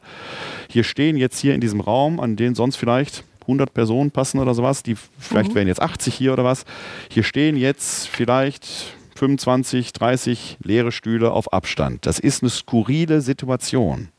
Hier 0.69 0.83
stehen 0.83 1.17
jetzt 1.17 1.39
hier 1.39 1.53
in 1.53 1.61
diesem 1.61 1.81
Raum, 1.81 2.19
an 2.19 2.35
den 2.35 2.55
sonst 2.55 2.77
vielleicht 2.77 3.23
100 3.41 3.73
Personen 3.73 4.11
passen 4.11 4.39
oder 4.39 4.53
sowas, 4.53 4.83
die 4.83 4.95
vielleicht 5.19 5.51
mhm. 5.51 5.55
wären 5.55 5.67
jetzt 5.67 5.81
80 5.81 6.13
hier 6.13 6.33
oder 6.33 6.43
was. 6.43 6.65
Hier 7.09 7.23
stehen 7.23 7.57
jetzt 7.57 8.07
vielleicht 8.07 8.94
25, 9.15 9.93
30 9.93 10.57
leere 10.61 10.91
Stühle 10.91 11.31
auf 11.31 11.53
Abstand. 11.53 12.05
Das 12.05 12.19
ist 12.19 12.43
eine 12.43 12.49
skurrile 12.49 13.21
Situation. 13.21 14.09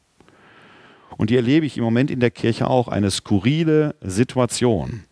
und 1.16 1.30
die 1.30 1.36
erlebe 1.36 1.64
ich 1.64 1.78
im 1.78 1.84
Moment 1.84 2.10
in 2.10 2.20
der 2.20 2.30
Kirche 2.30 2.68
auch, 2.68 2.88
eine 2.88 3.10
skurrile 3.10 3.94
Situation 4.02 5.04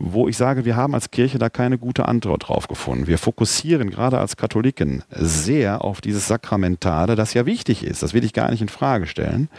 wo 0.00 0.28
ich 0.28 0.36
sage, 0.36 0.64
wir 0.64 0.76
haben 0.76 0.94
als 0.94 1.10
Kirche 1.10 1.38
da 1.38 1.50
keine 1.50 1.76
gute 1.76 2.08
Antwort 2.08 2.48
drauf 2.48 2.68
gefunden. 2.68 3.06
Wir 3.06 3.18
fokussieren 3.18 3.90
gerade 3.90 4.18
als 4.18 4.38
Katholiken 4.38 5.04
sehr 5.10 5.84
auf 5.84 6.00
dieses 6.00 6.26
Sakramentale, 6.26 7.16
das 7.16 7.34
ja 7.34 7.44
wichtig 7.44 7.84
ist. 7.84 8.02
Das 8.02 8.14
will 8.14 8.24
ich 8.24 8.32
gar 8.32 8.50
nicht 8.50 8.62
in 8.62 8.70
Frage 8.70 9.06
stellen. 9.06 9.50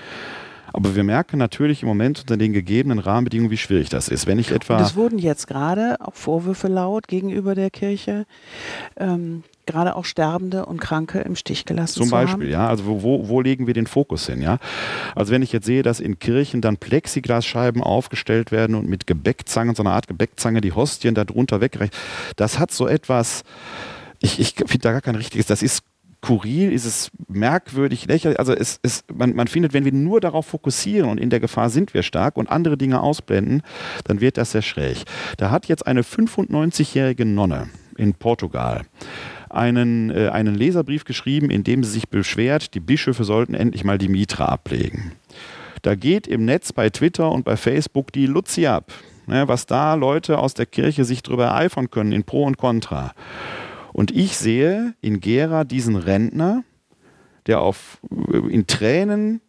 Aber 0.73 0.95
wir 0.95 1.03
merken 1.03 1.37
natürlich 1.37 1.81
im 1.81 1.87
Moment 1.87 2.19
unter 2.19 2.37
den 2.37 2.53
gegebenen 2.53 2.99
Rahmenbedingungen, 2.99 3.51
wie 3.51 3.57
schwierig 3.57 3.89
das 3.89 4.07
ist. 4.07 4.27
Wenn 4.27 4.39
ich 4.39 4.51
etwa. 4.51 4.77
Und 4.77 4.83
es 4.83 4.95
wurden 4.95 5.19
jetzt 5.19 5.47
gerade 5.47 5.97
auch 5.99 6.15
Vorwürfe 6.15 6.67
laut 6.67 7.07
gegenüber 7.07 7.55
der 7.55 7.69
Kirche. 7.69 8.25
Ähm, 8.97 9.43
gerade 9.65 9.95
auch 9.95 10.05
Sterbende 10.05 10.65
und 10.65 10.81
Kranke 10.81 11.19
im 11.19 11.35
Stich 11.35 11.65
gelassen 11.65 12.01
Zum 12.01 12.09
Beispiel, 12.09 12.47
haben. 12.47 12.51
ja. 12.51 12.67
Also 12.67 12.85
wo, 12.85 13.27
wo 13.27 13.41
legen 13.41 13.67
wir 13.67 13.73
den 13.73 13.87
Fokus 13.87 14.25
hin, 14.25 14.41
ja? 14.41 14.57
Also 15.15 15.31
wenn 15.31 15.41
ich 15.41 15.51
jetzt 15.51 15.65
sehe, 15.65 15.83
dass 15.83 15.99
in 15.99 16.19
Kirchen 16.19 16.61
dann 16.61 16.77
Plexiglasscheiben 16.77 17.81
aufgestellt 17.81 18.51
werden 18.51 18.75
und 18.75 18.89
mit 18.89 19.07
Gebäckzangen, 19.07 19.75
so 19.75 19.83
einer 19.83 19.93
Art 19.93 20.07
Gebäckzange, 20.07 20.61
die 20.61 20.73
Hostien 20.73 21.15
darunter 21.15 21.61
wegreicht, 21.61 21.95
das 22.35 22.59
hat 22.59 22.71
so 22.71 22.87
etwas, 22.87 23.43
ich, 24.19 24.39
ich 24.39 24.55
finde 24.55 24.79
da 24.79 24.91
gar 24.91 25.01
kein 25.01 25.15
richtiges, 25.15 25.45
das 25.45 25.61
ist 25.61 25.83
skurril, 26.23 26.71
ist 26.71 26.85
es 26.85 27.11
merkwürdig, 27.27 28.05
lächerlich. 28.05 28.39
Also 28.39 28.53
es, 28.53 28.79
es, 28.83 29.03
man, 29.13 29.35
man 29.35 29.47
findet, 29.47 29.73
wenn 29.73 29.85
wir 29.85 29.91
nur 29.91 30.21
darauf 30.21 30.45
fokussieren 30.45 31.09
und 31.09 31.19
in 31.19 31.29
der 31.29 31.39
Gefahr 31.39 31.69
sind 31.69 31.93
wir 31.93 32.03
stark 32.03 32.37
und 32.37 32.49
andere 32.49 32.77
Dinge 32.77 33.01
ausblenden, 33.01 33.63
dann 34.05 34.21
wird 34.21 34.37
das 34.37 34.51
sehr 34.51 34.61
schräg. 34.61 35.03
Da 35.37 35.51
hat 35.51 35.67
jetzt 35.67 35.87
eine 35.87 36.03
95-jährige 36.03 37.25
Nonne 37.25 37.69
in 37.97 38.13
Portugal 38.13 38.83
einen, 39.49 40.11
äh, 40.11 40.29
einen 40.29 40.55
Leserbrief 40.55 41.05
geschrieben, 41.05 41.49
in 41.49 41.63
dem 41.63 41.83
sie 41.83 41.91
sich 41.91 42.07
beschwert, 42.07 42.73
die 42.73 42.79
Bischöfe 42.79 43.23
sollten 43.23 43.53
endlich 43.53 43.83
mal 43.83 43.97
die 43.97 44.07
Mitra 44.07 44.45
ablegen. 44.45 45.11
Da 45.81 45.95
geht 45.95 46.27
im 46.27 46.45
Netz 46.45 46.71
bei 46.71 46.89
Twitter 46.89 47.31
und 47.31 47.43
bei 47.43 47.57
Facebook 47.57 48.13
die 48.13 48.27
Luzi 48.27 48.67
ab, 48.67 48.91
ne, 49.27 49.47
was 49.47 49.65
da 49.65 49.95
Leute 49.95 50.37
aus 50.37 50.53
der 50.53 50.67
Kirche 50.67 51.03
sich 51.03 51.23
drüber 51.23 51.45
ereifern 51.45 51.89
können 51.89 52.11
in 52.11 52.23
Pro 52.23 52.43
und 52.43 52.57
Contra. 52.57 53.13
Und 53.93 54.11
ich 54.11 54.37
sehe 54.37 54.93
in 55.01 55.19
Gera 55.19 55.63
diesen 55.63 55.95
Rentner, 55.95 56.63
der 57.47 57.61
auf, 57.61 57.99
äh, 58.31 58.37
in 58.37 58.67
Tränen 58.67 59.41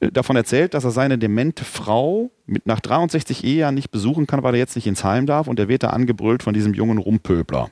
äh, 0.00 0.10
davon 0.10 0.36
erzählt, 0.36 0.74
dass 0.74 0.84
er 0.84 0.90
seine 0.90 1.18
demente 1.18 1.64
Frau 1.64 2.30
mit 2.46 2.66
nach 2.66 2.80
63 2.80 3.44
Ehejahren 3.44 3.74
nicht 3.74 3.90
besuchen 3.90 4.26
kann, 4.26 4.42
weil 4.42 4.54
er 4.54 4.58
jetzt 4.58 4.76
nicht 4.76 4.86
ins 4.86 5.04
Heim 5.04 5.26
darf 5.26 5.48
und 5.48 5.58
er 5.58 5.68
wird 5.68 5.82
da 5.82 5.90
angebrüllt 5.90 6.42
von 6.42 6.54
diesem 6.54 6.74
jungen 6.74 6.98
Rumpöbler. 6.98 7.70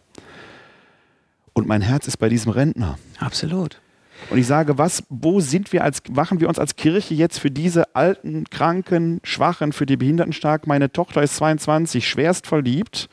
Und 1.53 1.69
mein 1.69 1.83
Herz 1.83 2.09
ist 2.09 2.17
bei 2.17 2.29
diesem 2.29 2.51
Rentner. 2.51 2.99
Absolut. 3.19 3.81
Und 4.31 4.39
ich 4.39 4.47
sage, 4.47 4.79
was, 4.79 5.05
wo 5.09 5.41
sind 5.41 5.73
wir 5.73 5.85
als, 5.85 6.03
machen 6.11 6.41
wir 6.41 6.49
uns 6.49 6.59
als 6.59 6.77
Kirche 6.77 7.15
jetzt 7.15 7.39
für 7.39 7.51
diese 7.51 7.95
alten, 7.95 8.45
kranken, 8.51 9.21
schwachen, 9.25 9.73
für 9.73 9.85
die 9.85 9.97
Behinderten 9.97 10.33
stark? 10.33 10.67
Meine 10.67 10.93
Tochter 10.93 11.23
ist 11.23 11.37
22, 11.37 12.09
schwerst 12.09 12.47
verliebt 12.47 13.09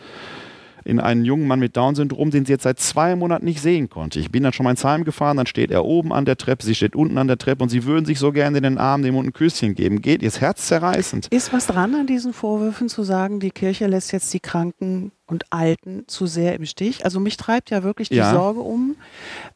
in 0.85 0.99
einen 0.99 1.25
jungen 1.25 1.47
Mann 1.47 1.59
mit 1.59 1.77
Down-Syndrom, 1.77 2.31
den 2.31 2.45
sie 2.45 2.53
jetzt 2.53 2.63
seit 2.63 2.79
zwei 2.79 3.15
Monaten 3.15 3.45
nicht 3.45 3.61
sehen 3.61 3.89
konnte. 3.89 4.19
Ich 4.19 4.31
bin 4.31 4.43
dann 4.43 4.53
schon 4.53 4.63
mal 4.63 4.71
ins 4.71 4.83
Heim 4.83 5.03
gefahren, 5.03 5.37
dann 5.37 5.45
steht 5.45 5.71
er 5.71 5.85
oben 5.85 6.13
an 6.13 6.25
der 6.25 6.37
Treppe, 6.37 6.65
sie 6.65 6.75
steht 6.75 6.95
unten 6.95 7.17
an 7.17 7.27
der 7.27 7.37
Treppe 7.37 7.63
und 7.63 7.69
sie 7.69 7.85
würden 7.85 8.05
sich 8.05 8.19
so 8.19 8.31
gerne 8.31 8.57
in 8.57 8.63
den 8.63 8.77
Arm 8.77 9.01
nehmen 9.01 9.17
und 9.17 9.27
ein 9.27 9.33
Küsschen 9.33 9.75
geben. 9.75 10.01
Geht 10.01 10.23
ihr 10.23 10.29
Herz 10.39 10.67
zerreißend. 10.67 11.27
Ist 11.27 11.53
was 11.53 11.67
dran 11.67 11.95
an 11.95 12.07
diesen 12.07 12.33
Vorwürfen 12.33 12.89
zu 12.89 13.03
sagen, 13.03 13.39
die 13.39 13.51
Kirche 13.51 13.87
lässt 13.87 14.11
jetzt 14.11 14.33
die 14.33 14.39
Kranken 14.39 15.11
und 15.25 15.45
Alten 15.51 16.03
zu 16.07 16.27
sehr 16.27 16.55
im 16.55 16.65
Stich? 16.65 17.05
Also 17.05 17.19
mich 17.19 17.37
treibt 17.37 17.69
ja 17.69 17.83
wirklich 17.83 18.09
die 18.09 18.15
ja. 18.15 18.31
Sorge 18.31 18.61
um. 18.61 18.95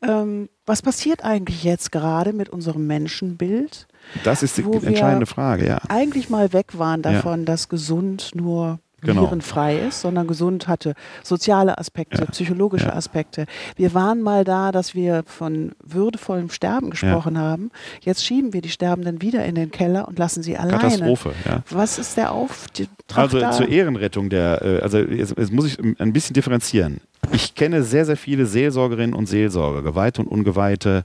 Ähm, 0.01 0.49
was 0.65 0.81
passiert 0.81 1.23
eigentlich 1.23 1.63
jetzt 1.63 1.91
gerade 1.91 2.33
mit 2.33 2.49
unserem 2.49 2.87
Menschenbild? 2.87 3.87
Das 4.23 4.43
ist 4.43 4.57
die 4.57 4.63
entscheidende 4.63 5.25
Frage, 5.25 5.67
ja. 5.67 5.79
Eigentlich 5.89 6.29
mal 6.29 6.53
weg 6.53 6.77
waren 6.77 7.01
davon, 7.01 7.41
ja. 7.41 7.45
dass 7.45 7.69
gesund 7.69 8.31
nur 8.33 8.79
genau. 9.03 9.23
virenfrei 9.23 9.77
ist, 9.77 10.01
sondern 10.01 10.27
gesund 10.27 10.67
hatte. 10.67 10.93
Soziale 11.23 11.77
Aspekte, 11.77 12.21
ja. 12.21 12.25
psychologische 12.25 12.87
ja. 12.87 12.93
Aspekte. 12.93 13.45
Wir 13.75 13.93
waren 13.93 14.21
mal 14.21 14.43
da, 14.43 14.71
dass 14.71 14.95
wir 14.95 15.23
von 15.25 15.73
würdevollem 15.83 16.49
Sterben 16.49 16.89
gesprochen 16.89 17.35
ja. 17.35 17.41
haben. 17.41 17.71
Jetzt 18.01 18.25
schieben 18.25 18.53
wir 18.53 18.61
die 18.61 18.69
Sterbenden 18.69 19.21
wieder 19.21 19.45
in 19.45 19.55
den 19.55 19.71
Keller 19.71 20.07
und 20.07 20.19
lassen 20.19 20.43
sie 20.43 20.57
alleine. 20.57 20.77
Katastrophe, 20.79 21.33
ja. 21.45 21.63
Was 21.69 21.99
ist 21.99 22.17
der 22.17 22.31
Auftrag 22.31 22.87
Also 23.15 23.39
da? 23.39 23.51
zur 23.51 23.69
Ehrenrettung 23.69 24.29
der, 24.29 24.61
äh, 24.61 24.79
also 24.81 24.99
jetzt, 24.99 25.37
jetzt 25.37 25.51
muss 25.51 25.67
ich 25.67 25.79
ein 25.79 26.13
bisschen 26.13 26.33
differenzieren. 26.33 27.01
Ich 27.31 27.55
kenne 27.55 27.83
sehr, 27.83 28.05
sehr 28.05 28.17
viele 28.17 28.45
Seelsorgerinnen 28.45 29.13
und 29.13 29.27
Seelsorger, 29.27 29.81
Geweihte 29.81 30.21
und 30.21 30.27
Ungeweihte, 30.27 31.03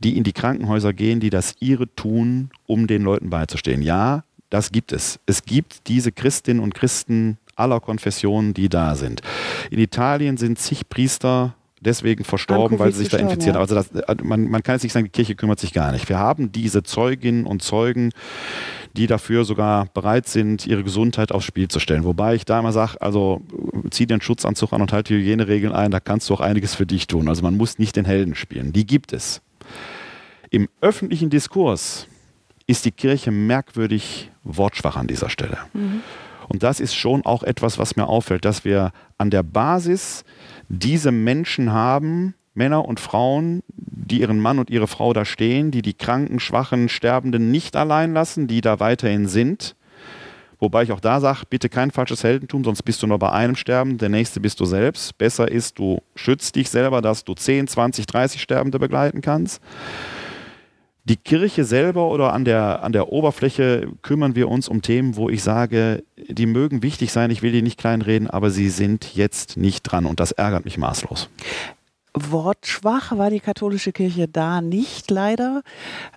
die 0.00 0.16
in 0.16 0.24
die 0.24 0.32
Krankenhäuser 0.32 0.92
gehen, 0.92 1.20
die 1.20 1.30
das 1.30 1.54
ihre 1.60 1.94
tun, 1.94 2.50
um 2.66 2.86
den 2.86 3.02
Leuten 3.02 3.30
beizustehen. 3.30 3.82
Ja, 3.82 4.24
das 4.50 4.72
gibt 4.72 4.92
es. 4.92 5.20
Es 5.26 5.44
gibt 5.44 5.88
diese 5.88 6.12
Christinnen 6.12 6.62
und 6.62 6.74
Christen 6.74 7.38
aller 7.56 7.80
Konfessionen, 7.80 8.54
die 8.54 8.68
da 8.68 8.94
sind. 8.96 9.22
In 9.70 9.78
Italien 9.78 10.36
sind 10.36 10.58
zig 10.58 10.88
Priester 10.88 11.54
deswegen 11.80 12.24
verstorben, 12.24 12.78
weil 12.78 12.92
sie 12.92 12.98
sich 12.98 13.08
da 13.08 13.16
infiziert 13.16 13.56
haben. 13.56 13.66
Ja. 13.68 13.74
Also 13.74 13.74
das, 13.74 13.90
äh, 13.90 14.22
man, 14.22 14.50
man 14.50 14.62
kann 14.62 14.74
jetzt 14.74 14.82
nicht 14.82 14.92
sagen, 14.92 15.06
die 15.06 15.10
Kirche 15.10 15.34
kümmert 15.34 15.60
sich 15.60 15.72
gar 15.72 15.92
nicht. 15.92 16.08
Wir 16.08 16.18
haben 16.18 16.52
diese 16.52 16.82
Zeuginnen 16.82 17.46
und 17.46 17.62
Zeugen, 17.62 18.10
die 18.96 19.06
dafür 19.06 19.44
sogar 19.44 19.86
bereit 19.94 20.28
sind, 20.28 20.66
ihre 20.66 20.82
Gesundheit 20.82 21.32
aufs 21.32 21.46
Spiel 21.46 21.68
zu 21.68 21.80
stellen. 21.80 22.04
Wobei 22.04 22.34
ich 22.34 22.44
da 22.44 22.58
immer 22.58 22.72
sage, 22.72 23.00
also 23.00 23.40
zieh 23.90 24.06
einen 24.10 24.20
Schutzanzug 24.20 24.72
an 24.72 24.82
und 24.82 24.92
halt 24.92 25.08
die 25.08 25.14
Hygieneregeln 25.14 25.72
ein, 25.72 25.90
da 25.90 26.00
kannst 26.00 26.28
du 26.28 26.34
auch 26.34 26.40
einiges 26.40 26.74
für 26.74 26.86
dich 26.86 27.06
tun. 27.06 27.28
Also 27.28 27.42
man 27.42 27.56
muss 27.56 27.78
nicht 27.78 27.96
den 27.96 28.04
Helden 28.04 28.34
spielen. 28.34 28.72
Die 28.72 28.86
gibt 28.86 29.12
es. 29.12 29.40
Im 30.50 30.68
öffentlichen 30.80 31.30
Diskurs 31.30 32.08
ist 32.70 32.84
die 32.84 32.92
Kirche 32.92 33.32
merkwürdig 33.32 34.30
wortschwach 34.44 34.96
an 34.96 35.08
dieser 35.08 35.28
Stelle. 35.28 35.58
Mhm. 35.72 36.02
Und 36.48 36.62
das 36.62 36.78
ist 36.78 36.94
schon 36.94 37.24
auch 37.26 37.42
etwas, 37.42 37.78
was 37.78 37.96
mir 37.96 38.06
auffällt, 38.06 38.44
dass 38.44 38.64
wir 38.64 38.92
an 39.18 39.30
der 39.30 39.42
Basis 39.42 40.24
diese 40.68 41.10
Menschen 41.10 41.72
haben, 41.72 42.34
Männer 42.54 42.84
und 42.84 43.00
Frauen, 43.00 43.62
die 43.68 44.20
ihren 44.20 44.38
Mann 44.38 44.58
und 44.58 44.70
ihre 44.70 44.86
Frau 44.86 45.12
da 45.12 45.24
stehen, 45.24 45.70
die 45.70 45.82
die 45.82 45.94
kranken, 45.94 46.38
schwachen, 46.40 46.88
Sterbenden 46.88 47.50
nicht 47.50 47.74
allein 47.76 48.14
lassen, 48.14 48.46
die 48.46 48.60
da 48.60 48.78
weiterhin 48.80 49.26
sind. 49.26 49.74
Wobei 50.60 50.82
ich 50.82 50.92
auch 50.92 51.00
da 51.00 51.20
sage, 51.20 51.42
bitte 51.48 51.68
kein 51.68 51.90
falsches 51.90 52.22
Heldentum, 52.22 52.64
sonst 52.64 52.82
bist 52.82 53.02
du 53.02 53.06
nur 53.06 53.18
bei 53.18 53.32
einem 53.32 53.56
Sterben, 53.56 53.98
der 53.98 54.10
nächste 54.10 54.40
bist 54.40 54.60
du 54.60 54.64
selbst. 54.64 55.16
Besser 55.18 55.50
ist, 55.50 55.78
du 55.78 56.02
schützt 56.14 56.54
dich 56.54 56.68
selber, 56.68 57.00
dass 57.00 57.24
du 57.24 57.34
10, 57.34 57.66
20, 57.66 58.06
30 58.06 58.42
Sterbende 58.42 58.78
begleiten 58.78 59.22
kannst. 59.22 59.60
Die 61.10 61.16
Kirche 61.16 61.64
selber 61.64 62.08
oder 62.08 62.32
an 62.32 62.44
der, 62.44 62.84
an 62.84 62.92
der 62.92 63.10
Oberfläche 63.10 63.88
kümmern 64.00 64.36
wir 64.36 64.48
uns 64.48 64.68
um 64.68 64.80
Themen, 64.80 65.16
wo 65.16 65.28
ich 65.28 65.42
sage, 65.42 66.04
die 66.16 66.46
mögen 66.46 66.84
wichtig 66.84 67.10
sein, 67.10 67.32
ich 67.32 67.42
will 67.42 67.50
die 67.50 67.62
nicht 67.62 67.80
kleinreden, 67.80 68.30
aber 68.30 68.50
sie 68.50 68.68
sind 68.68 69.16
jetzt 69.16 69.56
nicht 69.56 69.82
dran 69.82 70.06
und 70.06 70.20
das 70.20 70.30
ärgert 70.30 70.64
mich 70.64 70.78
maßlos. 70.78 71.28
Wortschwach 72.14 73.18
war 73.18 73.28
die 73.28 73.40
katholische 73.40 73.90
Kirche 73.90 74.28
da 74.28 74.60
nicht, 74.60 75.10
leider, 75.10 75.62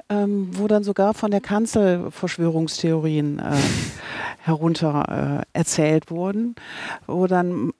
ähm, 0.10 0.50
wo 0.52 0.68
dann 0.68 0.84
sogar 0.84 1.16
von 1.16 1.32
der 1.32 1.42
Kanzel 1.42 2.12
Verschwörungstheorien 2.12 3.40
äh, 3.40 3.56
herunter 4.42 5.42
äh, 5.54 5.58
erzählt 5.58 6.12
wurden, 6.12 6.54
wo 7.08 7.26
dann 7.26 7.72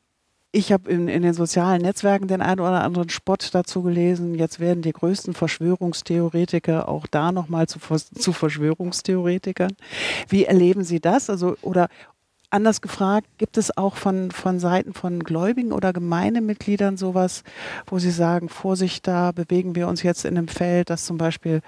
ich 0.56 0.72
habe 0.72 0.90
in, 0.90 1.08
in, 1.08 1.24
den 1.24 1.34
sozialen 1.34 1.82
Netzwerken 1.82 2.28
den 2.28 2.42
einen 2.42 2.60
oder 2.60 2.84
anderen 2.84 3.10
Spott 3.10 3.50
dazu 3.54 3.82
gelesen. 3.82 4.36
Jetzt 4.36 4.60
werden 4.60 4.84
die 4.84 4.94
größten 4.94 5.34
Verschwörungstheoretiker 5.34 6.88
auch 6.88 7.08
da 7.08 7.32
nochmal 7.32 7.68
zu, 7.68 7.80
zu 7.80 8.32
Verschwörungstheoretikern. 8.32 9.76
Wie 10.30 10.46
erleben 10.46 10.84
Sie 10.84 11.00
das? 11.00 11.32
Also, 11.32 11.58
oder 11.64 11.90
anders 12.52 12.82
gefragt, 12.82 13.28
gibt 13.40 13.58
es 13.58 13.76
auch 13.76 13.96
von, 13.96 14.30
von 14.30 14.60
Seiten 14.60 14.94
von 14.94 15.24
Gläubigen 15.24 15.72
oder 15.72 15.92
Gemeindemitgliedern 15.92 16.98
sowas, 16.98 17.44
wo 17.88 17.98
Sie 17.98 18.12
sagen, 18.12 18.48
Vorsicht, 18.48 19.08
da 19.08 19.32
bewegen 19.32 19.74
wir 19.74 19.88
uns 19.88 20.04
jetzt 20.04 20.24
in 20.24 20.38
einem 20.38 20.48
Feld, 20.48 20.92
dass 20.92 21.06
zum 21.06 21.18
Beispiel 21.18 21.62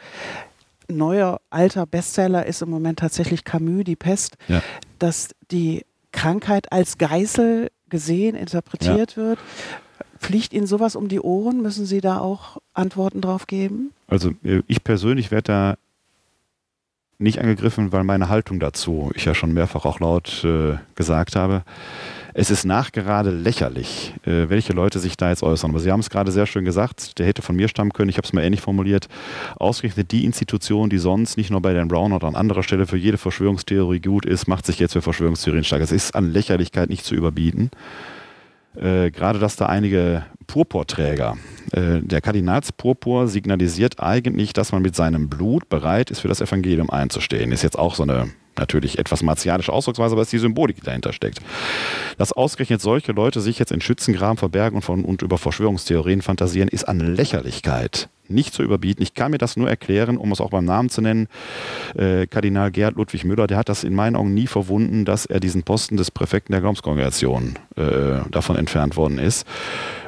neuer 0.87 1.41
alter 1.49 1.87
Bestseller 1.87 2.45
ist 2.45 2.61
im 2.61 2.69
Moment 2.69 2.99
tatsächlich 2.99 3.43
Camus, 3.43 3.83
die 3.83 3.95
Pest, 3.95 4.35
ja. 4.47 4.61
dass 4.99 5.29
die 5.49 5.83
Krankheit 6.11 6.71
als 6.71 6.99
Geißel 6.99 7.71
gesehen, 7.89 8.35
interpretiert 8.35 9.11
ja. 9.11 9.17
wird. 9.17 9.39
Fliegt 10.19 10.53
Ihnen 10.53 10.67
sowas 10.67 10.95
um 10.95 11.07
die 11.07 11.19
Ohren? 11.19 11.61
Müssen 11.61 11.85
Sie 11.85 12.01
da 12.01 12.19
auch 12.19 12.57
Antworten 12.73 13.21
drauf 13.21 13.47
geben? 13.47 13.91
Also 14.07 14.31
äh, 14.43 14.61
ich 14.67 14.83
persönlich 14.83 15.31
werde 15.31 15.51
da 15.51 15.77
nicht 17.17 17.39
angegriffen, 17.39 17.91
weil 17.91 18.03
meine 18.03 18.29
Haltung 18.29 18.59
dazu, 18.59 19.11
ich 19.15 19.25
ja 19.25 19.33
schon 19.33 19.53
mehrfach 19.53 19.85
auch 19.85 19.99
laut 19.99 20.43
äh, 20.43 20.77
gesagt 20.95 21.35
habe, 21.35 21.63
es 22.37 22.51
ist 22.51 22.65
nachgerade 22.65 23.31
lächerlich, 23.31 24.13
äh, 24.25 24.49
welche 24.49 24.73
Leute 24.73 24.99
sich 24.99 25.15
da 25.15 25.29
jetzt 25.29 25.41
äußern. 25.41 25.71
Aber 25.71 25.79
Sie 25.79 25.89
haben 25.89 26.01
es 26.01 26.09
gerade 26.09 26.33
sehr 26.33 26.45
schön 26.45 26.65
gesagt, 26.65 27.17
der 27.17 27.25
hätte 27.25 27.41
von 27.41 27.55
mir 27.55 27.69
stammen 27.69 27.93
können, 27.93 28.09
ich 28.09 28.17
habe 28.17 28.27
es 28.27 28.33
mal 28.33 28.43
ähnlich 28.43 28.59
formuliert, 28.59 29.07
ausgerechnet 29.55 30.11
die 30.11 30.25
Institution, 30.25 30.89
die 30.89 30.97
sonst 30.97 31.37
nicht 31.37 31.49
nur 31.49 31.61
bei 31.61 31.73
Dan 31.73 31.87
Brown 31.87 32.11
oder 32.11 32.27
an 32.27 32.35
anderer 32.35 32.61
Stelle 32.61 32.87
für 32.87 32.97
jede 32.97 33.17
Verschwörungstheorie 33.17 34.01
gut 34.01 34.25
ist, 34.25 34.49
macht 34.49 34.65
sich 34.65 34.79
jetzt 34.79 34.91
für 34.91 35.01
Verschwörungstheorien 35.01 35.63
stark. 35.63 35.81
Es 35.81 35.93
ist 35.93 36.13
an 36.13 36.29
Lächerlichkeit 36.29 36.89
nicht 36.89 37.05
zu 37.05 37.15
überbieten. 37.15 37.71
Äh, 38.75 39.11
gerade, 39.11 39.39
dass 39.39 39.55
da 39.55 39.67
einige 39.67 40.25
Purpurträger 40.45 41.37
Äh, 41.71 42.01
der 42.01 42.21
Kardinalspurpur 42.21 43.27
signalisiert 43.27 43.99
eigentlich, 43.99 44.53
dass 44.53 44.71
man 44.71 44.81
mit 44.81 44.95
seinem 44.95 45.29
Blut 45.29 45.67
bereit 45.67 46.11
ist, 46.11 46.19
für 46.19 46.27
das 46.27 46.41
Evangelium 46.41 46.89
einzustehen. 46.89 47.51
Ist 47.51 47.63
jetzt 47.63 47.79
auch 47.79 47.95
so 47.95 48.03
eine 48.03 48.29
natürlich 48.59 48.99
etwas 48.99 49.23
martialische 49.23 49.71
Ausdrucksweise, 49.71 50.13
aber 50.13 50.21
es 50.21 50.27
ist 50.27 50.33
die 50.33 50.39
Symbolik, 50.39 50.77
die 50.77 50.83
dahinter 50.83 51.13
steckt. 51.13 51.39
Dass 52.17 52.31
ausgerechnet 52.31 52.81
solche 52.81 53.11
Leute 53.11 53.41
sich 53.41 53.59
jetzt 53.59 53.71
in 53.71 53.81
Schützengraben 53.81 54.37
verbergen 54.37 54.77
und, 54.77 54.81
von, 54.81 55.05
und 55.05 55.21
über 55.21 55.37
Verschwörungstheorien 55.37 56.21
fantasieren, 56.21 56.69
ist 56.69 56.87
an 56.87 56.99
Lächerlichkeit 56.99 58.09
nicht 58.29 58.53
zu 58.53 58.63
überbieten. 58.63 59.03
Ich 59.03 59.13
kann 59.13 59.31
mir 59.31 59.37
das 59.37 59.57
nur 59.57 59.69
erklären, 59.69 60.17
um 60.17 60.31
es 60.31 60.41
auch 60.41 60.49
beim 60.49 60.65
Namen 60.65 60.89
zu 60.89 61.01
nennen. 61.01 61.27
Äh, 61.95 62.27
Kardinal 62.27 62.71
Gerd 62.71 62.95
Ludwig 62.95 63.23
Müller, 63.25 63.47
der 63.47 63.57
hat 63.57 63.69
das 63.69 63.83
in 63.83 63.93
meinen 63.93 64.15
Augen 64.15 64.33
nie 64.33 64.47
verwunden, 64.47 65.05
dass 65.05 65.25
er 65.25 65.39
diesen 65.39 65.63
Posten 65.63 65.97
des 65.97 66.11
Präfekten 66.11 66.53
der 66.53 66.61
Glaubenskongregation 66.61 67.55
äh, 67.75 68.27
davon 68.31 68.55
entfernt 68.55 68.97
worden 68.97 69.19
ist. 69.19 69.45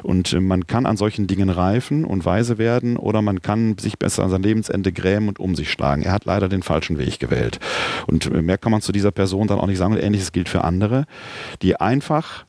Und 0.02 0.32
äh, 0.32 0.40
man 0.40 0.66
kann 0.66 0.86
an 0.86 0.96
solchen 0.96 1.26
Dingen 1.26 1.50
reifen 1.50 2.04
und 2.04 2.24
weise 2.24 2.58
werden 2.58 2.96
oder 2.96 3.22
man 3.22 3.42
kann 3.42 3.78
sich 3.78 3.98
besser 3.98 4.24
an 4.24 4.30
sein 4.30 4.42
Lebensende 4.42 4.92
grämen 4.92 5.28
und 5.28 5.38
um 5.38 5.54
sich 5.54 5.70
schlagen. 5.70 6.02
Er 6.02 6.12
hat 6.12 6.24
leider 6.24 6.48
den 6.48 6.62
falschen 6.62 6.98
Weg 6.98 7.18
gewählt. 7.18 7.60
Und 8.06 8.26
äh, 8.26 8.37
mehr 8.42 8.58
kann 8.58 8.72
man 8.72 8.82
zu 8.82 8.92
dieser 8.92 9.10
Person 9.10 9.46
dann 9.46 9.58
auch 9.58 9.66
nicht 9.66 9.78
sagen. 9.78 9.94
Und 9.94 10.00
ähnliches 10.00 10.32
gilt 10.32 10.48
für 10.48 10.64
andere, 10.64 11.06
die 11.62 11.76
einfach 11.76 12.44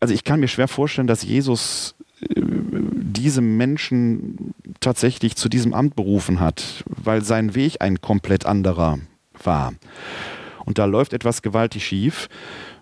also 0.00 0.14
ich 0.14 0.24
kann 0.24 0.40
mir 0.40 0.48
schwer 0.48 0.66
vorstellen, 0.66 1.06
dass 1.06 1.22
Jesus 1.22 1.94
diese 2.28 3.40
Menschen 3.40 4.52
tatsächlich 4.80 5.36
zu 5.36 5.48
diesem 5.48 5.74
Amt 5.74 5.94
berufen 5.94 6.40
hat, 6.40 6.82
weil 6.86 7.22
sein 7.22 7.54
Weg 7.54 7.80
ein 7.80 8.00
komplett 8.00 8.44
anderer 8.44 8.98
war. 9.44 9.74
Und 10.64 10.78
da 10.78 10.86
läuft 10.86 11.12
etwas 11.12 11.42
gewaltig 11.42 11.86
schief. 11.86 12.28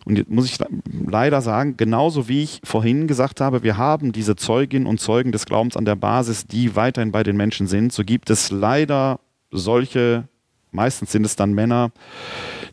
Und 0.07 0.17
jetzt 0.17 0.31
muss 0.31 0.47
ich 0.47 0.57
leider 0.93 1.43
sagen, 1.43 1.77
genauso 1.77 2.27
wie 2.27 2.43
ich 2.43 2.61
vorhin 2.65 3.07
gesagt 3.07 3.41
habe, 3.41 3.63
wir 3.63 3.77
haben 3.77 4.13
diese 4.13 4.35
Zeuginnen 4.35 4.87
und 4.87 4.99
Zeugen 4.99 5.31
des 5.31 5.45
Glaubens 5.45 5.77
an 5.77 5.85
der 5.85 5.97
Basis, 5.97 6.47
die 6.47 6.75
weiterhin 6.75 7.13
bei 7.13 7.23
den 7.23 7.37
Menschen 7.37 7.67
sind, 7.67 7.93
so 7.93 8.03
gibt 8.03 8.31
es 8.31 8.51
leider 8.51 9.21
solche, 9.51 10.29
meistens 10.71 11.13
sind 11.13 11.25
es 11.25 11.37
dann 11.37 11.53
Männer, 11.53 11.91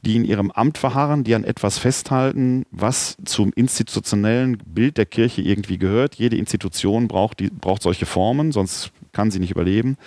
die 0.04 0.16
in 0.16 0.26
ihrem 0.26 0.52
Amt 0.52 0.78
verharren, 0.78 1.24
die 1.24 1.36
an 1.36 1.44
etwas 1.44 1.78
festhalten, 1.78 2.66
was 2.72 3.18
zum 3.26 3.52
institutionellen 3.54 4.58
Bild 4.66 4.98
der 4.98 5.06
Kirche 5.06 5.42
irgendwie 5.42 5.78
gehört. 5.78 6.16
Jede 6.16 6.38
Institution 6.38 7.08
braucht, 7.08 7.40
die, 7.40 7.50
braucht 7.50 7.82
solche 7.82 8.06
Formen, 8.06 8.52
sonst 8.52 8.92
kann 9.12 9.32
sie 9.32 9.40
nicht 9.40 9.52
überleben. 9.52 9.98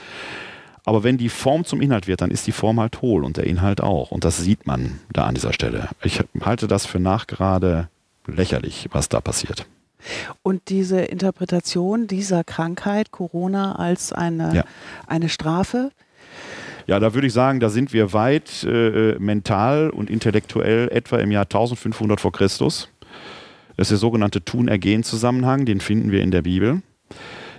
Aber 0.84 1.04
wenn 1.04 1.18
die 1.18 1.28
Form 1.28 1.64
zum 1.64 1.80
Inhalt 1.80 2.06
wird, 2.06 2.20
dann 2.20 2.30
ist 2.30 2.46
die 2.46 2.52
Form 2.52 2.80
halt 2.80 3.02
hohl 3.02 3.24
und 3.24 3.36
der 3.36 3.46
Inhalt 3.46 3.80
auch. 3.80 4.10
Und 4.10 4.24
das 4.24 4.38
sieht 4.38 4.66
man 4.66 5.00
da 5.12 5.24
an 5.24 5.34
dieser 5.34 5.52
Stelle. 5.52 5.88
Ich 6.02 6.22
halte 6.40 6.66
das 6.66 6.86
für 6.86 6.98
nachgerade 6.98 7.88
lächerlich, 8.26 8.88
was 8.92 9.08
da 9.08 9.20
passiert. 9.20 9.66
Und 10.42 10.68
diese 10.68 11.00
Interpretation 11.00 12.06
dieser 12.06 12.44
Krankheit, 12.44 13.10
Corona, 13.10 13.76
als 13.76 14.12
eine, 14.12 14.54
ja. 14.54 14.64
eine 15.06 15.28
Strafe, 15.28 15.90
ja, 16.90 16.98
da 16.98 17.14
würde 17.14 17.28
ich 17.28 17.32
sagen, 17.32 17.60
da 17.60 17.68
sind 17.68 17.92
wir 17.92 18.12
weit 18.12 18.64
äh, 18.64 19.14
mental 19.20 19.90
und 19.90 20.10
intellektuell 20.10 20.88
etwa 20.88 21.18
im 21.18 21.30
Jahr 21.30 21.44
1500 21.44 22.20
vor 22.20 22.32
Christus. 22.32 22.88
Das 23.76 23.86
ist 23.86 23.90
der 23.92 23.98
sogenannte 23.98 24.44
Tun-Ergehen-Zusammenhang, 24.44 25.66
den 25.66 25.78
finden 25.78 26.10
wir 26.10 26.20
in 26.20 26.32
der 26.32 26.42
Bibel. 26.42 26.82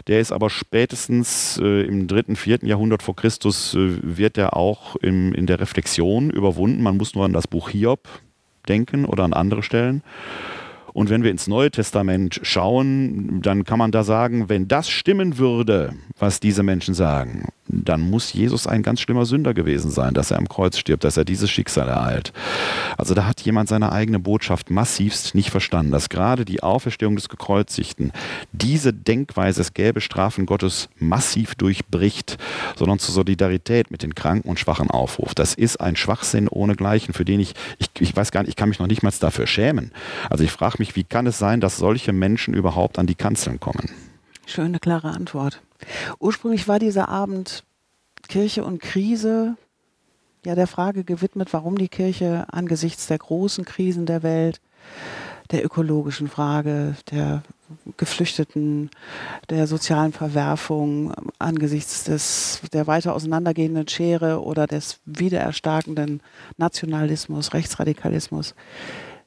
Der 0.07 0.19
ist 0.19 0.33
aber 0.33 0.49
spätestens 0.49 1.57
äh, 1.63 1.83
im 1.83 2.07
dritten, 2.07 2.35
vierten 2.35 2.65
Jahrhundert 2.65 3.03
vor 3.03 3.15
Christus 3.15 3.73
äh, 3.73 3.99
wird 4.01 4.37
er 4.37 4.57
auch 4.57 4.97
im, 4.97 5.33
in 5.33 5.45
der 5.45 5.61
Reflexion 5.61 6.29
überwunden. 6.29 6.83
Man 6.83 6.97
muss 6.97 7.15
nur 7.15 7.23
an 7.23 7.31
das 7.31 7.47
Buch 7.47 7.69
Hiob 7.69 8.09
denken 8.67 9.05
oder 9.05 9.23
an 9.23 9.31
andere 9.31 9.63
Stellen. 9.63 10.03
Und 10.91 11.09
wenn 11.09 11.23
wir 11.23 11.31
ins 11.31 11.47
Neue 11.47 11.71
Testament 11.71 12.41
schauen, 12.43 13.41
dann 13.41 13.63
kann 13.63 13.79
man 13.79 13.91
da 13.91 14.03
sagen, 14.03 14.49
wenn 14.49 14.67
das 14.67 14.89
stimmen 14.89 15.37
würde, 15.37 15.93
was 16.19 16.41
diese 16.41 16.63
Menschen 16.63 16.93
sagen, 16.93 17.47
dann 17.71 18.01
muss 18.01 18.33
Jesus 18.33 18.67
ein 18.67 18.83
ganz 18.83 19.01
schlimmer 19.01 19.25
Sünder 19.25 19.53
gewesen 19.53 19.91
sein, 19.91 20.13
dass 20.13 20.31
er 20.31 20.37
am 20.37 20.47
Kreuz 20.47 20.77
stirbt, 20.77 21.03
dass 21.03 21.17
er 21.17 21.25
dieses 21.25 21.49
Schicksal 21.49 21.87
ereilt. 21.87 22.33
Also 22.97 23.13
da 23.13 23.25
hat 23.25 23.41
jemand 23.41 23.69
seine 23.69 23.91
eigene 23.91 24.19
Botschaft 24.19 24.69
massivst 24.69 25.35
nicht 25.35 25.49
verstanden, 25.49 25.91
dass 25.91 26.09
gerade 26.09 26.45
die 26.45 26.63
Auferstehung 26.63 27.15
des 27.15 27.29
Gekreuzigten 27.29 28.11
diese 28.51 28.93
Denkweise, 28.93 29.61
es 29.61 29.73
gäbe 29.73 30.01
Strafen 30.01 30.45
Gottes, 30.45 30.89
massiv 30.99 31.55
durchbricht, 31.55 32.37
sondern 32.75 32.99
zur 32.99 33.13
Solidarität 33.13 33.91
mit 33.91 34.03
den 34.03 34.15
Kranken 34.15 34.49
und 34.49 34.59
Schwachen 34.59 34.89
aufruft. 34.89 35.39
Das 35.39 35.53
ist 35.53 35.79
ein 35.79 35.95
Schwachsinn 35.95 36.47
ohnegleichen, 36.47 37.13
für 37.13 37.25
den 37.25 37.39
ich, 37.39 37.53
ich, 37.79 37.89
ich 37.99 38.15
weiß 38.15 38.31
gar 38.31 38.41
nicht, 38.41 38.49
ich 38.49 38.55
kann 38.55 38.69
mich 38.69 38.79
noch 38.79 38.87
nicht 38.87 39.03
mal 39.03 39.11
dafür 39.19 39.47
schämen. 39.47 39.91
Also 40.29 40.43
ich 40.43 40.51
frage 40.51 40.75
mich, 40.79 40.95
wie 40.95 41.03
kann 41.03 41.27
es 41.27 41.37
sein, 41.37 41.61
dass 41.61 41.77
solche 41.77 42.13
Menschen 42.13 42.53
überhaupt 42.53 42.99
an 42.99 43.07
die 43.07 43.15
Kanzeln 43.15 43.59
kommen? 43.59 43.89
Schöne, 44.51 44.79
klare 44.79 45.11
Antwort. 45.11 45.61
Ursprünglich 46.19 46.67
war 46.67 46.77
dieser 46.77 47.07
Abend 47.07 47.63
Kirche 48.27 48.65
und 48.65 48.81
Krise 48.81 49.55
ja 50.45 50.55
der 50.55 50.67
Frage 50.67 51.05
gewidmet, 51.05 51.53
warum 51.53 51.77
die 51.77 51.87
Kirche 51.87 52.45
angesichts 52.51 53.07
der 53.07 53.17
großen 53.17 53.63
Krisen 53.63 54.05
der 54.05 54.23
Welt, 54.23 54.59
der 55.51 55.63
ökologischen 55.63 56.27
Frage, 56.27 56.97
der 57.11 57.43
Geflüchteten, 57.95 58.89
der 59.49 59.67
sozialen 59.67 60.11
Verwerfung, 60.11 61.13
angesichts 61.39 62.03
des, 62.03 62.59
der 62.73 62.87
weiter 62.87 63.15
auseinandergehenden 63.15 63.87
Schere 63.87 64.43
oder 64.43 64.67
des 64.67 64.99
wiedererstarkenden 65.05 66.21
Nationalismus, 66.57 67.53
Rechtsradikalismus 67.53 68.53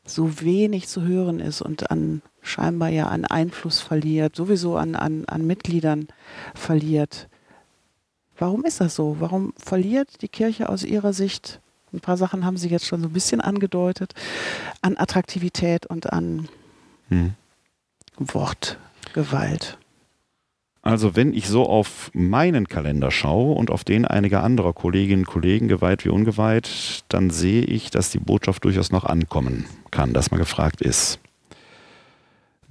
so 0.05 0.43
wenig 0.43 0.87
zu 0.87 1.01
hören 1.01 1.41
ist 1.41 1.63
und 1.63 1.91
an 1.91 2.21
scheinbar 2.45 2.91
ja 2.91 3.09
an 3.09 3.25
Einfluss 3.25 3.81
verliert, 3.81 4.37
sowieso 4.37 4.77
an, 4.77 4.95
an, 4.95 5.25
an 5.27 5.47
Mitgliedern 5.47 6.07
verliert. 6.55 7.29
Warum 8.39 8.65
ist 8.65 8.81
das 8.81 8.95
so? 8.95 9.17
Warum 9.19 9.55
verliert 9.57 10.23
die 10.23 10.29
Kirche 10.29 10.69
aus 10.69 10.85
ihrer 10.85 11.13
Sicht, 11.13 11.61
ein 11.93 12.01
paar 12.01 12.17
Sachen 12.17 12.45
haben 12.45 12.57
Sie 12.57 12.69
jetzt 12.69 12.87
schon 12.87 13.01
so 13.01 13.09
ein 13.09 13.13
bisschen 13.13 13.41
angedeutet, 13.41 14.15
an 14.83 14.97
Attraktivität 14.97 15.87
und 15.87 16.13
an 16.13 16.49
hm. 17.09 17.35
Wortgewalt? 18.19 19.79
Also 20.83 21.17
wenn 21.17 21.33
ich 21.33 21.49
so 21.49 21.65
auf 21.65 22.11
meinen 22.13 22.69
Kalender 22.69 23.11
schaue 23.11 23.55
und 23.55 23.71
auf 23.71 23.85
den 23.85 24.05
einiger 24.05 24.43
anderer 24.43 24.75
Kolleginnen 24.75 25.23
und 25.23 25.27
Kollegen, 25.27 25.67
geweiht 25.67 26.05
wie 26.05 26.11
ungeweiht, 26.11 27.05
dann 27.09 27.31
sehe 27.31 27.63
ich, 27.63 27.91
dass 27.91 28.11
die 28.11 28.19
Botschaft 28.19 28.65
durchaus 28.65 28.93
noch 28.93 29.05
ankommen 29.05 29.65
kann, 29.91 30.13
dass 30.13 30.31
man 30.31 30.39
gefragt 30.39 30.83
ist. 30.83 31.21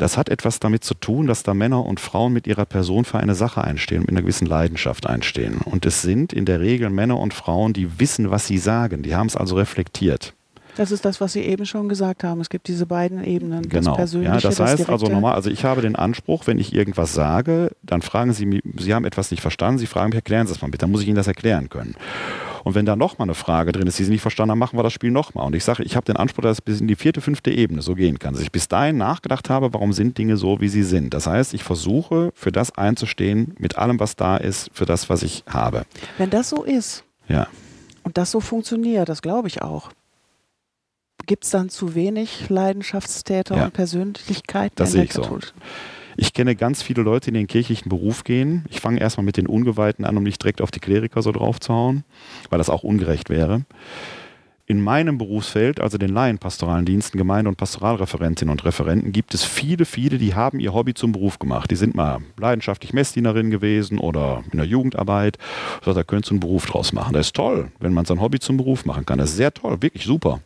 Das 0.04 0.18
hat 0.18 0.28
etwas 0.28 0.60
damit 0.60 0.84
zu 0.84 0.96
tun, 0.96 1.28
dass 1.28 1.44
da 1.44 1.54
Männer 1.54 1.86
und 1.86 2.02
Frauen 2.02 2.34
mit 2.34 2.46
ihrer 2.46 2.66
Person 2.66 3.06
für 3.06 3.22
eine 3.22 3.36
Sache 3.36 3.64
einstehen, 3.64 4.02
mit 4.02 4.10
einer 4.10 4.24
gewissen 4.24 4.46
Leidenschaft 4.46 5.08
einstehen. 5.08 5.62
Und 5.64 5.86
es 5.86 6.02
sind 6.02 6.34
in 6.34 6.44
der 6.44 6.60
Regel 6.60 6.90
Männer 6.90 7.18
und 7.18 7.34
Frauen, 7.34 7.72
die 7.72 8.02
wissen, 8.02 8.30
was 8.30 8.46
sie 8.46 8.58
sagen. 8.58 9.02
Die 9.02 9.16
haben 9.16 9.28
es 9.28 9.38
also 9.38 9.56
reflektiert. 9.56 10.34
Das 10.76 10.92
ist 10.92 11.06
das, 11.06 11.22
was 11.22 11.32
Sie 11.32 11.40
eben 11.40 11.66
schon 11.66 11.88
gesagt 11.88 12.26
haben. 12.26 12.42
Es 12.42 12.50
gibt 12.50 12.68
diese 12.68 12.86
beiden 12.86 13.24
Ebenen. 13.24 13.70
Genau. 13.70 13.92
Das 13.92 13.96
Persönliche, 13.96 14.34
ja, 14.34 14.42
das 14.42 14.60
heißt 14.60 14.80
das 14.82 14.90
also 14.90 15.06
normal, 15.06 15.36
also 15.36 15.50
ich 15.50 15.64
habe 15.64 15.82
den 15.82 15.96
Anspruch, 15.96 16.48
wenn 16.48 16.60
ich 16.60 16.74
irgendwas 16.74 17.14
sage, 17.14 17.72
dann 17.82 18.02
fragen 18.02 18.34
Sie 18.34 18.46
mich, 18.46 18.62
Sie 18.80 18.94
haben 18.94 19.06
etwas 19.06 19.32
nicht 19.32 19.40
verstanden, 19.40 19.78
Sie 19.78 19.88
fragen 19.88 20.10
mich, 20.10 20.16
erklären 20.16 20.48
Sie 20.48 20.54
das 20.54 20.62
mal 20.62 20.68
bitte, 20.68 20.80
dann 20.80 20.92
muss 20.92 21.02
ich 21.02 21.08
Ihnen 21.08 21.16
das 21.16 21.28
erklären 21.28 21.70
können. 21.70 21.96
Und 22.64 22.76
wenn 22.76 22.86
da 22.86 22.96
nochmal 22.96 23.26
eine 23.26 23.36
Frage 23.36 23.74
drin 23.74 23.88
ist, 23.88 24.00
die 24.00 24.06
Sie 24.06 24.12
nicht 24.12 24.22
verstanden 24.22 24.52
haben, 24.52 24.60
machen 24.60 24.80
wir 24.80 24.84
das 24.84 24.94
Spiel 24.94 25.12
nochmal. 25.12 25.46
Und 25.46 25.56
ich 25.56 25.66
sage, 25.66 25.84
ich 25.84 25.96
habe 25.96 26.06
den 26.06 26.16
Anspruch, 26.16 26.44
dass 26.44 26.58
es 26.58 26.62
bis 26.62 26.80
in 26.80 26.88
die 26.88 26.96
vierte, 26.96 27.20
fünfte 27.20 27.52
Ebene 27.52 27.82
so 27.82 27.94
gehen 27.96 28.20
kann. 28.20 28.34
Dass 28.34 28.42
ich 28.42 28.52
bis 28.52 28.70
dahin 28.70 28.98
nachgedacht 28.98 29.50
habe, 29.50 29.74
warum 29.74 29.92
sind 29.92 30.18
Dinge 30.18 30.38
so, 30.38 30.62
wie 30.62 30.70
sie 30.70 30.84
sind. 30.84 31.14
Das 31.14 31.28
heißt, 31.28 31.54
ich 31.54 31.64
versuche, 31.64 32.32
für 32.34 32.52
das 32.52 32.72
einzustehen, 32.78 33.56
mit 33.60 33.78
allem, 33.78 34.00
was 34.00 34.16
da 34.16 34.38
ist, 34.38 34.70
für 34.74 34.86
das, 34.86 35.10
was 35.10 35.24
ich 35.24 35.44
habe. 35.48 35.84
Wenn 36.18 36.30
das 36.30 36.50
so 36.50 36.64
ist 36.64 37.04
ja. 37.28 37.48
und 38.04 38.18
das 38.18 38.32
so 38.32 38.40
funktioniert, 38.40 39.10
das 39.10 39.22
glaube 39.22 39.50
ich 39.50 39.62
auch, 39.62 39.90
gibt 41.26 41.44
es 41.44 41.50
dann 41.50 41.70
zu 41.70 41.96
wenig 41.96 42.50
Leidenschaftstäter 42.50 43.58
ja. 43.58 43.66
und 43.66 43.74
Persönlichkeiten 43.74 44.76
das 44.76 44.94
in 44.94 44.94
sehe 44.94 45.04
ich 45.04 45.14
so. 45.14 45.40
Ich 46.16 46.34
kenne 46.34 46.56
ganz 46.56 46.84
viele 46.84 47.02
Leute, 47.02 47.26
die 47.26 47.38
in 47.38 47.44
den 47.44 47.48
kirchlichen 47.48 47.90
Beruf 47.90 48.24
gehen. 48.24 48.66
Ich 48.70 48.80
fange 48.80 49.00
erstmal 49.00 49.26
mit 49.26 49.38
den 49.38 49.48
Ungeweihten 49.48 50.06
an, 50.06 50.18
um 50.18 50.24
nicht 50.24 50.42
direkt 50.42 50.62
auf 50.62 50.72
die 50.72 50.80
Kleriker 50.80 51.22
so 51.22 51.32
drauf 51.32 51.60
zu 51.60 51.74
hauen, 51.74 52.04
weil 52.50 52.58
das 52.58 52.70
auch 52.70 52.84
ungerecht 52.84 53.30
wäre. 53.30 53.66
In 54.66 54.82
meinem 54.82 55.18
Berufsfeld, 55.18 55.82
also 55.82 55.98
den 55.98 56.10
Laienpastoralen 56.14 56.86
Diensten, 56.86 57.18
Gemeinde- 57.18 57.50
und 57.50 57.58
Pastoralreferentinnen 57.58 58.50
und 58.50 58.64
Referenten, 58.64 59.12
gibt 59.12 59.34
es 59.34 59.44
viele, 59.44 59.84
viele, 59.84 60.18
die 60.18 60.36
haben 60.36 60.62
ihr 60.62 60.74
Hobby 60.74 60.94
zum 60.94 61.12
Beruf 61.12 61.38
gemacht. 61.38 61.70
Die 61.70 61.76
sind 61.76 61.96
mal 61.96 62.20
leidenschaftlich 62.38 62.94
Messdienerin 62.94 63.52
gewesen 63.52 63.98
oder 64.00 64.42
in 64.54 64.58
der 64.58 64.66
Jugendarbeit. 64.66 65.38
So, 65.84 65.94
da 65.94 66.04
könntest 66.04 66.30
du 66.30 66.36
einen 66.36 66.40
Beruf 66.40 66.66
draus 66.66 66.94
machen. 66.94 67.14
Das 67.14 67.28
ist 67.28 67.36
toll, 67.36 67.72
wenn 67.80 67.94
man 67.94 68.06
sein 68.06 68.22
Hobby 68.22 68.40
zum 68.40 68.56
Beruf 68.56 68.86
machen 68.86 69.06
kann. 69.06 69.18
Das 69.18 69.32
ist 69.32 69.38
sehr 69.38 69.54
toll, 69.54 69.82
wirklich 69.82 70.06
super. 70.06 70.40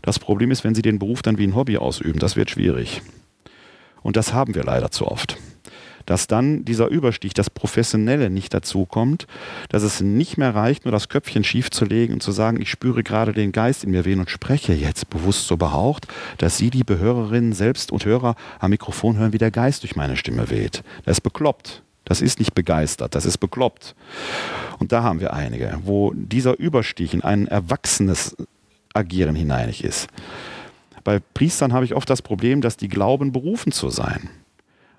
Das 0.00 0.20
Problem 0.20 0.52
ist, 0.52 0.62
wenn 0.62 0.76
sie 0.76 0.82
den 0.82 1.00
Beruf 1.00 1.20
dann 1.22 1.36
wie 1.36 1.44
ein 1.44 1.56
Hobby 1.56 1.76
ausüben, 1.76 2.20
das 2.20 2.36
wird 2.36 2.50
schwierig. 2.50 3.02
Und 4.02 4.16
das 4.16 4.32
haben 4.32 4.54
wir 4.54 4.64
leider 4.64 4.90
zu 4.90 5.06
oft. 5.06 5.36
dass 6.06 6.26
dann 6.26 6.64
dieser 6.64 6.88
Überstich, 6.88 7.34
das 7.34 7.50
Professionelle 7.50 8.30
nicht 8.30 8.52
dazu 8.52 8.84
kommt, 8.84 9.28
dass 9.68 9.84
es 9.84 10.00
nicht 10.00 10.38
mehr 10.38 10.54
reicht, 10.54 10.84
nur 10.84 10.90
das 10.90 11.08
Köpfchen 11.08 11.44
schief 11.44 11.70
zu 11.70 11.84
legen 11.84 12.14
und 12.14 12.22
zu 12.22 12.32
sagen, 12.32 12.60
ich 12.60 12.68
spüre 12.68 13.04
gerade 13.04 13.32
den 13.32 13.52
Geist 13.52 13.84
in 13.84 13.92
mir 13.92 14.04
wehen 14.04 14.18
und 14.18 14.28
spreche 14.28 14.72
jetzt 14.72 15.08
bewusst 15.08 15.46
so 15.46 15.56
behaucht, 15.56 16.08
dass 16.38 16.58
Sie, 16.58 16.70
liebe 16.70 16.98
Hörerinnen 16.98 17.52
selbst 17.52 17.92
und 17.92 18.04
Hörer, 18.04 18.34
am 18.58 18.70
Mikrofon 18.70 19.18
hören, 19.18 19.32
wie 19.32 19.38
der 19.38 19.52
Geist 19.52 19.84
durch 19.84 19.94
meine 19.94 20.16
Stimme 20.16 20.50
weht. 20.50 20.82
Das 21.04 21.18
ist 21.18 21.20
bekloppt. 21.20 21.82
Das 22.04 22.22
ist 22.22 22.40
nicht 22.40 22.54
begeistert, 22.54 23.14
das 23.14 23.24
ist 23.24 23.38
bekloppt. 23.38 23.94
Und 24.80 24.90
da 24.90 25.04
haben 25.04 25.20
wir 25.20 25.32
einige, 25.32 25.78
wo 25.84 26.12
dieser 26.12 26.58
Überstich 26.58 27.14
in 27.14 27.22
ein 27.22 27.46
erwachsenes 27.46 28.36
Agieren 28.94 29.36
hineinig 29.36 29.84
ist. 29.84 30.08
Bei 31.04 31.20
Priestern 31.34 31.72
habe 31.72 31.84
ich 31.84 31.94
oft 31.94 32.08
das 32.08 32.22
Problem, 32.22 32.60
dass 32.60 32.76
die 32.76 32.88
glauben, 32.88 33.32
berufen 33.32 33.72
zu 33.72 33.88
sein. 33.90 34.28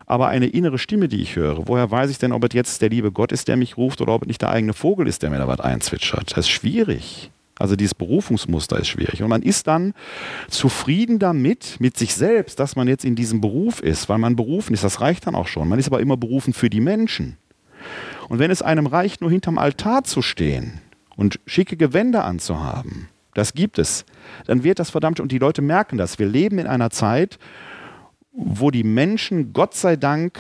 Aber 0.05 0.27
eine 0.27 0.47
innere 0.47 0.77
Stimme, 0.77 1.07
die 1.07 1.21
ich 1.21 1.35
höre, 1.35 1.67
woher 1.67 1.89
weiß 1.89 2.09
ich 2.09 2.17
denn, 2.17 2.33
ob 2.33 2.43
es 2.43 2.53
jetzt 2.53 2.81
der 2.81 2.89
liebe 2.89 3.11
Gott 3.11 3.31
ist, 3.31 3.47
der 3.47 3.55
mich 3.55 3.77
ruft 3.77 4.01
oder 4.01 4.13
ob 4.13 4.23
es 4.23 4.27
nicht 4.27 4.41
der 4.41 4.49
eigene 4.49 4.73
Vogel 4.73 5.07
ist, 5.07 5.23
der 5.23 5.29
mir 5.29 5.37
da 5.37 5.47
was 5.47 5.61
einzwitschert? 5.61 6.31
Das 6.31 6.39
ist 6.39 6.49
schwierig. 6.49 7.31
Also 7.57 7.75
dieses 7.75 7.93
Berufungsmuster 7.93 8.79
ist 8.79 8.87
schwierig. 8.87 9.21
Und 9.21 9.29
man 9.29 9.43
ist 9.43 9.67
dann 9.67 9.93
zufrieden 10.49 11.19
damit, 11.19 11.77
mit 11.79 11.95
sich 11.95 12.15
selbst, 12.15 12.59
dass 12.59 12.75
man 12.75 12.87
jetzt 12.87 13.05
in 13.05 13.15
diesem 13.15 13.39
Beruf 13.39 13.81
ist, 13.81 14.09
weil 14.09 14.17
man 14.17 14.35
berufen 14.35 14.73
ist. 14.73 14.83
Das 14.83 14.99
reicht 14.99 15.27
dann 15.27 15.35
auch 15.35 15.47
schon. 15.47 15.69
Man 15.69 15.77
ist 15.77 15.87
aber 15.87 15.99
immer 15.99 16.17
berufen 16.17 16.53
für 16.53 16.71
die 16.71 16.81
Menschen. 16.81 17.37
Und 18.29 18.39
wenn 18.39 18.49
es 18.49 18.63
einem 18.63 18.87
reicht, 18.87 19.21
nur 19.21 19.29
hinterm 19.29 19.59
Altar 19.59 20.03
zu 20.03 20.21
stehen 20.21 20.81
und 21.15 21.39
schicke 21.45 21.77
Gewänder 21.77 22.25
anzuhaben, 22.25 23.09
das 23.33 23.53
gibt 23.53 23.79
es, 23.79 24.05
dann 24.45 24.63
wird 24.63 24.79
das 24.79 24.89
verdammt, 24.89 25.19
und 25.19 25.31
die 25.31 25.39
Leute 25.39 25.61
merken 25.61 25.97
das. 25.97 26.19
Wir 26.19 26.27
leben 26.27 26.59
in 26.59 26.67
einer 26.67 26.89
Zeit, 26.89 27.39
wo 28.31 28.71
die 28.71 28.83
Menschen, 28.83 29.53
Gott 29.53 29.73
sei 29.73 29.95
Dank, 29.95 30.39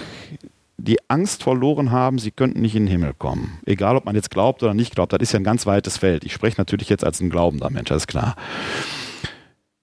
die 0.77 0.97
Angst 1.09 1.43
verloren 1.43 1.91
haben, 1.91 2.17
sie 2.17 2.31
könnten 2.31 2.61
nicht 2.61 2.75
in 2.75 2.85
den 2.85 2.91
Himmel 2.91 3.13
kommen. 3.13 3.59
Egal, 3.65 3.95
ob 3.95 4.05
man 4.05 4.15
jetzt 4.15 4.31
glaubt 4.31 4.63
oder 4.63 4.73
nicht 4.73 4.95
glaubt, 4.95 5.13
das 5.13 5.19
ist 5.21 5.31
ja 5.31 5.39
ein 5.39 5.43
ganz 5.43 5.65
weites 5.65 5.97
Feld. 5.97 6.23
Ich 6.23 6.33
spreche 6.33 6.59
natürlich 6.59 6.89
jetzt 6.89 7.03
als 7.03 7.21
ein 7.21 7.29
glaubender 7.29 7.69
Mensch, 7.69 7.89
das 7.89 8.03
ist 8.03 8.07
klar. 8.07 8.35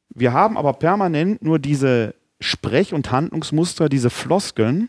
Wir 0.09 0.33
haben 0.33 0.57
aber 0.57 0.73
permanent 0.73 1.43
nur 1.43 1.59
diese 1.59 2.15
Sprech- 2.41 2.95
und 2.95 3.13
Handlungsmuster, 3.13 3.89
diese 3.89 4.11
Floskeln, 4.11 4.89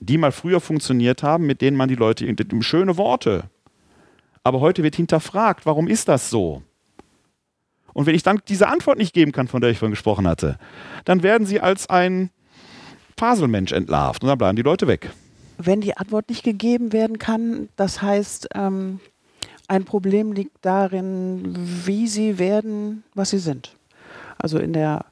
die 0.00 0.18
mal 0.18 0.32
früher 0.32 0.60
funktioniert 0.60 1.22
haben, 1.22 1.46
mit 1.46 1.60
denen 1.60 1.76
man 1.76 1.88
die 1.88 1.94
Leute, 1.94 2.34
schöne 2.60 2.96
Worte. 2.96 3.44
Aber 4.42 4.60
heute 4.60 4.82
wird 4.82 4.96
hinterfragt, 4.96 5.66
warum 5.66 5.86
ist 5.88 6.08
das 6.08 6.30
so? 6.30 6.62
Und 7.94 8.06
wenn 8.06 8.14
ich 8.14 8.22
dann 8.22 8.40
diese 8.48 8.68
Antwort 8.68 8.98
nicht 8.98 9.14
geben 9.14 9.32
kann, 9.32 9.48
von 9.48 9.60
der 9.60 9.70
ich 9.70 9.78
vorhin 9.78 9.92
gesprochen 9.92 10.26
hatte, 10.26 10.58
dann 11.04 11.22
werden 11.22 11.46
sie 11.46 11.60
als 11.60 11.88
ein 11.88 12.30
Faselmensch 13.18 13.72
entlarvt 13.72 14.22
und 14.22 14.28
dann 14.28 14.38
bleiben 14.38 14.56
die 14.56 14.62
Leute 14.62 14.86
weg. 14.86 15.10
Wenn 15.58 15.80
die 15.80 15.96
Antwort 15.96 16.28
nicht 16.28 16.42
gegeben 16.42 16.92
werden 16.92 17.18
kann, 17.18 17.68
das 17.76 18.02
heißt, 18.02 18.48
ähm, 18.54 19.00
ein 19.68 19.84
Problem 19.84 20.32
liegt 20.32 20.56
darin, 20.62 21.54
wie 21.84 22.08
sie 22.08 22.38
werden, 22.38 23.04
was 23.14 23.30
sie 23.30 23.38
sind. 23.38 23.76
Also 24.38 24.58
in 24.58 24.72
der 24.72 25.04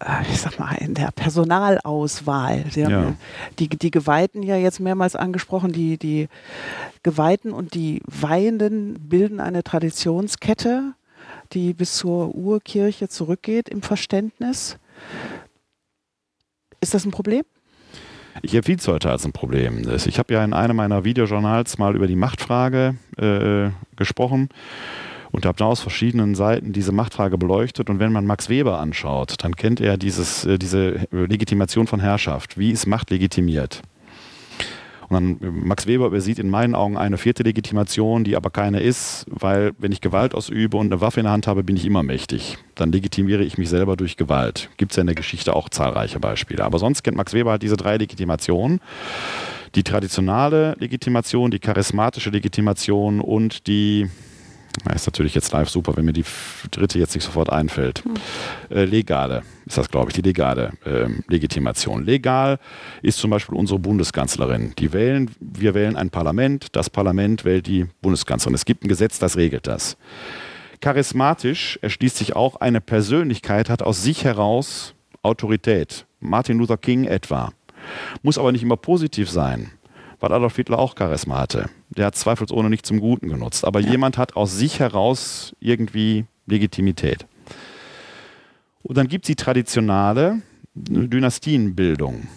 äh, 0.00 0.22
ich 0.30 0.40
sag 0.40 0.58
mal, 0.58 0.74
in 0.76 0.94
der 0.94 1.10
Personalauswahl. 1.10 2.64
Sie 2.70 2.84
haben 2.84 2.92
ja. 2.92 3.14
die, 3.58 3.68
die 3.68 3.90
Geweihten 3.90 4.42
ja 4.42 4.56
jetzt 4.56 4.80
mehrmals 4.80 5.16
angesprochen. 5.16 5.72
Die, 5.72 5.98
die 5.98 6.28
Geweihten 7.02 7.52
und 7.52 7.74
die 7.74 8.02
Weihenden 8.06 9.08
bilden 9.08 9.40
eine 9.40 9.62
Traditionskette, 9.62 10.94
die 11.52 11.74
bis 11.74 11.96
zur 11.96 12.34
Urkirche 12.34 13.08
zurückgeht 13.08 13.68
im 13.68 13.82
Verständnis. 13.82 14.78
Ist 16.80 16.94
das 16.94 17.04
ein 17.04 17.10
Problem? 17.10 17.42
Ich 18.42 18.54
empfinde 18.54 18.80
es 18.80 18.88
heute 18.88 19.10
als 19.10 19.24
ein 19.24 19.32
Problem. 19.32 19.82
Ich 20.06 20.18
habe 20.18 20.34
ja 20.34 20.44
in 20.44 20.52
einem 20.52 20.76
meiner 20.76 21.04
Videojournals 21.04 21.78
mal 21.78 21.96
über 21.96 22.06
die 22.06 22.16
Machtfrage 22.16 22.96
äh, 23.16 23.70
gesprochen 23.96 24.50
und 25.32 25.46
habe 25.46 25.58
da 25.58 25.66
aus 25.66 25.80
verschiedenen 25.80 26.34
Seiten 26.34 26.72
diese 26.72 26.92
Machtfrage 26.92 27.38
beleuchtet. 27.38 27.90
Und 27.90 27.98
wenn 27.98 28.12
man 28.12 28.26
Max 28.26 28.48
Weber 28.48 28.78
anschaut, 28.78 29.34
dann 29.42 29.56
kennt 29.56 29.80
er 29.80 29.96
dieses, 29.96 30.44
äh, 30.44 30.58
diese 30.58 31.06
Legitimation 31.10 31.86
von 31.86 32.00
Herrschaft. 32.00 32.58
Wie 32.58 32.70
ist 32.70 32.86
Macht 32.86 33.10
legitimiert? 33.10 33.82
Und 35.08 35.14
dann 35.40 35.64
Max 35.66 35.86
Weber 35.86 36.06
übersieht 36.06 36.38
in 36.38 36.50
meinen 36.50 36.74
Augen 36.74 36.96
eine 36.96 37.18
vierte 37.18 37.42
Legitimation, 37.42 38.24
die 38.24 38.36
aber 38.36 38.50
keine 38.50 38.80
ist, 38.80 39.26
weil 39.28 39.72
wenn 39.78 39.92
ich 39.92 40.00
Gewalt 40.00 40.34
ausübe 40.34 40.76
und 40.76 40.86
eine 40.86 41.00
Waffe 41.00 41.20
in 41.20 41.24
der 41.24 41.32
Hand 41.32 41.46
habe, 41.46 41.62
bin 41.62 41.76
ich 41.76 41.84
immer 41.84 42.02
mächtig. 42.02 42.58
Dann 42.74 42.92
legitimiere 42.92 43.44
ich 43.44 43.58
mich 43.58 43.68
selber 43.68 43.96
durch 43.96 44.16
Gewalt. 44.16 44.68
Gibt 44.76 44.92
es 44.92 44.96
ja 44.96 45.02
in 45.02 45.06
der 45.06 45.14
Geschichte 45.14 45.54
auch 45.54 45.68
zahlreiche 45.68 46.18
Beispiele. 46.18 46.64
Aber 46.64 46.78
sonst 46.78 47.02
kennt 47.02 47.16
Max 47.16 47.32
Weber 47.32 47.52
halt 47.52 47.62
diese 47.62 47.76
drei 47.76 47.96
Legitimationen. 47.96 48.80
Die 49.74 49.84
traditionale 49.84 50.74
Legitimation, 50.78 51.50
die 51.50 51.58
charismatische 51.58 52.30
Legitimation 52.30 53.20
und 53.20 53.66
die 53.66 54.08
ja, 54.84 54.92
ist 54.94 55.06
natürlich 55.06 55.34
jetzt 55.34 55.52
live 55.52 55.68
super, 55.68 55.96
wenn 55.96 56.04
mir 56.04 56.12
die 56.12 56.24
dritte 56.70 56.98
jetzt 56.98 57.14
nicht 57.14 57.24
sofort 57.24 57.50
einfällt. 57.50 58.04
Hm. 58.04 58.14
Äh, 58.70 58.84
legale 58.84 59.42
ist 59.64 59.78
das, 59.78 59.88
glaube 59.88 60.10
ich, 60.10 60.14
die 60.14 60.22
legale 60.22 60.72
äh, 60.84 61.08
Legitimation. 61.28 62.04
Legal 62.04 62.58
ist 63.02 63.18
zum 63.18 63.30
Beispiel 63.30 63.56
unsere 63.56 63.78
Bundeskanzlerin. 63.78 64.74
Die 64.78 64.92
wählen, 64.92 65.30
wir 65.40 65.74
wählen 65.74 65.96
ein 65.96 66.10
Parlament, 66.10 66.68
das 66.72 66.90
Parlament 66.90 67.44
wählt 67.44 67.66
die 67.66 67.86
Bundeskanzlerin. 68.02 68.54
Es 68.54 68.64
gibt 68.64 68.84
ein 68.84 68.88
Gesetz, 68.88 69.18
das 69.18 69.36
regelt 69.36 69.66
das. 69.66 69.96
Charismatisch 70.80 71.78
erschließt 71.82 72.16
sich 72.16 72.36
auch 72.36 72.56
eine 72.56 72.80
Persönlichkeit, 72.80 73.70
hat 73.70 73.82
aus 73.82 74.02
sich 74.02 74.24
heraus 74.24 74.94
Autorität. 75.22 76.06
Martin 76.20 76.58
Luther 76.58 76.76
King 76.76 77.04
etwa. 77.04 77.52
Muss 78.22 78.38
aber 78.38 78.52
nicht 78.52 78.62
immer 78.62 78.76
positiv 78.76 79.30
sein 79.30 79.70
weil 80.20 80.32
Adolf 80.32 80.56
Hitler 80.56 80.78
auch 80.78 80.94
Charisma 80.96 81.38
hatte. 81.38 81.68
Der 81.96 82.06
hat 82.06 82.16
zweifelsohne 82.16 82.70
nicht 82.70 82.86
zum 82.86 83.00
Guten 83.00 83.28
genutzt. 83.28 83.64
Aber 83.64 83.80
ja. 83.80 83.90
jemand 83.90 84.18
hat 84.18 84.36
aus 84.36 84.56
sich 84.56 84.80
heraus 84.80 85.54
irgendwie 85.60 86.26
Legitimität. 86.46 87.26
Und 88.82 88.96
dann 88.96 89.08
gibt 89.08 89.24
es 89.24 89.28
die 89.28 89.36
traditionale 89.36 90.42
Dynastienbildung. 90.74 92.28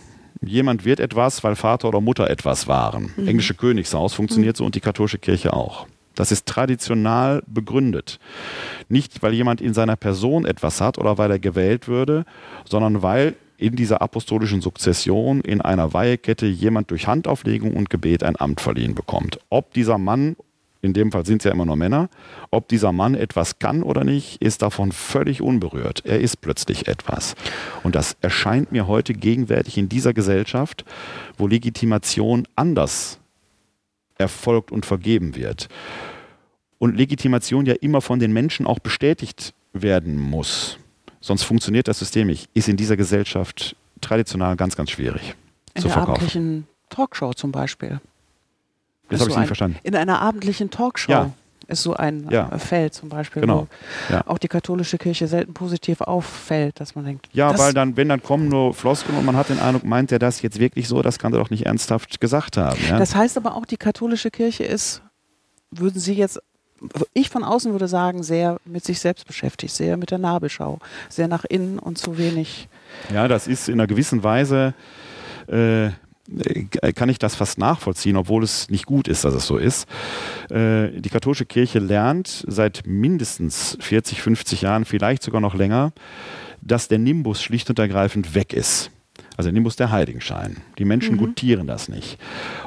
Jemand 0.41 0.85
wird 0.85 0.99
etwas, 0.99 1.43
weil 1.43 1.55
Vater 1.55 1.89
oder 1.89 2.01
Mutter 2.01 2.29
etwas 2.29 2.67
waren. 2.67 3.11
Mhm. 3.17 3.27
Englische 3.27 3.53
Königshaus 3.53 4.13
funktioniert 4.13 4.55
mhm. 4.55 4.57
so 4.57 4.65
und 4.65 4.75
die 4.75 4.79
katholische 4.79 5.19
Kirche 5.19 5.53
auch. 5.53 5.85
Das 6.15 6.31
ist 6.31 6.45
traditional 6.45 7.43
begründet. 7.47 8.19
Nicht, 8.87 9.21
weil 9.21 9.33
jemand 9.33 9.61
in 9.61 9.73
seiner 9.73 9.95
Person 9.95 10.45
etwas 10.45 10.81
hat 10.81 10.97
oder 10.97 11.17
weil 11.17 11.31
er 11.31 11.39
gewählt 11.39 11.87
würde, 11.87 12.25
sondern 12.65 13.01
weil 13.01 13.35
in 13.59 13.75
dieser 13.75 14.01
apostolischen 14.01 14.61
Sukzession 14.61 15.41
in 15.41 15.61
einer 15.61 15.93
Weihekette 15.93 16.45
jemand 16.45 16.91
durch 16.91 17.07
Handauflegung 17.07 17.75
und 17.75 17.89
Gebet 17.89 18.23
ein 18.23 18.39
Amt 18.39 18.61
verliehen 18.61 18.95
bekommt. 18.95 19.39
Ob 19.49 19.73
dieser 19.73 19.97
Mann, 19.97 20.37
in 20.81 20.93
dem 20.93 21.11
Fall 21.11 21.25
sind 21.25 21.41
es 21.41 21.43
ja 21.43 21.51
immer 21.51 21.65
nur 21.65 21.75
Männer, 21.75 22.09
ob 22.51 22.69
dieser 22.69 22.93
Mann 22.93 23.15
etwas 23.15 23.59
kann 23.59 23.83
oder 23.83 24.05
nicht, 24.05 24.41
ist 24.41 24.61
davon 24.61 24.93
völlig 24.93 25.41
unberührt. 25.41 26.05
Er 26.05 26.21
ist 26.21 26.39
plötzlich 26.39 26.87
etwas. 26.87 27.35
Und 27.83 27.95
das 27.95 28.15
erscheint 28.21 28.71
mir 28.71 28.87
heute 28.87 29.13
gegenwärtig 29.13 29.77
in 29.77 29.89
dieser 29.89 30.13
Gesellschaft, 30.13 30.85
wo 31.37 31.47
Legitimation 31.47 32.47
anders 32.55 33.19
erfolgt 34.17 34.71
und 34.71 34.85
vergeben 34.85 35.35
wird. 35.35 35.67
Und 36.77 36.95
Legitimation 36.95 37.65
ja 37.65 37.73
immer 37.73 37.99
von 37.99 38.19
den 38.19 38.31
Menschen 38.31 38.65
auch 38.65 38.79
bestätigt 38.79 39.53
werden 39.73 40.17
muss. 40.17 40.79
Sonst 41.21 41.43
funktioniert 41.43 41.87
das 41.87 41.99
System 41.99 42.27
nicht. 42.27 42.49
Ist 42.53 42.69
in 42.69 42.77
dieser 42.77 42.97
Gesellschaft 42.97 43.75
traditionell 44.01 44.55
ganz, 44.55 44.75
ganz 44.75 44.91
schwierig 44.91 45.35
in 45.73 45.81
zu 45.81 45.89
verkaufen. 45.89 45.89
In 45.89 45.97
einer 45.97 46.17
abendlichen 46.17 46.67
Talkshow 46.89 47.33
zum 47.33 47.51
Beispiel. 47.51 47.99
Das 49.09 49.21
habe 49.21 49.29
ich 49.29 49.33
so 49.33 49.39
nicht 49.39 49.47
verstanden. 49.47 49.77
In 49.83 49.95
einer 49.95 50.21
abendlichen 50.21 50.69
Talkshow 50.69 51.11
ja. 51.11 51.31
ist 51.67 51.81
so 51.81 51.95
ein 51.95 52.27
ja. 52.29 52.57
Feld 52.57 52.93
zum 52.93 53.09
Beispiel, 53.09 53.41
genau. 53.41 53.67
wo 54.07 54.13
ja. 54.13 54.27
auch 54.27 54.37
die 54.37 54.47
katholische 54.47 54.97
Kirche 54.97 55.27
selten 55.27 55.53
positiv 55.53 56.01
auffällt, 56.01 56.79
dass 56.79 56.95
man 56.95 57.05
denkt. 57.05 57.27
Ja, 57.33 57.57
weil 57.57 57.73
dann, 57.73 57.97
wenn 57.97 58.09
dann 58.09 58.21
kommen 58.21 58.47
nur 58.47 58.73
Floskeln 58.73 59.17
und 59.17 59.25
man 59.25 59.35
hat 59.35 59.49
den 59.49 59.59
Eindruck, 59.59 59.83
meint 59.83 60.11
er 60.11 60.19
das 60.19 60.41
jetzt 60.41 60.59
wirklich 60.59 60.87
so, 60.87 61.01
das 61.01 61.17
kann 61.17 61.33
er 61.33 61.39
doch 61.39 61.49
nicht 61.49 61.65
ernsthaft 61.65 62.21
gesagt 62.21 62.57
haben. 62.57 62.79
Das 62.89 63.15
heißt 63.15 63.35
aber 63.37 63.55
auch, 63.55 63.65
die 63.65 63.77
katholische 63.77 64.29
Kirche 64.29 64.63
ist, 64.63 65.01
würden 65.71 65.99
Sie 65.99 66.13
jetzt 66.13 66.39
ich 67.13 67.29
von 67.29 67.43
außen 67.43 67.71
würde 67.71 67.87
sagen, 67.87 68.23
sehr 68.23 68.57
mit 68.65 68.83
sich 68.83 68.99
selbst 68.99 69.27
beschäftigt, 69.27 69.73
sehr 69.73 69.97
mit 69.97 70.11
der 70.11 70.17
Nabelschau, 70.17 70.79
sehr 71.09 71.27
nach 71.27 71.45
innen 71.45 71.79
und 71.79 71.97
zu 71.97 72.17
wenig. 72.17 72.67
Ja, 73.13 73.27
das 73.27 73.47
ist 73.47 73.69
in 73.69 73.75
einer 73.75 73.87
gewissen 73.87 74.23
Weise, 74.23 74.73
äh, 75.47 75.89
kann 76.93 77.09
ich 77.09 77.17
das 77.17 77.35
fast 77.35 77.57
nachvollziehen, 77.57 78.15
obwohl 78.15 78.43
es 78.43 78.69
nicht 78.69 78.85
gut 78.85 79.07
ist, 79.07 79.25
dass 79.25 79.33
es 79.33 79.47
so 79.47 79.57
ist. 79.57 79.87
Äh, 80.49 80.89
die 80.91 81.09
katholische 81.09 81.45
Kirche 81.45 81.79
lernt 81.79 82.45
seit 82.47 82.83
mindestens 82.85 83.77
40, 83.79 84.21
50 84.21 84.61
Jahren, 84.61 84.85
vielleicht 84.85 85.23
sogar 85.23 85.41
noch 85.41 85.55
länger, 85.55 85.91
dass 86.61 86.87
der 86.87 86.99
Nimbus 86.99 87.41
schlicht 87.41 87.69
und 87.69 87.79
ergreifend 87.79 88.35
weg 88.35 88.53
ist. 88.53 88.91
Also 89.39 89.51
Nimbus 89.51 89.77
der 89.77 89.89
Heiligenschein. 89.89 90.57
Die 90.79 90.83
Menschen 90.83 91.15
mhm. 91.15 91.19
gutieren 91.19 91.65
das 91.65 91.87
nicht. 91.87 92.17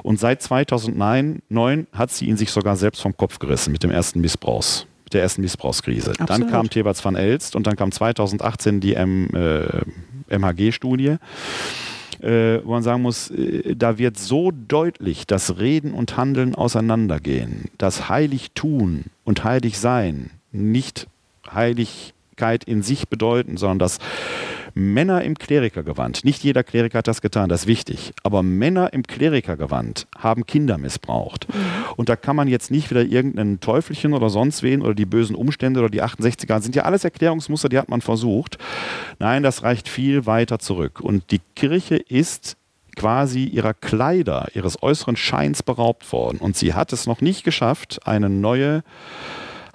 Und 0.03 0.18
seit 0.18 0.41
2009 0.41 1.87
hat 1.93 2.11
sie 2.11 2.25
ihn 2.25 2.39
sich 2.39 2.51
sogar 2.51 2.77
selbst 2.77 3.03
vom 3.03 3.14
Kopf 3.14 3.39
gerissen 3.39 3.73
mit 3.73 3.83
dem 3.83 3.91
ersten 3.91 4.23
Missbrauchs 4.23 4.87
der 5.12 5.20
ersten 5.20 5.43
Missbrauchskrise. 5.43 6.12
Absolut. 6.12 6.31
Dann 6.31 6.51
kam 6.51 6.70
Thebats 6.70 7.05
van 7.05 7.14
Elst 7.14 7.57
und 7.57 7.66
dann 7.66 7.77
kam 7.77 7.93
2018 7.93 8.81
die 8.81 8.95
äh, 8.95 9.05
MHG-Studie. 10.31 11.16
äh, 12.23 12.64
wo 12.64 12.70
man 12.70 12.83
sagen 12.83 13.03
muss, 13.03 13.31
äh, 13.31 13.77
da 13.77 13.99
wird 13.99 14.18
so 14.18 14.51
deutlich, 14.51 15.27
dass 15.27 15.59
Reden 15.59 15.93
und 15.93 16.16
Handeln 16.16 16.55
auseinandergehen, 16.55 17.66
dass 17.77 18.09
heilig 18.09 18.53
tun 18.55 19.11
und 19.25 19.45
heilig 19.45 19.79
sein 19.79 20.31
nicht 20.53 21.07
Heiligkeit 21.53 22.64
in 22.64 22.83
sich 22.83 23.09
bedeuten, 23.09 23.59
sondern 23.59 23.81
dass 23.81 23.99
Männer 24.75 25.23
im 25.23 25.37
Klerikergewand, 25.37 26.25
nicht 26.25 26.43
jeder 26.43 26.62
Kleriker 26.62 26.99
hat 26.99 27.09
das 27.09 27.20
getan, 27.20 27.49
das 27.49 27.62
ist 27.62 27.66
wichtig, 27.66 28.12
aber 28.23 28.43
Männer 28.43 28.93
im 28.93 29.03
Klerikergewand 29.03 30.07
haben 30.16 30.47
Kinder 30.47 30.79
missbraucht. 30.79 31.47
Und 31.97 32.09
da 32.09 32.16
kann 32.16 32.37
man 32.37 32.49
jetzt 32.49 32.70
nicht 32.70 32.91
wieder 32.91 33.05
irgendein 33.05 33.61
Teufelchen 33.61 34.14
oder 34.14 34.31
sonst 34.31 34.62
wen 34.62 34.83
oder 34.83 34.95
die 34.95 35.07
bösen 35.07 35.37
Umstände 35.37 35.81
oder 35.81 35.91
die 35.91 36.03
68er, 36.03 36.61
sind 36.61 36.75
ja 36.75 36.85
alles 36.85 37.05
Erklärungsmuster, 37.05 37.68
die 37.68 37.79
hat 37.79 37.89
man 37.89 38.01
versucht. 38.01 38.59
Nein, 39.18 39.43
das 39.43 39.62
reicht 39.62 39.89
viel 39.89 40.27
weiter 40.27 40.59
zurück. 40.59 41.01
Und 41.01 41.31
die 41.31 41.41
Kirche 41.55 41.97
ist 41.97 42.57
quasi 42.97 43.45
ihrer 43.45 43.75
Kleider, 43.75 44.49
ihres 44.55 44.83
äußeren 44.83 45.16
Scheins 45.16 45.62
beraubt 45.62 46.11
worden. 46.12 46.39
Und 46.39 46.57
sie 46.57 46.75
hat 46.75 46.93
es 46.93 47.07
noch 47.07 47.20
nicht 47.20 47.45
geschafft, 47.45 48.01
eine 48.07 48.29
neue 48.29 48.83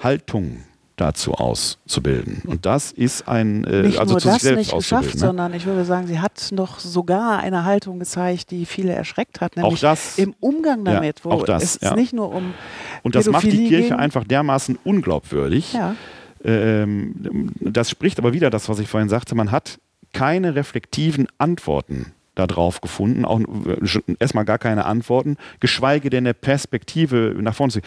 Haltung 0.02 0.64
dazu 0.98 1.34
auszubilden. 1.34 2.41
Und 2.45 2.66
das 2.66 2.91
ist 2.91 3.28
ein, 3.28 3.64
äh, 3.64 3.84
nicht 3.84 4.00
also 4.00 4.14
nur 4.14 4.22
zu 4.22 4.28
das 4.28 4.36
sich 4.36 4.43
selbst 4.43 4.74
nicht 4.74 4.76
geschafft, 4.76 5.14
ne? 5.14 5.20
sondern 5.20 5.54
ich 5.54 5.66
würde 5.66 5.86
sagen, 5.86 6.08
sie 6.08 6.20
hat 6.20 6.50
noch 6.52 6.80
sogar 6.80 7.39
eine 7.39 7.64
Haltung 7.64 8.00
gezeigt, 8.00 8.52
die 8.52 8.66
viele 8.66 8.93
erschreckt 8.93 9.39
hat, 9.39 9.56
nämlich 9.56 9.76
auch 9.76 9.80
das, 9.80 10.18
im 10.18 10.36
Umgang 10.39 10.84
damit, 10.84 11.20
ja, 11.20 11.26
wo 11.26 11.43
das, 11.43 11.76
es 11.76 11.82
ja. 11.82 11.95
nicht 11.95 12.14
nur 12.14 12.34
um 12.34 12.54
und 13.04 13.16
das 13.16 13.28
macht 13.28 13.45
die 13.45 13.70
Kirche 13.70 13.89
ging. 13.89 13.93
einfach 13.93 14.24
dermaßen 14.24 14.78
unglaubwürdig. 14.84 15.74
Ja. 15.74 15.95
Ähm, 16.43 17.54
das 17.60 17.89
spricht 17.89 18.20
aber 18.20 18.34
wieder 18.34 18.50
das, 18.50 18.68
was 18.68 18.80
ich 18.80 18.88
vorhin 18.88 19.10
sagte. 19.10 19.36
Man 19.36 19.52
hat 19.52 19.80
keine 20.14 20.56
reflektiven 20.56 21.28
Antworten 21.38 22.14
darauf 22.46 22.82
gefunden, 22.82 23.26
auch 23.26 23.40
äh, 23.40 24.16
erstmal 24.20 24.46
gar 24.46 24.60
keine 24.60 24.86
Antworten, 24.86 25.38
geschweige 25.60 26.10
denn 26.10 26.26
eine 26.26 26.34
Perspektive 26.34 27.36
nach 27.40 27.56
vorne 27.56 27.74
zu. 27.74 27.80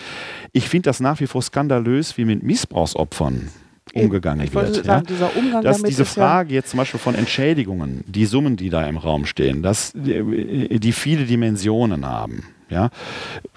Ich 0.53 0.69
finde 0.69 0.89
das 0.89 1.01
nach 1.01 1.21
wie 1.21 1.27
vor 1.27 1.43
skandalös, 1.43 2.17
wie 2.17 2.25
mit 2.25 2.43
Missbrauchsopfern 2.43 3.51
umgegangen 3.95 4.47
ich 4.47 4.55
wird. 4.55 4.85
Sagen, 4.85 5.07
dieser 5.07 5.37
Umgang 5.37 5.63
dass 5.63 5.83
diese 5.83 6.05
Frage 6.05 6.55
jetzt 6.55 6.71
zum 6.71 6.79
Beispiel 6.79 7.01
von 7.01 7.15
Entschädigungen, 7.15 8.05
die 8.07 8.25
Summen, 8.25 8.57
die 8.57 8.71
da 8.71 8.87
im 8.87 8.97
Raum 8.97 9.27
stehen, 9.27 9.63
dass 9.63 9.93
die, 9.95 10.79
die 10.79 10.93
viele 10.93 11.25
Dimensionen 11.25 12.07
haben. 12.07 12.45
Ja, 12.71 12.91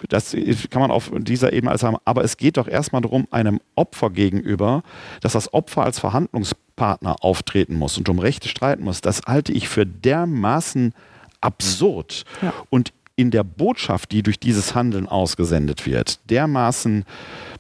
das 0.10 0.36
kann 0.70 0.82
man 0.82 0.92
auf 0.92 1.12
dieser 1.16 1.54
Ebene 1.54 1.70
alles 1.70 1.84
haben. 1.84 1.98
Aber 2.04 2.24
es 2.24 2.38
geht 2.38 2.58
doch 2.58 2.68
erstmal 2.68 3.02
darum, 3.02 3.28
einem 3.32 3.60
Opfer 3.76 4.10
gegenüber, 4.10 4.84
dass 5.22 5.34
das 5.34 5.54
Opfer 5.54 5.84
als 5.84 6.00
Verhandlungs 6.00 6.56
Partner 6.76 7.18
auftreten 7.22 7.76
muss 7.76 7.98
und 7.98 8.10
um 8.10 8.20
Rechte 8.20 8.48
streiten 8.48 8.84
muss, 8.84 9.02
das 9.02 9.22
halte 9.26 9.52
ich 9.52 9.70
für 9.70 9.86
dermaßen 9.86 10.94
absurd 11.42 12.24
ja. 12.42 12.54
und 12.70 12.94
in 13.16 13.30
der 13.30 13.44
Botschaft, 13.44 14.12
die 14.12 14.24
durch 14.24 14.40
dieses 14.40 14.74
Handeln 14.74 15.08
ausgesendet 15.08 15.86
wird, 15.86 16.20
dermaßen 16.32 17.06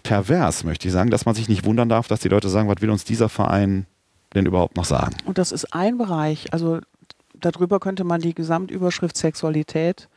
pervers, 0.02 0.64
möchte 0.64 0.88
ich 0.88 0.94
sagen, 0.94 1.12
dass 1.12 1.26
man 1.26 1.36
sich 1.36 1.48
nicht 1.48 1.64
wundern 1.64 1.90
darf, 1.90 2.08
dass 2.08 2.22
die 2.22 2.30
Leute 2.30 2.50
sagen, 2.50 2.68
was 2.70 2.82
will 2.82 2.90
uns 2.90 3.04
dieser 3.04 3.30
Verein 3.30 3.86
denn 4.34 4.48
überhaupt 4.48 4.76
noch 4.76 4.86
sagen? 4.86 5.16
Und 5.26 5.38
das 5.38 5.52
ist 5.52 5.74
ein 5.74 6.00
Bereich, 6.00 6.52
also 6.52 6.80
darüber 7.46 7.80
könnte 7.80 8.04
man 8.04 8.22
die 8.22 8.34
Gesamtüberschrift 8.34 9.18
Sexualität 9.18 10.10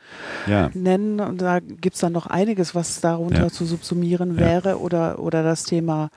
ja. 0.47 0.69
nennen. 0.73 1.19
Und 1.19 1.41
da 1.41 1.59
gibt 1.59 1.95
es 1.95 2.01
dann 2.01 2.13
noch 2.13 2.27
einiges, 2.27 2.75
was 2.75 3.01
darunter 3.01 3.43
ja. 3.43 3.49
zu 3.49 3.65
subsumieren 3.65 4.37
wäre. 4.37 4.69
Ja. 4.69 4.75
Oder, 4.75 5.19
oder 5.19 5.43
das 5.43 5.63
Thema 5.63 6.09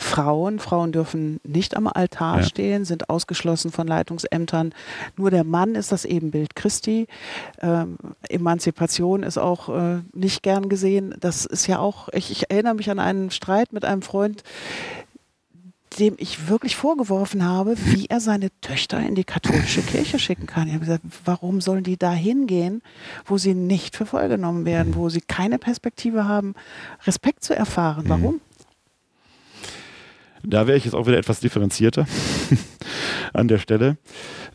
Frauen. 0.00 0.58
Frauen 0.58 0.92
dürfen 0.92 1.40
nicht 1.44 1.76
am 1.76 1.86
Altar 1.86 2.38
ja. 2.38 2.42
stehen, 2.42 2.84
sind 2.84 3.10
ausgeschlossen 3.10 3.70
von 3.70 3.86
Leitungsämtern. 3.86 4.72
Nur 5.16 5.30
der 5.30 5.44
Mann 5.44 5.74
ist 5.74 5.92
das 5.92 6.04
Ebenbild 6.04 6.56
Christi. 6.56 7.06
Ähm, 7.60 7.98
Emanzipation 8.28 9.22
ist 9.22 9.38
auch 9.38 9.68
äh, 9.68 10.00
nicht 10.12 10.42
gern 10.42 10.68
gesehen. 10.68 11.14
Das 11.20 11.44
ist 11.44 11.66
ja 11.66 11.78
auch, 11.78 12.08
ich, 12.12 12.30
ich 12.30 12.50
erinnere 12.50 12.74
mich 12.74 12.90
an 12.90 12.98
einen 12.98 13.30
Streit 13.30 13.72
mit 13.72 13.84
einem 13.84 14.02
Freund, 14.02 14.42
dem 15.98 16.14
ich 16.18 16.48
wirklich 16.48 16.76
vorgeworfen 16.76 17.44
habe, 17.44 17.74
wie 17.86 18.06
er 18.06 18.20
seine 18.20 18.50
Töchter 18.60 19.00
in 19.00 19.14
die 19.14 19.24
katholische 19.24 19.82
Kirche 19.82 20.18
schicken 20.18 20.46
kann. 20.46 20.68
Ich 20.68 20.74
habe 20.74 20.84
gesagt, 20.84 21.04
warum 21.24 21.60
sollen 21.60 21.82
die 21.82 21.96
da 21.96 22.12
hingehen, 22.12 22.82
wo 23.26 23.38
sie 23.38 23.54
nicht 23.54 23.96
für 23.96 24.06
voll 24.06 24.28
genommen 24.28 24.64
werden, 24.64 24.94
wo 24.94 25.08
sie 25.08 25.20
keine 25.20 25.58
Perspektive 25.58 26.26
haben, 26.26 26.54
Respekt 27.06 27.42
zu 27.42 27.56
erfahren? 27.56 28.04
Warum? 28.06 28.34
Mhm. 28.34 28.40
Da 30.42 30.66
wäre 30.66 30.78
ich 30.78 30.84
jetzt 30.84 30.94
auch 30.94 31.06
wieder 31.06 31.18
etwas 31.18 31.40
differenzierter 31.40 32.06
an 33.34 33.48
der 33.48 33.58
Stelle. 33.58 33.98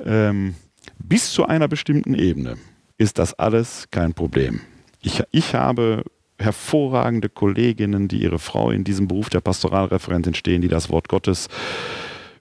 Ähm, 0.03 0.55
bis 0.97 1.31
zu 1.31 1.45
einer 1.45 1.67
bestimmten 1.67 2.15
Ebene 2.15 2.57
ist 2.97 3.19
das 3.19 3.33
alles 3.33 3.87
kein 3.91 4.13
Problem. 4.13 4.61
Ich, 5.01 5.21
ich 5.31 5.53
habe 5.53 6.03
hervorragende 6.39 7.29
Kolleginnen, 7.29 8.07
die 8.07 8.21
ihre 8.21 8.39
Frau 8.39 8.71
in 8.71 8.83
diesem 8.83 9.07
Beruf 9.07 9.29
der 9.29 9.41
Pastoralreferentin 9.41 10.33
stehen, 10.33 10.61
die 10.61 10.67
das 10.67 10.89
Wort 10.89 11.07
Gottes 11.09 11.47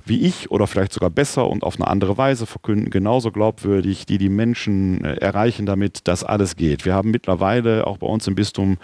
wie 0.07 0.27
ich 0.27 0.51
oder 0.51 0.67
vielleicht 0.67 0.93
sogar 0.93 1.11
besser 1.11 1.49
und 1.49 1.63
auf 1.63 1.77
eine 1.77 1.89
andere 1.89 2.19
Weise 2.19 2.47
verkünden, 2.47 2.91
genauso 2.91 3.31
glaubwürdig, 3.31 4.07
die 4.07 4.19
die 4.19 4.29
Menschen 4.29 5.05
äh, 5.05 5.15
erreichen 5.17 5.67
damit, 5.67 6.07
dass 6.07 6.25
alles 6.25 6.57
geht. 6.57 6.85
Wir 6.85 6.95
haben 6.95 7.11
mittlerweile 7.11 7.87
auch 7.87 7.99
bei 7.99 8.07
uns 8.07 8.27
im 8.27 8.35
Bistum 8.35 8.79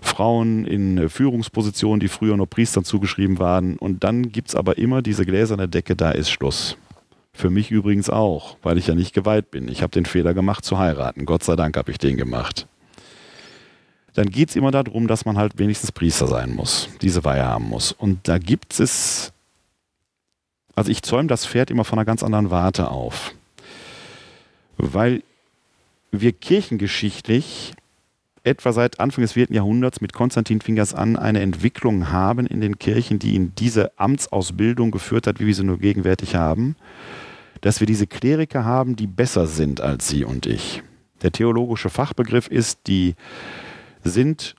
Frauen 0.00 0.64
in 0.64 0.98
äh, 0.98 1.08
Führungspositionen, 1.08 2.00
die 2.00 2.08
früher 2.08 2.36
nur 2.36 2.48
Priestern 2.48 2.84
zugeschrieben 2.84 3.38
waren. 3.38 3.76
Und 3.76 4.04
dann 4.04 4.30
gibt 4.30 4.50
es 4.50 4.54
aber 4.54 4.78
immer 4.78 5.02
diese 5.02 5.26
gläserne 5.26 5.68
Decke, 5.68 5.96
da 5.96 6.12
ist 6.12 6.30
Schluss. 6.30 6.76
Für 7.32 7.50
mich 7.50 7.70
übrigens 7.70 8.10
auch, 8.10 8.56
weil 8.62 8.78
ich 8.78 8.86
ja 8.86 8.94
nicht 8.94 9.14
geweiht 9.14 9.50
bin. 9.50 9.68
Ich 9.68 9.82
habe 9.82 9.90
den 9.90 10.04
Fehler 10.04 10.34
gemacht 10.34 10.64
zu 10.64 10.78
heiraten. 10.78 11.26
Gott 11.26 11.42
sei 11.42 11.56
Dank 11.56 11.76
habe 11.76 11.90
ich 11.90 11.98
den 11.98 12.16
gemacht. 12.16 12.66
Dann 14.14 14.30
geht 14.30 14.50
es 14.50 14.56
immer 14.56 14.70
darum, 14.70 15.06
dass 15.06 15.24
man 15.24 15.36
halt 15.36 15.58
wenigstens 15.58 15.92
Priester 15.92 16.26
sein 16.26 16.54
muss, 16.54 16.88
diese 17.00 17.24
Weihe 17.24 17.44
haben 17.44 17.68
muss. 17.68 17.92
Und 17.92 18.26
da 18.28 18.38
gibt 18.38 18.78
es 18.80 19.32
also 20.80 20.90
ich 20.90 21.02
zäume 21.02 21.28
das 21.28 21.44
Pferd 21.44 21.70
immer 21.70 21.84
von 21.84 21.98
einer 21.98 22.06
ganz 22.06 22.22
anderen 22.22 22.50
Warte 22.50 22.90
auf. 22.90 23.34
Weil 24.78 25.22
wir 26.10 26.32
kirchengeschichtlich 26.32 27.74
etwa 28.44 28.72
seit 28.72 28.98
Anfang 28.98 29.20
des 29.20 29.32
4. 29.32 29.48
Jahrhunderts 29.50 30.00
mit 30.00 30.14
Konstantin 30.14 30.62
Fingers 30.62 30.94
an 30.94 31.16
eine 31.16 31.40
Entwicklung 31.40 32.10
haben 32.10 32.46
in 32.46 32.62
den 32.62 32.78
Kirchen, 32.78 33.18
die 33.18 33.36
in 33.36 33.54
diese 33.56 33.98
Amtsausbildung 33.98 34.90
geführt 34.90 35.26
hat, 35.26 35.38
wie 35.38 35.46
wir 35.46 35.54
sie 35.54 35.64
nur 35.64 35.78
gegenwärtig 35.78 36.34
haben, 36.34 36.76
dass 37.60 37.80
wir 37.80 37.86
diese 37.86 38.06
Kleriker 38.06 38.64
haben, 38.64 38.96
die 38.96 39.06
besser 39.06 39.46
sind 39.46 39.82
als 39.82 40.08
Sie 40.08 40.24
und 40.24 40.46
ich. 40.46 40.82
Der 41.20 41.30
theologische 41.30 41.90
Fachbegriff 41.90 42.48
ist, 42.48 42.86
die 42.86 43.16
sind 44.04 44.54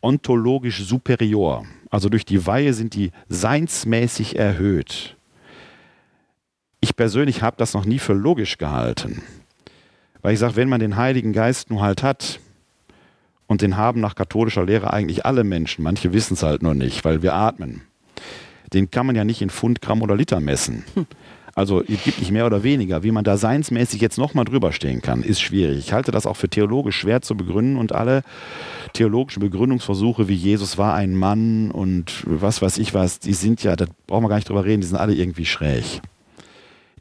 ontologisch 0.00 0.84
superior. 0.84 1.64
Also 1.90 2.08
durch 2.08 2.24
die 2.24 2.46
Weihe 2.46 2.74
sind 2.74 2.94
die 2.94 3.10
seinsmäßig 3.28 4.36
erhöht. 4.36 5.16
Ich 6.80 6.96
persönlich 6.96 7.42
habe 7.42 7.56
das 7.56 7.72
noch 7.72 7.84
nie 7.84 7.98
für 7.98 8.12
logisch 8.12 8.58
gehalten. 8.58 9.22
Weil 10.22 10.34
ich 10.34 10.38
sage, 10.38 10.56
wenn 10.56 10.68
man 10.68 10.80
den 10.80 10.96
Heiligen 10.96 11.32
Geist 11.32 11.70
nur 11.70 11.80
halt 11.80 12.02
hat, 12.02 12.40
und 13.46 13.62
den 13.62 13.76
haben 13.76 14.00
nach 14.00 14.14
katholischer 14.14 14.64
Lehre 14.64 14.92
eigentlich 14.92 15.26
alle 15.26 15.44
Menschen, 15.44 15.82
manche 15.82 16.12
wissen 16.12 16.34
es 16.34 16.42
halt 16.42 16.62
nur 16.62 16.74
nicht, 16.74 17.04
weil 17.04 17.22
wir 17.22 17.34
atmen, 17.34 17.82
den 18.72 18.90
kann 18.90 19.06
man 19.06 19.16
ja 19.16 19.24
nicht 19.24 19.42
in 19.42 19.50
Pfund, 19.50 19.80
Gramm 19.80 20.02
oder 20.02 20.16
Liter 20.16 20.40
messen. 20.40 20.84
Hm. 20.94 21.06
Also 21.54 21.82
es 21.82 22.02
gibt 22.02 22.18
nicht 22.18 22.32
mehr 22.32 22.46
oder 22.46 22.62
weniger. 22.62 23.02
Wie 23.02 23.12
man 23.12 23.24
da 23.24 23.36
seinsmäßig 23.36 24.00
jetzt 24.00 24.18
nochmal 24.18 24.44
drüber 24.44 24.72
stehen 24.72 25.02
kann, 25.02 25.22
ist 25.22 25.40
schwierig. 25.40 25.78
Ich 25.78 25.92
halte 25.92 26.10
das 26.10 26.26
auch 26.26 26.36
für 26.36 26.48
theologisch 26.48 26.96
schwer 26.96 27.22
zu 27.22 27.36
begründen 27.36 27.76
und 27.76 27.92
alle 27.92 28.22
theologischen 28.92 29.40
Begründungsversuche 29.40 30.28
wie 30.28 30.34
Jesus 30.34 30.78
war 30.78 30.94
ein 30.94 31.14
Mann 31.14 31.70
und 31.70 32.22
was 32.26 32.62
weiß 32.62 32.78
ich 32.78 32.94
was, 32.94 33.18
die 33.18 33.34
sind 33.34 33.62
ja, 33.62 33.76
da 33.76 33.86
brauchen 34.06 34.24
wir 34.24 34.28
gar 34.28 34.36
nicht 34.36 34.48
drüber 34.48 34.64
reden, 34.64 34.80
die 34.80 34.86
sind 34.86 34.98
alle 34.98 35.14
irgendwie 35.14 35.46
schräg. 35.46 36.00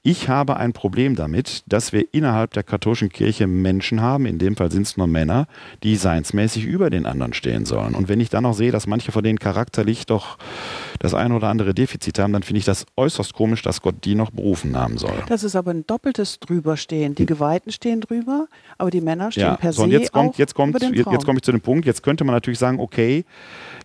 Ich 0.05 0.27
habe 0.27 0.57
ein 0.57 0.73
Problem 0.73 1.15
damit, 1.15 1.63
dass 1.65 1.93
wir 1.93 2.13
innerhalb 2.13 2.51
der 2.51 2.63
katholischen 2.63 3.07
Kirche 3.07 3.47
Menschen 3.47 4.01
haben, 4.01 4.25
in 4.25 4.37
dem 4.37 4.57
Fall 4.57 4.69
sind 4.69 4.81
es 4.81 4.97
nur 4.97 5.07
Männer, 5.07 5.47
die 5.81 5.95
seinsmäßig 5.95 6.65
über 6.65 6.89
den 6.89 7.05
anderen 7.05 7.31
stehen 7.31 7.65
sollen. 7.65 7.95
Und 7.95 8.09
wenn 8.09 8.19
ich 8.19 8.29
dann 8.29 8.43
noch 8.43 8.53
sehe, 8.53 8.73
dass 8.73 8.85
manche 8.85 9.13
von 9.13 9.23
denen 9.23 9.39
charakterlich 9.39 10.05
doch 10.05 10.37
das 10.99 11.13
eine 11.13 11.33
oder 11.33 11.47
andere 11.47 11.73
Defizit 11.73 12.19
haben, 12.19 12.33
dann 12.33 12.43
finde 12.43 12.59
ich 12.59 12.65
das 12.65 12.85
äußerst 12.97 13.33
komisch, 13.33 13.61
dass 13.61 13.81
Gott 13.81 13.95
die 14.03 14.15
noch 14.15 14.31
berufen 14.31 14.75
haben 14.75 14.97
soll. 14.97 15.23
Das 15.29 15.41
ist 15.45 15.55
aber 15.55 15.71
ein 15.71 15.87
doppeltes 15.87 16.37
Drüberstehen. 16.41 17.15
Die 17.15 17.25
Geweihten 17.25 17.71
stehen 17.71 18.01
drüber, 18.01 18.47
aber 18.77 18.91
die 18.91 18.99
Männer 18.99 19.31
stehen 19.31 19.43
ja, 19.43 19.55
per 19.55 19.71
so, 19.71 19.83
se 19.83 19.89
jetzt 19.89 20.11
kommt, 20.11 20.37
jetzt 20.37 20.53
kommt, 20.53 20.81
jetzt, 20.81 20.93
jetzt 20.93 21.25
komme 21.25 21.37
ich 21.37 21.43
zu 21.43 21.53
dem 21.53 21.61
Punkt, 21.61 21.85
jetzt 21.85 22.03
könnte 22.03 22.25
man 22.25 22.35
natürlich 22.35 22.59
sagen, 22.59 22.81
okay, 22.81 23.23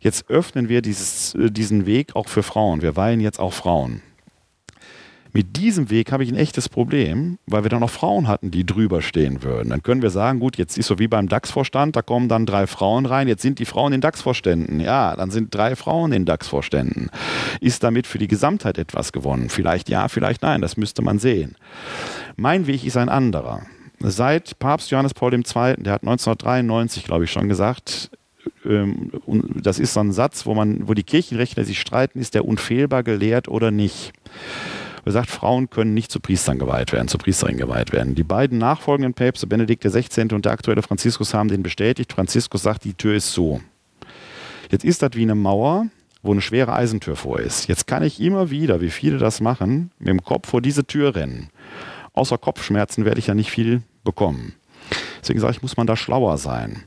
jetzt 0.01 0.29
öffnen 0.29 0.69
wir 0.69 0.83
dieses, 0.83 1.37
äh, 1.37 1.49
diesen 1.49 1.87
Weg 1.87 2.17
auch 2.17 2.27
für 2.27 2.43
Frauen. 2.43 2.83
Wir 2.83 2.97
weihen 2.97 3.21
jetzt 3.21 3.39
auch 3.39 3.53
Frauen. 3.53 4.03
Mit 5.33 5.57
diesem 5.57 5.91
Weg 5.91 6.11
habe 6.11 6.25
ich 6.25 6.31
ein 6.31 6.37
echtes 6.37 6.69
Problem, 6.69 7.39
weil 7.47 7.63
wir 7.63 7.71
dann 7.71 7.81
noch 7.81 7.91
Frauen 7.91 8.29
hatten, 8.29 8.51
die 8.51 8.65
drüber 8.65 9.03
stehen 9.03 9.43
würden. 9.43 9.71
Dann 9.71 9.83
können 9.83 10.03
wir 10.03 10.11
sagen, 10.11 10.41
gut, 10.41 10.57
jetzt 10.57 10.79
ist 10.79 10.87
so 10.87 10.99
wie 10.99 11.09
beim 11.09 11.29
DAX-Vorstand, 11.29 11.97
da 11.97 12.03
kommen 12.03 12.29
dann 12.29 12.47
drei 12.47 12.67
Frauen 12.67 13.07
rein, 13.07 13.29
jetzt 13.29 13.43
sind 13.43 13.59
die 13.59 13.67
Frauen 13.67 13.93
in 13.93 14.01
DAX-Vorständen. 14.01 14.81
Ja, 14.81 15.15
dann 15.17 15.31
sind 15.31 15.55
drei 15.55 15.77
Frauen 15.77 16.13
in 16.13 16.25
DAX-Vorständen. 16.25 17.11
Ist 17.61 17.83
damit 17.83 18.07
für 18.07 18.19
die 18.19 18.29
Gesamtheit 18.29 18.79
etwas 18.79 19.13
gewonnen? 19.13 19.51
Vielleicht 19.51 19.89
ja, 19.89 20.09
vielleicht 20.09 20.43
nein, 20.43 20.61
das 20.63 20.77
müsste 20.77 21.03
man 21.03 21.19
sehen. 21.19 21.57
Mein 22.37 22.67
Weg 22.67 22.85
ist 22.85 22.97
ein 22.97 23.09
anderer. 23.09 23.63
seit 24.01 24.59
Papst 24.59 24.91
Johannes 24.91 25.13
Paul 25.13 25.35
II., 25.35 25.43
der 25.43 25.93
hat 25.93 26.03
1993, 26.03 27.05
glaube 27.05 27.25
ich, 27.25 27.33
schon 27.33 27.49
gesagt, 27.49 28.11
ähm, 28.65 29.11
das 29.63 29.79
ist 29.79 29.95
so 29.95 30.01
ein 30.01 30.13
Satz, 30.13 30.47
wo 30.47 30.55
man, 30.55 30.89
wo 30.89 30.95
die 30.95 31.03
Kirchenrechtler 31.03 31.65
sich 31.65 31.81
streiten, 31.81 32.19
ist 32.19 32.35
der 32.35 32.45
unfehlbar 32.45 33.03
gelehrt 33.03 33.49
oder 33.49 33.71
nicht. 33.71 34.13
Er 35.09 35.13
sagt, 35.13 35.31
Frauen 35.31 35.71
können 35.71 35.95
nicht 35.95 36.13
zu 36.13 36.21
Priestern 36.21 36.59
geweiht 36.59 36.93
werden, 36.93 37.09
zu 37.09 37.17
Priesterinnen 37.17 37.57
geweiht 37.57 37.95
werden. 37.95 38.15
Die 38.15 38.25
beiden 38.25 38.59
nachfolgenden 38.59 39.15
Päpste, 39.15 39.47
Benedikt 39.47 39.83
XVI. 39.83 40.35
und 40.35 40.45
der 40.45 40.53
aktuelle 40.53 40.83
Franziskus, 40.83 41.33
haben 41.33 41.49
den 41.49 41.63
bestätigt. 41.63 42.13
Franziskus 42.13 42.63
sagt, 42.63 42.85
die 42.85 42.93
Tür 42.93 43.15
ist 43.15 43.33
so. 43.33 43.63
Jetzt 44.71 44.85
ist 44.85 45.01
das 45.01 45.13
wie 45.15 45.23
eine 45.23 45.35
Mauer, 45.35 45.87
wo 46.23 46.33
eine 46.33 46.43
schwere 46.43 46.75
Eisentür 46.75 47.17
vor 47.17 47.41
ist. 47.41 47.69
Jetzt 47.69 47.87
kann 47.87 48.03
ich 48.03 48.21
immer 48.21 48.51
wieder, 48.51 48.83
wie 48.83 48.91
viele 48.91 49.17
das 49.17 49.41
machen, 49.41 49.93
mit 49.99 50.09
dem 50.09 50.23
Kopf 50.23 50.51
vor 50.51 50.61
diese 50.61 50.85
Tür 50.85 51.15
rennen. 51.15 51.49
Außer 52.13 52.37
Kopfschmerzen 52.37 53.07
werde 53.07 53.19
ich 53.19 53.29
ja 53.29 53.35
nicht 53.35 53.51
viel 53.51 53.81
bekommen. 54.05 54.57
Deswegen 55.21 55.41
sage 55.41 55.53
ich, 55.53 55.63
muss 55.63 55.77
man 55.77 55.87
da 55.87 55.97
schlauer 55.97 56.39
sein. 56.39 56.85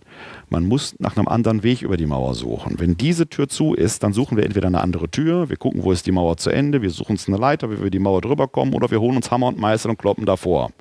Man 0.49 0.67
muss 0.67 0.95
nach 0.99 1.15
einem 1.15 1.27
anderen 1.27 1.63
Weg 1.63 1.81
über 1.81 1.97
die 1.97 2.05
Mauer 2.05 2.35
suchen. 2.35 2.75
Wenn 2.77 2.97
diese 2.97 3.27
Tür 3.27 3.47
zu 3.47 3.73
ist, 3.73 4.03
dann 4.03 4.13
suchen 4.13 4.37
wir 4.37 4.45
entweder 4.45 4.67
eine 4.67 4.81
andere 4.81 5.09
Tür, 5.09 5.49
wir 5.49 5.57
gucken, 5.57 5.83
wo 5.83 5.91
ist 5.91 6.05
die 6.05 6.11
Mauer 6.11 6.37
zu 6.37 6.49
Ende, 6.49 6.81
wir 6.81 6.89
suchen 6.89 7.13
uns 7.13 7.27
eine 7.27 7.37
Leiter, 7.37 7.71
wie 7.71 7.81
wir 7.81 7.89
die 7.89 7.99
Mauer 7.99 8.21
drüber 8.21 8.47
kommen, 8.47 8.73
oder 8.73 8.91
wir 8.91 8.99
holen 8.99 9.15
uns 9.15 9.31
Hammer 9.31 9.47
und 9.47 9.59
Meißel 9.59 9.91
und 9.91 9.97
kloppen 9.97 10.25
davor. 10.25 10.71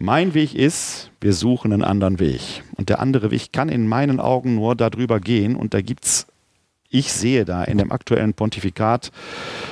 Mein 0.00 0.32
Weg 0.32 0.54
ist, 0.54 1.10
wir 1.20 1.32
suchen 1.32 1.72
einen 1.72 1.82
anderen 1.82 2.20
Weg. 2.20 2.62
Und 2.76 2.88
der 2.88 3.00
andere 3.00 3.32
Weg 3.32 3.52
kann 3.52 3.68
in 3.68 3.88
meinen 3.88 4.20
Augen 4.20 4.54
nur 4.54 4.76
darüber 4.76 5.18
gehen. 5.18 5.56
Und 5.56 5.74
da 5.74 5.80
gibt 5.80 6.04
es, 6.04 6.26
ich 6.88 7.12
sehe 7.12 7.44
da 7.44 7.64
in 7.64 7.78
dem 7.78 7.90
aktuellen 7.90 8.32
Pontifikat 8.32 9.10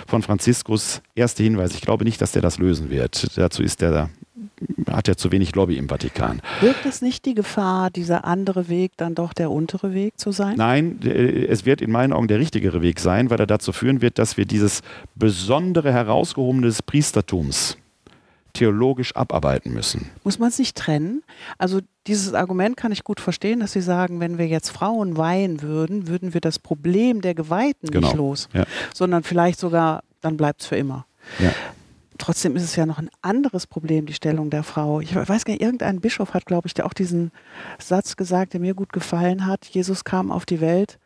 von 0.09 0.22
Franziskus 0.22 1.01
erste 1.14 1.44
Hinweise. 1.44 1.74
Ich 1.74 1.80
glaube 1.80 2.03
nicht, 2.03 2.20
dass 2.20 2.32
der 2.32 2.42
das 2.42 2.59
lösen 2.59 2.90
wird. 2.90 3.38
Dazu 3.38 3.62
ist 3.62 3.80
der 3.80 4.11
hat 4.90 5.09
er 5.09 5.16
zu 5.16 5.32
wenig 5.32 5.54
Lobby 5.54 5.76
im 5.76 5.88
Vatikan. 5.88 6.40
Wirkt 6.61 6.86
es 6.86 7.02
nicht 7.02 7.24
die 7.26 7.34
Gefahr, 7.34 7.90
dieser 7.90 8.24
andere 8.24 8.68
Weg 8.68 8.92
dann 8.96 9.14
doch 9.14 9.32
der 9.32 9.50
untere 9.50 9.92
Weg 9.92 10.18
zu 10.18 10.32
sein? 10.32 10.57
Nein, 10.57 11.00
es 11.02 11.66
wird 11.66 11.82
in 11.82 11.90
meinen 11.90 12.12
Augen 12.12 12.28
der 12.28 12.38
richtigere 12.38 12.82
Weg 12.82 13.00
sein, 13.00 13.30
weil 13.30 13.38
er 13.38 13.46
dazu 13.46 13.72
führen 13.72 14.00
wird, 14.00 14.18
dass 14.18 14.36
wir 14.36 14.46
dieses 14.46 14.82
besondere 15.14 15.92
herausgehobene 15.92 16.66
des 16.66 16.82
Priestertums 16.82 17.76
theologisch 18.54 19.14
abarbeiten 19.14 19.74
müssen. 19.74 20.11
Muss 20.24 20.38
man 20.38 20.48
es 20.48 20.59
nicht 20.59 20.76
trennen? 20.78 21.22
Also 21.59 21.80
dieses 22.07 22.32
Argument 22.32 22.74
kann 22.76 22.90
ich 22.90 23.04
gut 23.04 23.20
verstehen, 23.20 23.61
dass 23.61 23.72
Sie 23.72 23.82
sagen, 23.82 24.18
wenn 24.18 24.38
wir 24.38 24.46
jetzt 24.46 24.70
Frauen 24.70 25.18
weihen 25.18 25.61
würden, 25.61 26.09
würden 26.09 26.32
wir 26.32 26.40
das 26.40 26.59
Problem 26.59 27.20
der 27.20 27.34
Geweihten 27.34 27.90
genau. 27.90 28.07
nicht 28.07 28.16
los, 28.16 28.48
ja. 28.54 28.64
sondern 28.94 29.24
vielleicht 29.24 29.61
sogar, 29.61 30.02
dann 30.22 30.38
bleibt 30.38 30.62
es 30.62 30.68
für 30.68 30.76
immer. 30.76 31.04
Ja 31.38 31.52
trotzdem 32.18 32.56
ist 32.56 32.62
es 32.62 32.76
ja 32.76 32.86
noch 32.86 32.98
ein 32.98 33.10
anderes 33.22 33.66
Problem, 33.66 34.06
die 34.06 34.12
Stellung 34.12 34.50
der 34.50 34.62
Frau. 34.62 35.00
Ich 35.00 35.14
weiß 35.14 35.44
gar 35.44 35.52
nicht, 35.52 35.62
irgendein 35.62 36.00
Bischof 36.00 36.34
hat, 36.34 36.46
glaube 36.46 36.66
ich, 36.66 36.74
der 36.74 36.86
auch 36.86 36.92
diesen 36.92 37.32
Satz 37.78 38.16
gesagt, 38.16 38.52
der 38.52 38.60
mir 38.60 38.74
gut 38.74 38.92
gefallen 38.92 39.46
hat. 39.46 39.66
Jesus 39.66 40.04
kam 40.04 40.30
auf 40.30 40.46
die 40.46 40.60
Welt, 40.60 40.98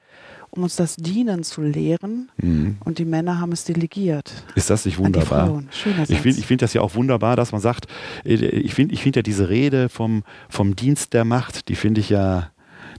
um 0.51 0.63
uns 0.63 0.77
das 0.77 0.97
Dienen 0.97 1.45
zu 1.45 1.63
lehren 1.63 2.31
mhm. 2.37 2.79
und 2.85 2.99
die 2.99 3.05
Männer 3.05 3.41
haben 3.41 3.53
es 3.53 3.65
delegiert. 3.65 4.45
Ist 4.55 4.71
das 4.71 4.85
nicht 4.85 4.99
wunderbar? 4.99 5.63
Ich 6.09 6.21
finde 6.21 6.43
find 6.43 6.63
das 6.63 6.75
ja 6.75 6.81
auch 6.81 6.95
wunderbar, 6.95 7.37
dass 7.37 7.53
man 7.53 7.61
sagt, 7.61 7.87
äh, 8.25 8.35
ich 8.35 8.75
finde 8.75 8.95
ich 8.95 9.03
find 9.03 9.17
ja 9.17 9.23
diese 9.23 9.49
Rede 9.49 9.89
vom, 9.89 10.25
vom 10.49 10.77
Dienst 10.77 11.15
der 11.15 11.25
Macht, 11.25 11.69
die 11.69 11.77
finde 11.77 12.01
ich 12.01 12.11
ja 12.11 12.51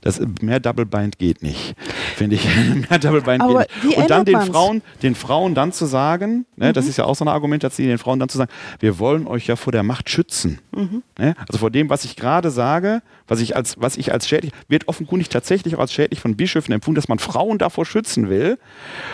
das, 0.01 0.19
mehr 0.41 0.59
Double 0.59 0.85
Bind 0.85 1.19
geht 1.19 1.43
nicht, 1.43 1.75
finde 2.15 2.35
ich. 2.35 2.45
mehr 2.89 2.99
Double 2.99 3.21
Bind 3.21 3.41
Aber 3.41 3.65
geht 3.65 3.83
nicht. 3.83 3.97
Und 3.97 4.09
dann 4.09 4.25
den 4.25 4.41
Frauen, 4.41 4.81
den 5.03 5.13
Frauen 5.13 5.53
dann 5.53 5.71
zu 5.71 5.85
sagen, 5.85 6.45
ne, 6.55 6.69
mhm. 6.69 6.73
das 6.73 6.87
ist 6.87 6.97
ja 6.97 7.05
auch 7.05 7.15
so 7.15 7.23
eine 7.23 7.31
Argumentation, 7.31 7.87
den 7.87 7.99
Frauen 7.99 8.19
dann 8.19 8.27
zu 8.27 8.39
sagen, 8.39 8.51
wir 8.79 8.97
wollen 8.97 9.27
euch 9.27 9.45
ja 9.45 9.55
vor 9.55 9.71
der 9.71 9.83
Macht 9.83 10.09
schützen. 10.09 10.59
Mhm. 10.75 11.03
Ne? 11.19 11.35
Also 11.47 11.59
vor 11.59 11.69
dem, 11.69 11.89
was 11.89 12.03
ich 12.03 12.15
gerade 12.15 12.49
sage, 12.49 13.03
was 13.27 13.39
ich 13.41 13.55
als, 13.55 13.75
was 13.79 13.95
ich 13.95 14.11
als 14.11 14.27
schädlich, 14.27 14.51
wird 14.67 14.87
offenkundig 14.87 15.29
tatsächlich 15.29 15.75
auch 15.75 15.79
als 15.79 15.93
schädlich 15.93 16.19
von 16.19 16.35
Bischöfen 16.35 16.73
empfunden, 16.73 16.95
dass 16.95 17.07
man 17.07 17.19
Frauen 17.19 17.59
davor 17.59 17.85
schützen 17.85 18.27
will. 18.27 18.57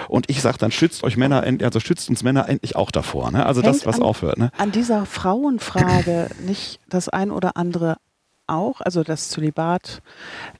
Und 0.07 0.29
ich 0.29 0.41
sage 0.41 0.57
dann, 0.57 0.71
schützt 0.71 1.03
euch 1.03 1.17
Männer, 1.17 1.43
also 1.61 1.81
schützt 1.81 2.09
uns 2.09 2.23
Männer 2.23 2.47
endlich 2.47 2.77
auch 2.77 2.91
davor. 2.91 3.29
Ne? 3.31 3.45
Also 3.45 3.61
Hängt 3.61 3.75
das, 3.75 3.85
was 3.85 3.97
an, 3.97 4.03
aufhört. 4.03 4.37
Ne? 4.37 4.51
An 4.57 4.71
dieser 4.71 5.05
Frauenfrage 5.05 6.29
nicht 6.45 6.79
das 6.89 7.09
ein 7.09 7.29
oder 7.29 7.57
andere 7.57 7.97
auch, 8.47 8.81
also 8.81 9.03
das 9.03 9.29
Zölibat 9.29 10.01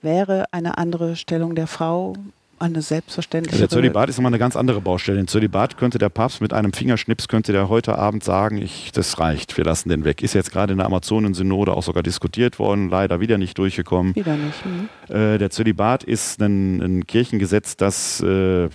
wäre 0.01 0.45
eine 0.51 0.77
andere 0.77 1.15
Stellung 1.15 1.55
der 1.55 1.67
Frau, 1.67 2.13
eine 2.59 2.81
selbstverständliche. 2.81 3.59
Der 3.59 3.69
Zölibat 3.69 4.09
ist 4.09 4.17
nochmal 4.17 4.31
eine 4.31 4.39
ganz 4.39 4.55
andere 4.55 4.81
Baustelle. 4.81 5.19
In 5.19 5.27
Zölibat 5.27 5.77
könnte 5.77 5.97
der 5.97 6.09
Papst 6.09 6.41
mit 6.41 6.53
einem 6.53 6.73
Fingerschnips, 6.73 7.27
könnte 7.27 7.51
der 7.51 7.69
heute 7.69 7.97
Abend 7.97 8.23
sagen, 8.23 8.57
ich, 8.57 8.91
das 8.91 9.19
reicht, 9.19 9.57
wir 9.57 9.63
lassen 9.63 9.89
den 9.89 10.05
weg. 10.05 10.23
Ist 10.23 10.33
jetzt 10.33 10.51
gerade 10.51 10.71
in 10.71 10.77
der 10.77 10.88
Amazonensynode 10.88 11.73
auch 11.73 11.83
sogar 11.83 12.03
diskutiert 12.03 12.57
worden, 12.57 12.89
leider 12.89 13.19
wieder 13.19 13.38
nicht 13.38 13.57
durchgekommen. 13.57 14.15
Wieder 14.15 14.35
nicht. 14.35 14.65
Mhm. 14.65 15.15
Äh, 15.15 15.38
der 15.38 15.49
Zölibat 15.51 16.03
ist 16.03 16.41
ein, 16.41 16.81
ein 16.81 17.07
Kirchengesetz, 17.07 17.77
das 17.77 18.21
äh, 18.21 18.69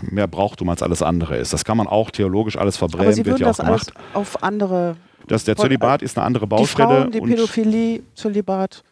mehr 0.00 0.26
Brauchtum 0.26 0.68
als 0.70 0.82
alles 0.82 1.02
andere 1.02 1.36
ist. 1.36 1.52
Das 1.52 1.64
kann 1.64 1.76
man 1.76 1.86
auch 1.86 2.10
theologisch 2.10 2.56
alles 2.56 2.76
verbrennen, 2.76 3.12
Sie 3.12 3.26
wird 3.26 3.40
ja 3.40 3.50
auch 3.50 3.56
gemacht. 3.56 3.92
auf 4.14 4.42
andere 4.42 4.96
das, 5.28 5.44
der 5.44 5.56
Zölibat 5.56 6.02
ist 6.02 6.18
eine 6.18 6.26
andere 6.26 6.46
Baustelle. 6.46 6.88
Die 6.88 6.94
Frauen, 6.94 7.12
die 7.12 7.20
Pädophilie, 7.20 8.02
Zölibat. 8.14 8.82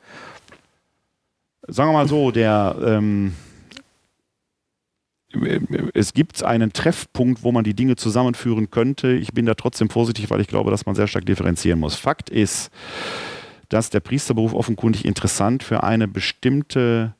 Sagen 1.68 1.90
wir 1.90 1.94
mal 1.94 2.08
so, 2.08 2.30
der 2.30 2.76
ähm, 2.84 3.32
es 5.94 6.12
gibt 6.14 6.42
einen 6.42 6.72
Treffpunkt, 6.72 7.42
wo 7.42 7.52
man 7.52 7.64
die 7.64 7.74
Dinge 7.74 7.96
zusammenführen 7.96 8.70
könnte. 8.70 9.12
Ich 9.12 9.32
bin 9.32 9.46
da 9.46 9.54
trotzdem 9.54 9.90
vorsichtig, 9.90 10.30
weil 10.30 10.40
ich 10.40 10.48
glaube, 10.48 10.70
dass 10.70 10.86
man 10.86 10.94
sehr 10.94 11.06
stark 11.06 11.26
differenzieren 11.26 11.80
muss. 11.80 11.96
Fakt 11.96 12.30
ist, 12.30 12.70
dass 13.68 13.90
der 13.90 14.00
Priesterberuf 14.00 14.54
offenkundig 14.54 15.04
interessant 15.04 15.62
für 15.62 15.82
eine 15.82 16.08
bestimmte 16.08 17.14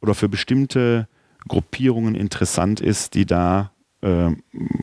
oder 0.00 0.14
für 0.14 0.28
bestimmte 0.28 1.08
Gruppierungen 1.48 2.14
interessant 2.14 2.80
ist, 2.80 3.14
die 3.14 3.26
da 3.26 3.72
äh, 4.02 4.30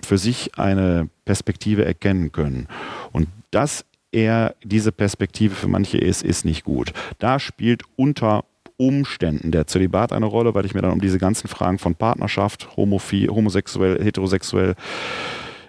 für 0.03 0.17
sich 0.17 0.57
eine 0.57 1.09
Perspektive 1.25 1.85
erkennen 1.85 2.31
können. 2.31 2.67
Und 3.11 3.27
dass 3.55 3.85
er 4.11 4.55
diese 4.63 4.91
Perspektive 4.91 5.55
für 5.55 5.69
manche 5.69 5.97
ist, 5.97 6.23
ist 6.23 6.43
nicht 6.43 6.65
gut. 6.65 6.91
Da 7.19 7.39
spielt 7.39 7.83
unter 7.95 8.43
Umständen 8.77 9.51
der 9.51 9.65
Zölibat 9.67 10.11
eine 10.11 10.25
Rolle, 10.25 10.53
weil 10.53 10.65
ich 10.65 10.73
mir 10.73 10.81
dann 10.81 10.91
um 10.91 10.99
diese 10.99 11.19
ganzen 11.19 11.47
Fragen 11.47 11.79
von 11.79 11.95
Partnerschaft, 11.95 12.75
homosexuell, 12.75 14.03
heterosexuell, 14.03 14.75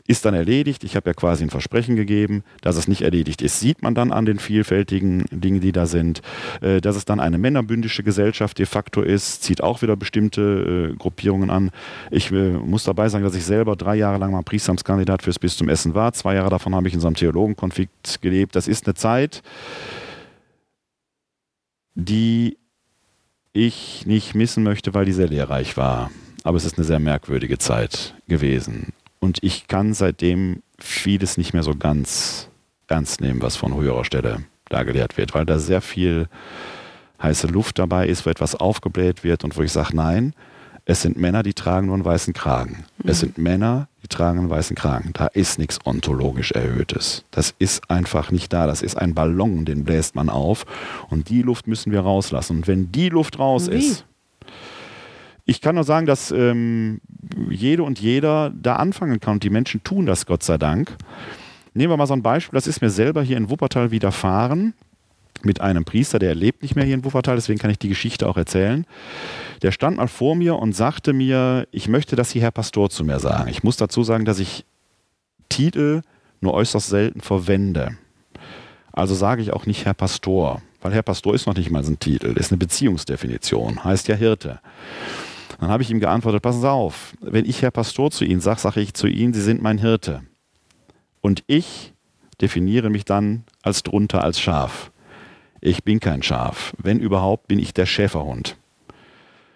ist 0.06 0.24
dann 0.24 0.34
erledigt. 0.34 0.84
Ich 0.84 0.96
habe 0.96 1.10
ja 1.10 1.14
quasi 1.14 1.44
ein 1.44 1.50
Versprechen 1.50 1.96
gegeben, 1.96 2.44
dass 2.60 2.76
es 2.76 2.88
nicht 2.88 3.02
erledigt 3.02 3.42
ist. 3.42 3.60
Sieht 3.60 3.82
man 3.82 3.94
dann 3.94 4.12
an 4.12 4.24
den 4.24 4.38
vielfältigen 4.38 5.24
Dingen, 5.30 5.60
die 5.60 5.72
da 5.72 5.86
sind. 5.86 6.22
Äh, 6.60 6.80
dass 6.80 6.96
es 6.96 7.04
dann 7.04 7.20
eine 7.20 7.38
männerbündische 7.38 8.02
Gesellschaft 8.02 8.58
de 8.58 8.66
facto 8.66 9.02
ist, 9.02 9.42
zieht 9.42 9.62
auch 9.62 9.82
wieder 9.82 9.96
bestimmte 9.96 10.92
äh, 10.92 10.96
Gruppierungen 10.96 11.50
an. 11.50 11.70
Ich 12.10 12.30
äh, 12.30 12.52
muss 12.52 12.84
dabei 12.84 13.08
sagen, 13.08 13.24
dass 13.24 13.34
ich 13.34 13.44
selber 13.44 13.76
drei 13.76 13.96
Jahre 13.96 14.18
lang 14.18 14.32
mal 14.32 14.42
Priesteramtskandidat 14.42 15.22
fürs 15.22 15.38
Bistum 15.38 15.68
Essen 15.68 15.94
war. 15.94 16.12
Zwei 16.12 16.34
Jahre 16.34 16.50
davon 16.50 16.74
habe 16.74 16.88
ich 16.88 16.94
in 16.94 17.00
so 17.00 17.06
einem 17.06 17.16
Theologenkonflikt 17.16 18.22
gelebt. 18.22 18.54
Das 18.54 18.68
ist 18.68 18.86
eine 18.86 18.94
Zeit, 18.94 19.42
die 21.94 22.58
ich 23.52 24.04
nicht 24.06 24.34
missen 24.34 24.62
möchte, 24.62 24.94
weil 24.94 25.06
die 25.06 25.12
sehr 25.12 25.28
lehrreich 25.28 25.76
war. 25.76 26.10
Aber 26.44 26.56
es 26.56 26.64
ist 26.64 26.78
eine 26.78 26.84
sehr 26.84 27.00
merkwürdige 27.00 27.58
Zeit 27.58 28.14
gewesen. 28.28 28.92
Und 29.20 29.42
ich 29.42 29.66
kann 29.66 29.94
seitdem 29.94 30.62
vieles 30.78 31.36
nicht 31.36 31.54
mehr 31.54 31.62
so 31.62 31.74
ganz 31.74 32.48
ernst 32.88 33.20
nehmen, 33.20 33.42
was 33.42 33.56
von 33.56 33.74
höherer 33.74 34.04
Stelle 34.04 34.44
da 34.68 34.82
gelehrt 34.82 35.16
wird, 35.16 35.34
weil 35.34 35.46
da 35.46 35.58
sehr 35.58 35.80
viel 35.80 36.28
heiße 37.22 37.46
Luft 37.46 37.78
dabei 37.78 38.06
ist, 38.08 38.26
wo 38.26 38.30
etwas 38.30 38.54
aufgebläht 38.54 39.24
wird 39.24 39.44
und 39.44 39.56
wo 39.56 39.62
ich 39.62 39.72
sage, 39.72 39.96
nein, 39.96 40.34
es 40.88 41.02
sind 41.02 41.16
Männer, 41.16 41.42
die 41.42 41.54
tragen 41.54 41.88
nur 41.88 41.96
einen 41.96 42.04
weißen 42.04 42.32
Kragen. 42.32 42.84
Mhm. 42.98 43.10
Es 43.10 43.20
sind 43.20 43.38
Männer, 43.38 43.88
die 44.04 44.08
tragen 44.08 44.38
einen 44.38 44.50
weißen 44.50 44.76
Kragen. 44.76 45.10
Da 45.14 45.26
ist 45.26 45.58
nichts 45.58 45.84
ontologisch 45.84 46.52
Erhöhtes. 46.52 47.24
Das 47.32 47.54
ist 47.58 47.90
einfach 47.90 48.30
nicht 48.30 48.52
da. 48.52 48.68
Das 48.68 48.82
ist 48.82 48.96
ein 48.96 49.12
Ballon, 49.12 49.64
den 49.64 49.82
bläst 49.82 50.14
man 50.14 50.28
auf. 50.28 50.64
Und 51.10 51.28
die 51.28 51.42
Luft 51.42 51.66
müssen 51.66 51.90
wir 51.90 52.00
rauslassen. 52.00 52.58
Und 52.58 52.68
wenn 52.68 52.92
die 52.92 53.08
Luft 53.08 53.40
raus 53.40 53.68
Wie? 53.68 53.78
ist, 53.78 54.04
ich 55.46 55.60
kann 55.60 55.76
nur 55.76 55.84
sagen, 55.84 56.06
dass 56.06 56.32
ähm, 56.32 57.00
jede 57.48 57.84
und 57.84 58.00
jeder 58.00 58.50
da 58.50 58.76
anfangen 58.76 59.20
kann 59.20 59.34
und 59.34 59.44
die 59.44 59.50
Menschen 59.50 59.82
tun 59.84 60.04
das, 60.04 60.26
Gott 60.26 60.42
sei 60.42 60.58
Dank. 60.58 60.94
Nehmen 61.72 61.92
wir 61.92 61.96
mal 61.96 62.06
so 62.06 62.14
ein 62.14 62.22
Beispiel, 62.22 62.56
das 62.56 62.66
ist 62.66 62.82
mir 62.82 62.90
selber 62.90 63.22
hier 63.22 63.36
in 63.36 63.48
Wuppertal 63.48 63.90
widerfahren 63.90 64.74
mit 65.42 65.60
einem 65.60 65.84
Priester, 65.84 66.18
der 66.18 66.34
lebt 66.34 66.62
nicht 66.62 66.74
mehr 66.74 66.84
hier 66.84 66.94
in 66.94 67.04
Wuppertal, 67.04 67.36
deswegen 67.36 67.58
kann 67.58 67.70
ich 67.70 67.78
die 67.78 67.88
Geschichte 67.88 68.28
auch 68.28 68.36
erzählen. 68.36 68.86
Der 69.62 69.70
stand 69.70 69.98
mal 69.98 70.08
vor 70.08 70.34
mir 70.34 70.56
und 70.56 70.74
sagte 70.74 71.12
mir, 71.12 71.68
ich 71.70 71.88
möchte, 71.88 72.16
dass 72.16 72.30
Sie 72.30 72.40
Herr 72.40 72.50
Pastor 72.50 72.90
zu 72.90 73.04
mir 73.04 73.20
sagen. 73.20 73.48
Ich 73.48 73.62
muss 73.62 73.76
dazu 73.76 74.02
sagen, 74.02 74.24
dass 74.24 74.40
ich 74.40 74.64
Titel 75.48 76.02
nur 76.40 76.54
äußerst 76.54 76.88
selten 76.88 77.20
verwende. 77.20 77.96
Also 78.92 79.14
sage 79.14 79.42
ich 79.42 79.52
auch 79.52 79.66
nicht 79.66 79.84
Herr 79.84 79.94
Pastor, 79.94 80.62
weil 80.80 80.92
Herr 80.92 81.02
Pastor 81.02 81.34
ist 81.34 81.46
noch 81.46 81.56
nicht 81.56 81.70
mal 81.70 81.84
so 81.84 81.92
ein 81.92 82.00
Titel, 82.00 82.36
ist 82.36 82.50
eine 82.50 82.58
Beziehungsdefinition, 82.58 83.84
heißt 83.84 84.08
ja 84.08 84.16
Hirte. 84.16 84.60
Dann 85.58 85.68
habe 85.68 85.82
ich 85.82 85.90
ihm 85.90 86.00
geantwortet, 86.00 86.42
passen 86.42 86.60
Sie 86.60 86.70
auf, 86.70 87.14
wenn 87.20 87.44
ich 87.44 87.62
Herr 87.62 87.70
Pastor 87.70 88.10
zu 88.10 88.24
Ihnen 88.24 88.40
sage, 88.40 88.60
sage 88.60 88.80
ich 88.80 88.94
zu 88.94 89.06
Ihnen, 89.06 89.32
Sie 89.32 89.40
sind 89.42 89.62
mein 89.62 89.78
Hirte. 89.78 90.22
Und 91.20 91.42
ich 91.46 91.94
definiere 92.40 92.90
mich 92.90 93.04
dann 93.04 93.44
als 93.62 93.82
drunter 93.82 94.22
als 94.22 94.38
Schaf. 94.38 94.90
Ich 95.60 95.82
bin 95.82 96.00
kein 96.00 96.22
Schaf. 96.22 96.74
Wenn 96.78 97.00
überhaupt, 97.00 97.48
bin 97.48 97.58
ich 97.58 97.72
der 97.72 97.86
Schäferhund. 97.86 98.56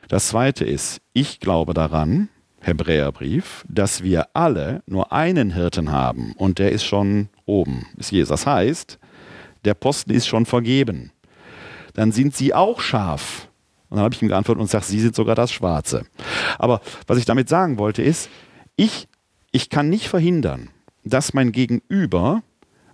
Das 0.08 0.28
zweite 0.28 0.64
ist, 0.64 1.00
ich 1.12 1.38
glaube 1.38 1.74
daran, 1.74 2.28
Hebräerbrief, 2.60 3.64
dass 3.68 4.02
wir 4.02 4.28
alle 4.34 4.82
nur 4.86 5.12
einen 5.12 5.52
Hirten 5.52 5.92
haben 5.92 6.32
und 6.36 6.58
der 6.58 6.72
ist 6.72 6.84
schon 6.84 7.28
oben, 7.46 7.86
ist 7.96 8.10
Jesus. 8.10 8.28
Das 8.28 8.46
heißt, 8.46 8.98
der 9.64 9.74
Posten 9.74 10.10
ist 10.10 10.26
schon 10.26 10.46
vergeben. 10.46 11.12
Dann 11.94 12.12
sind 12.12 12.34
sie 12.34 12.54
auch 12.54 12.80
scharf. 12.80 13.48
Und 13.90 13.96
dann 13.96 14.04
habe 14.04 14.14
ich 14.14 14.22
ihm 14.22 14.28
geantwortet 14.28 14.60
und 14.60 14.66
gesagt, 14.66 14.86
sie 14.86 15.00
sind 15.00 15.14
sogar 15.14 15.34
das 15.34 15.52
Schwarze. 15.52 16.06
Aber 16.58 16.80
was 17.06 17.18
ich 17.18 17.24
damit 17.24 17.48
sagen 17.48 17.78
wollte 17.78 18.02
ist, 18.02 18.30
ich, 18.76 19.08
ich 19.50 19.68
kann 19.68 19.88
nicht 19.88 20.08
verhindern, 20.08 20.70
dass 21.04 21.34
mein 21.34 21.52
Gegenüber 21.52 22.42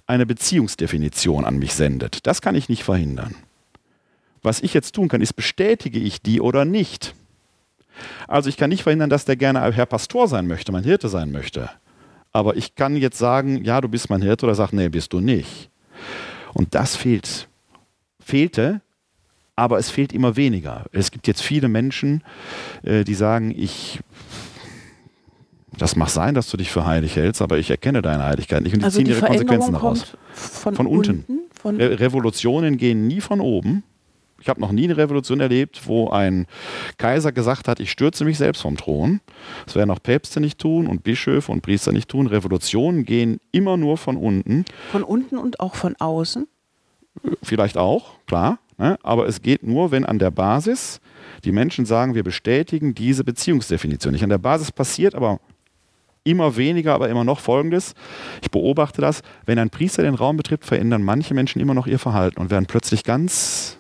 eine 0.06 0.26
Beziehungsdefinition 0.26 1.44
an 1.44 1.58
mich 1.58 1.74
sendet. 1.74 2.26
Das 2.26 2.40
kann 2.40 2.54
ich 2.54 2.68
nicht 2.68 2.82
verhindern. 2.82 3.34
Was 4.42 4.60
ich 4.60 4.72
jetzt 4.72 4.94
tun 4.94 5.08
kann, 5.08 5.20
ist, 5.20 5.34
bestätige 5.34 5.98
ich 5.98 6.22
die 6.22 6.40
oder 6.40 6.64
nicht. 6.64 7.14
Also 8.28 8.48
ich 8.48 8.56
kann 8.56 8.70
nicht 8.70 8.82
verhindern, 8.82 9.10
dass 9.10 9.24
der 9.24 9.36
gerne 9.36 9.60
Herr 9.72 9.86
Pastor 9.86 10.28
sein 10.28 10.46
möchte, 10.46 10.72
mein 10.72 10.84
Hirte 10.84 11.08
sein 11.08 11.32
möchte. 11.32 11.70
Aber 12.32 12.56
ich 12.56 12.74
kann 12.74 12.96
jetzt 12.96 13.18
sagen, 13.18 13.64
ja, 13.64 13.80
du 13.80 13.88
bist 13.88 14.10
mein 14.10 14.22
Hirte 14.22 14.46
oder 14.46 14.54
sag, 14.54 14.72
nee, 14.72 14.88
bist 14.88 15.12
du 15.12 15.20
nicht. 15.20 15.70
Und 16.52 16.74
das 16.74 16.94
fehlt. 16.94 17.48
Fehlte, 18.20 18.80
aber 19.56 19.78
es 19.78 19.90
fehlt 19.90 20.12
immer 20.12 20.36
weniger. 20.36 20.84
Es 20.92 21.10
gibt 21.10 21.26
jetzt 21.26 21.42
viele 21.42 21.68
Menschen, 21.68 22.22
äh, 22.82 23.04
die 23.04 23.14
sagen, 23.14 23.52
ich 23.56 24.00
das 25.78 25.94
mag 25.94 26.08
sein, 26.08 26.34
dass 26.34 26.48
du 26.48 26.56
dich 26.56 26.70
für 26.70 26.86
heilig 26.86 27.16
hältst, 27.16 27.42
aber 27.42 27.58
ich 27.58 27.70
erkenne 27.70 28.00
deine 28.00 28.24
Heiligkeit 28.24 28.62
nicht 28.62 28.72
und 28.72 28.80
die 28.80 28.84
also 28.84 28.98
ziehen 28.98 29.04
die 29.04 29.10
ihre 29.12 29.26
Konsequenzen 29.26 29.72
daraus. 29.72 30.16
Von, 30.32 30.74
von, 30.74 30.86
unten. 30.86 31.24
von 31.60 31.76
Re 31.76 32.00
Revolutionen 32.00 32.78
gehen 32.78 33.06
nie 33.06 33.20
von 33.20 33.40
oben, 33.40 33.82
ich 34.40 34.48
habe 34.48 34.60
noch 34.60 34.72
nie 34.72 34.84
eine 34.84 34.96
Revolution 34.96 35.40
erlebt, 35.40 35.86
wo 35.86 36.10
ein 36.10 36.46
Kaiser 36.98 37.32
gesagt 37.32 37.68
hat, 37.68 37.80
ich 37.80 37.90
stürze 37.90 38.24
mich 38.24 38.38
selbst 38.38 38.62
vom 38.62 38.76
Thron. 38.76 39.20
Das 39.64 39.74
werden 39.74 39.90
auch 39.90 40.02
Päpste 40.02 40.40
nicht 40.40 40.58
tun 40.58 40.86
und 40.86 41.02
Bischöfe 41.02 41.50
und 41.50 41.62
Priester 41.62 41.92
nicht 41.92 42.08
tun. 42.08 42.26
Revolutionen 42.26 43.04
gehen 43.04 43.40
immer 43.50 43.76
nur 43.76 43.96
von 43.96 44.16
unten. 44.16 44.64
Von 44.92 45.02
unten 45.02 45.38
und 45.38 45.60
auch 45.60 45.74
von 45.74 45.96
außen? 45.96 46.46
Vielleicht 47.42 47.78
auch, 47.78 48.18
klar. 48.26 48.58
Ne? 48.78 48.98
Aber 49.02 49.26
es 49.26 49.42
geht 49.42 49.62
nur, 49.62 49.90
wenn 49.90 50.04
an 50.04 50.18
der 50.18 50.30
Basis 50.30 51.00
die 51.44 51.52
Menschen 51.52 51.86
sagen, 51.86 52.14
wir 52.14 52.22
bestätigen 52.22 52.94
diese 52.94 53.24
Beziehungsdefinition. 53.24 54.12
Nicht 54.12 54.22
an 54.22 54.30
der 54.30 54.38
Basis 54.38 54.72
passiert 54.72 55.14
aber 55.14 55.40
immer 56.24 56.56
weniger, 56.56 56.94
aber 56.94 57.08
immer 57.08 57.24
noch 57.24 57.40
Folgendes. 57.40 57.94
Ich 58.42 58.50
beobachte 58.50 59.00
das, 59.00 59.22
wenn 59.46 59.58
ein 59.58 59.70
Priester 59.70 60.02
den 60.02 60.14
Raum 60.14 60.36
betritt, 60.36 60.64
verändern 60.64 61.02
manche 61.02 61.34
Menschen 61.34 61.60
immer 61.60 61.74
noch 61.74 61.86
ihr 61.86 61.98
Verhalten 61.98 62.40
und 62.40 62.50
werden 62.50 62.66
plötzlich 62.66 63.04
ganz 63.04 63.78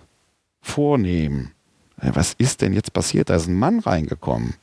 vornehmen. 0.60 1.52
Was 1.96 2.34
ist 2.34 2.62
denn 2.62 2.72
jetzt 2.72 2.92
passiert? 2.92 3.30
Da 3.30 3.36
ist 3.36 3.48
ein 3.48 3.58
Mann 3.58 3.80
reingekommen. 3.80 4.54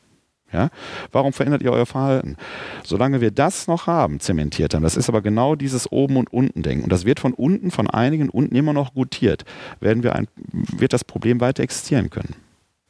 Ja? 0.53 0.69
Warum 1.11 1.33
verändert 1.33 1.61
ihr 1.61 1.71
euer 1.71 1.85
Verhalten? 1.85 2.37
Solange 2.83 3.19
wir 3.21 3.31
das 3.31 3.67
noch 3.67 3.87
haben, 3.87 4.19
zementiert 4.19 4.73
haben, 4.73 4.83
das 4.83 4.95
ist 4.95 5.09
aber 5.09 5.21
genau 5.21 5.55
dieses 5.55 5.91
Oben- 5.91 6.17
und 6.17 6.31
Unten-Denken. 6.31 6.83
Und 6.83 6.91
das 6.91 7.05
wird 7.05 7.19
von 7.19 7.33
unten, 7.33 7.71
von 7.71 7.89
einigen 7.89 8.29
unten 8.29 8.55
immer 8.55 8.73
noch 8.73 8.93
gutiert, 8.93 9.43
werden 9.79 10.03
wir 10.03 10.15
ein, 10.15 10.27
wird 10.51 10.93
das 10.93 11.03
Problem 11.03 11.41
weiter 11.41 11.63
existieren 11.63 12.09
können. 12.09 12.35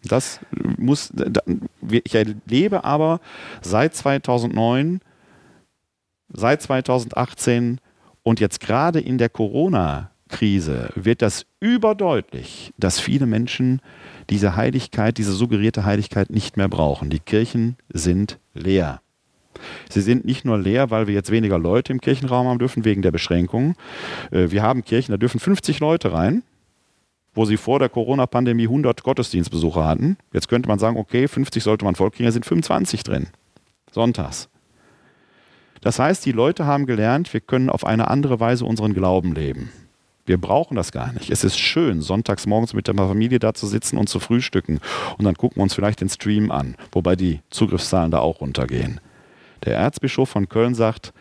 Das 0.03 0.41
muss, 0.77 1.13
ich 1.89 2.13
erlebe 2.13 2.83
aber 2.83 3.21
seit 3.61 3.95
2009, 3.95 4.99
seit 6.33 6.61
2018 6.61 7.79
und 8.21 8.39
jetzt 8.41 8.59
gerade 8.59 8.99
in 8.99 9.17
der 9.17 9.29
Corona- 9.29 10.09
Krise 10.33 10.89
wird 10.95 11.21
das 11.21 11.45
überdeutlich, 11.59 12.73
dass 12.77 12.99
viele 12.99 13.25
Menschen 13.27 13.81
diese 14.29 14.55
Heiligkeit, 14.55 15.17
diese 15.17 15.33
suggerierte 15.33 15.85
Heiligkeit 15.85 16.29
nicht 16.29 16.57
mehr 16.57 16.67
brauchen. 16.67 17.09
Die 17.09 17.19
Kirchen 17.19 17.77
sind 17.89 18.39
leer. 18.53 19.01
Sie 19.89 20.01
sind 20.01 20.25
nicht 20.25 20.45
nur 20.45 20.57
leer, 20.57 20.89
weil 20.89 21.07
wir 21.07 21.13
jetzt 21.13 21.31
weniger 21.31 21.59
Leute 21.59 21.93
im 21.93 22.01
Kirchenraum 22.01 22.47
haben 22.47 22.59
dürfen 22.59 22.85
wegen 22.85 23.01
der 23.01 23.11
Beschränkungen. 23.11 23.75
Äh, 24.31 24.49
wir 24.49 24.63
haben 24.63 24.83
Kirchen, 24.83 25.11
da 25.11 25.17
dürfen 25.17 25.39
50 25.39 25.79
Leute 25.79 26.11
rein, 26.11 26.43
wo 27.33 27.45
sie 27.45 27.57
vor 27.57 27.79
der 27.79 27.89
Corona-Pandemie 27.89 28.63
100 28.63 29.03
Gottesdienstbesucher 29.03 29.85
hatten. 29.85 30.17
Jetzt 30.33 30.47
könnte 30.47 30.67
man 30.67 30.79
sagen, 30.79 30.97
okay, 30.97 31.27
50 31.27 31.63
sollte 31.63 31.85
man 31.85 31.95
voll 31.95 32.11
kriegen, 32.11 32.25
da 32.25 32.31
sind 32.31 32.45
25 32.45 33.03
drin. 33.03 33.27
Sonntags. 33.91 34.49
Das 35.81 35.99
heißt, 35.99 36.25
die 36.25 36.31
Leute 36.31 36.65
haben 36.65 36.85
gelernt, 36.85 37.33
wir 37.33 37.41
können 37.41 37.69
auf 37.69 37.85
eine 37.85 38.07
andere 38.07 38.39
Weise 38.39 38.65
unseren 38.65 38.93
Glauben 38.93 39.35
leben. 39.35 39.69
Wir 40.25 40.39
brauchen 40.39 40.75
das 40.75 40.91
gar 40.91 41.11
nicht. 41.11 41.29
Es 41.29 41.43
ist 41.43 41.57
schön, 41.59 42.01
sonntags 42.01 42.45
morgens 42.45 42.73
mit 42.73 42.87
der 42.87 42.95
Familie 42.95 43.39
da 43.39 43.53
zu 43.53 43.67
sitzen 43.67 43.97
und 43.97 44.07
zu 44.07 44.19
frühstücken. 44.19 44.79
Und 45.17 45.25
dann 45.25 45.35
gucken 45.35 45.57
wir 45.57 45.63
uns 45.63 45.73
vielleicht 45.73 45.99
den 45.99 46.09
Stream 46.09 46.49
an, 46.49 46.75
wobei 46.93 47.15
die 47.15 47.41
Zugriffszahlen 47.49 48.11
da 48.11 48.19
auch 48.19 48.39
runtergehen. 48.39 49.01
Der 49.65 49.75
Erzbischof 49.75 50.29
von 50.29 50.47
Köln 50.47 50.75
sagt, 50.75 51.13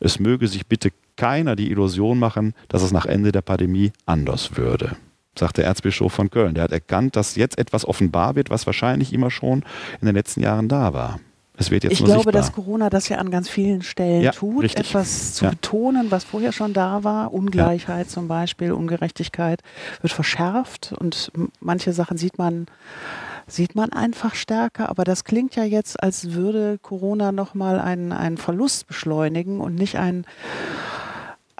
es 0.00 0.18
möge 0.18 0.48
sich 0.48 0.66
bitte 0.66 0.90
keiner 1.16 1.56
die 1.56 1.70
Illusion 1.70 2.18
machen, 2.18 2.54
dass 2.68 2.82
es 2.82 2.92
nach 2.92 3.06
Ende 3.06 3.32
der 3.32 3.42
Pandemie 3.42 3.92
anders 4.04 4.56
würde. 4.56 4.96
Sagt 5.38 5.56
der 5.56 5.64
Erzbischof 5.64 6.12
von 6.12 6.30
Köln. 6.30 6.54
Der 6.54 6.64
hat 6.64 6.72
erkannt, 6.72 7.16
dass 7.16 7.36
jetzt 7.36 7.58
etwas 7.58 7.86
offenbar 7.86 8.36
wird, 8.36 8.50
was 8.50 8.66
wahrscheinlich 8.66 9.14
immer 9.14 9.30
schon 9.30 9.64
in 10.00 10.06
den 10.06 10.14
letzten 10.14 10.42
Jahren 10.42 10.68
da 10.68 10.92
war. 10.92 11.20
Es 11.62 11.70
wird 11.70 11.84
jetzt 11.84 11.92
ich 11.92 11.98
glaube, 11.98 12.14
sichtbar. 12.14 12.32
dass 12.32 12.52
Corona 12.52 12.90
das 12.90 13.08
ja 13.08 13.18
an 13.18 13.30
ganz 13.30 13.48
vielen 13.48 13.82
Stellen 13.82 14.22
ja, 14.22 14.32
tut, 14.32 14.64
richtig. 14.64 14.88
etwas 14.88 15.34
zu 15.34 15.44
ja. 15.44 15.50
betonen, 15.50 16.10
was 16.10 16.24
vorher 16.24 16.52
schon 16.52 16.72
da 16.72 17.04
war. 17.04 17.32
Ungleichheit 17.32 18.06
ja. 18.06 18.12
zum 18.12 18.26
Beispiel, 18.26 18.72
Ungerechtigkeit 18.72 19.62
wird 20.00 20.12
verschärft 20.12 20.92
und 20.98 21.30
manche 21.60 21.92
Sachen 21.92 22.16
sieht 22.16 22.36
man 22.36 22.66
sieht 23.46 23.74
man 23.74 23.92
einfach 23.92 24.34
stärker. 24.34 24.88
Aber 24.88 25.04
das 25.04 25.24
klingt 25.24 25.56
ja 25.56 25.64
jetzt, 25.64 26.02
als 26.02 26.32
würde 26.32 26.78
Corona 26.80 27.32
nochmal 27.32 27.80
einen, 27.80 28.12
einen 28.12 28.38
Verlust 28.38 28.86
beschleunigen 28.86 29.60
und 29.60 29.74
nicht 29.74 29.98
ein 29.98 30.24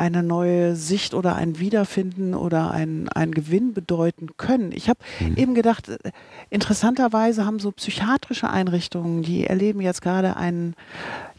eine 0.03 0.25
neue 0.25 0.75
Sicht 0.75 1.15
oder 1.15 1.37
ein 1.37 1.61
Wiederfinden 1.61 2.35
oder 2.35 2.73
ein, 2.73 3.09
ein 3.09 3.31
Gewinn 3.31 3.73
bedeuten 3.73 4.37
können. 4.37 4.73
Ich 4.73 4.89
habe 4.89 4.99
mhm. 5.21 5.37
eben 5.37 5.55
gedacht, 5.55 5.89
äh, 5.89 6.11
interessanterweise 6.51 7.47
haben 7.47 7.61
so 7.61 7.71
psychiatrische 7.71 8.51
Einrichtungen, 8.51 9.23
die 9.23 9.47
erleben 9.47 9.81
jetzt 9.81 10.03
gerade 10.03 10.37
einen, 10.37 10.75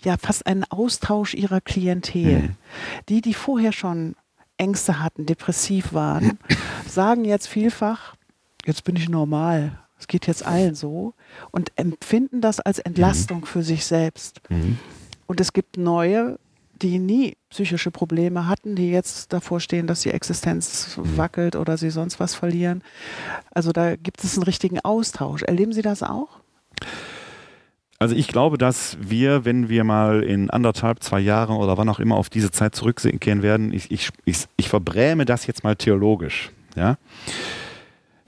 ja, 0.05 0.15
fast 0.17 0.47
einen 0.47 0.63
Austausch 0.63 1.33
ihrer 1.33 1.59
Klientel. 1.59 2.39
Mhm. 2.39 2.55
Die, 3.09 3.19
die 3.19 3.33
vorher 3.33 3.73
schon 3.73 4.15
Ängste 4.55 5.01
hatten, 5.01 5.25
depressiv 5.25 5.91
waren, 5.91 6.39
sagen 6.87 7.25
jetzt 7.25 7.47
vielfach, 7.47 8.15
jetzt 8.65 8.85
bin 8.85 8.95
ich 8.95 9.09
normal. 9.09 9.77
Es 9.99 10.07
geht 10.07 10.25
jetzt 10.25 10.45
allen 10.45 10.75
so 10.75 11.15
und 11.51 11.73
empfinden 11.75 12.39
das 12.39 12.61
als 12.61 12.79
Entlastung 12.79 13.41
mhm. 13.41 13.45
für 13.45 13.61
sich 13.61 13.85
selbst. 13.85 14.39
Mhm. 14.49 14.77
Und 15.27 15.41
es 15.41 15.51
gibt 15.51 15.75
neue 15.75 16.39
die 16.81 16.99
nie 16.99 17.37
psychische 17.49 17.91
Probleme 17.91 18.47
hatten, 18.47 18.75
die 18.75 18.89
jetzt 18.89 19.31
davor 19.31 19.59
stehen, 19.59 19.87
dass 19.87 20.01
die 20.01 20.11
Existenz 20.11 20.97
mhm. 20.97 21.17
wackelt 21.17 21.55
oder 21.55 21.77
sie 21.77 21.89
sonst 21.89 22.19
was 22.19 22.35
verlieren. 22.35 22.83
Also 23.53 23.71
da 23.71 23.95
gibt 23.95 24.23
es 24.23 24.35
einen 24.35 24.43
richtigen 24.43 24.79
Austausch. 24.79 25.43
Erleben 25.43 25.73
Sie 25.73 25.81
das 25.81 26.03
auch? 26.03 26.39
Also 27.99 28.15
ich 28.15 28.27
glaube, 28.27 28.57
dass 28.57 28.97
wir, 28.99 29.45
wenn 29.45 29.69
wir 29.69 29.85
mal 29.85 30.23
in 30.23 30.49
anderthalb, 30.49 31.01
zwei 31.01 31.21
Jahren 31.21 31.55
oder 31.55 31.77
wann 31.77 31.87
auch 31.87 31.99
immer 31.99 32.15
auf 32.15 32.29
diese 32.29 32.51
Zeit 32.51 32.75
zurückkehren 32.75 33.41
werden, 33.41 33.71
ich, 33.71 33.91
ich, 33.91 34.09
ich, 34.25 34.45
ich 34.57 34.67
verbräme 34.67 35.23
das 35.23 35.47
jetzt 35.47 35.63
mal 35.63 35.75
theologisch. 35.75 36.51
Ja? 36.75 36.97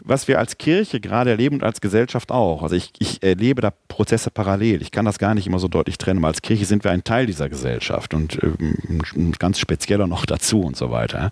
Was 0.05 0.27
wir 0.27 0.37
als 0.37 0.57
Kirche 0.57 0.99
gerade 0.99 1.31
erleben 1.31 1.55
und 1.55 1.63
als 1.63 1.81
Gesellschaft 1.81 2.31
auch. 2.31 2.61
Also 2.61 2.75
ich, 2.75 2.93
ich 2.99 3.23
erlebe 3.23 3.61
da 3.61 3.71
Prozesse 3.87 4.29
parallel. 4.29 4.81
Ich 4.81 4.91
kann 4.91 5.05
das 5.05 5.17
gar 5.17 5.33
nicht 5.33 5.47
immer 5.47 5.59
so 5.59 5.67
deutlich 5.67 5.97
trennen. 5.97 6.19
Aber 6.19 6.27
als 6.27 6.43
Kirche 6.43 6.65
sind 6.65 6.83
wir 6.83 6.91
ein 6.91 7.03
Teil 7.03 7.25
dieser 7.25 7.49
Gesellschaft 7.49 8.13
und 8.13 8.39
ähm, 8.43 9.33
ganz 9.39 9.59
spezieller 9.59 10.05
noch 10.05 10.25
dazu 10.25 10.61
und 10.61 10.77
so 10.77 10.91
weiter. 10.91 11.31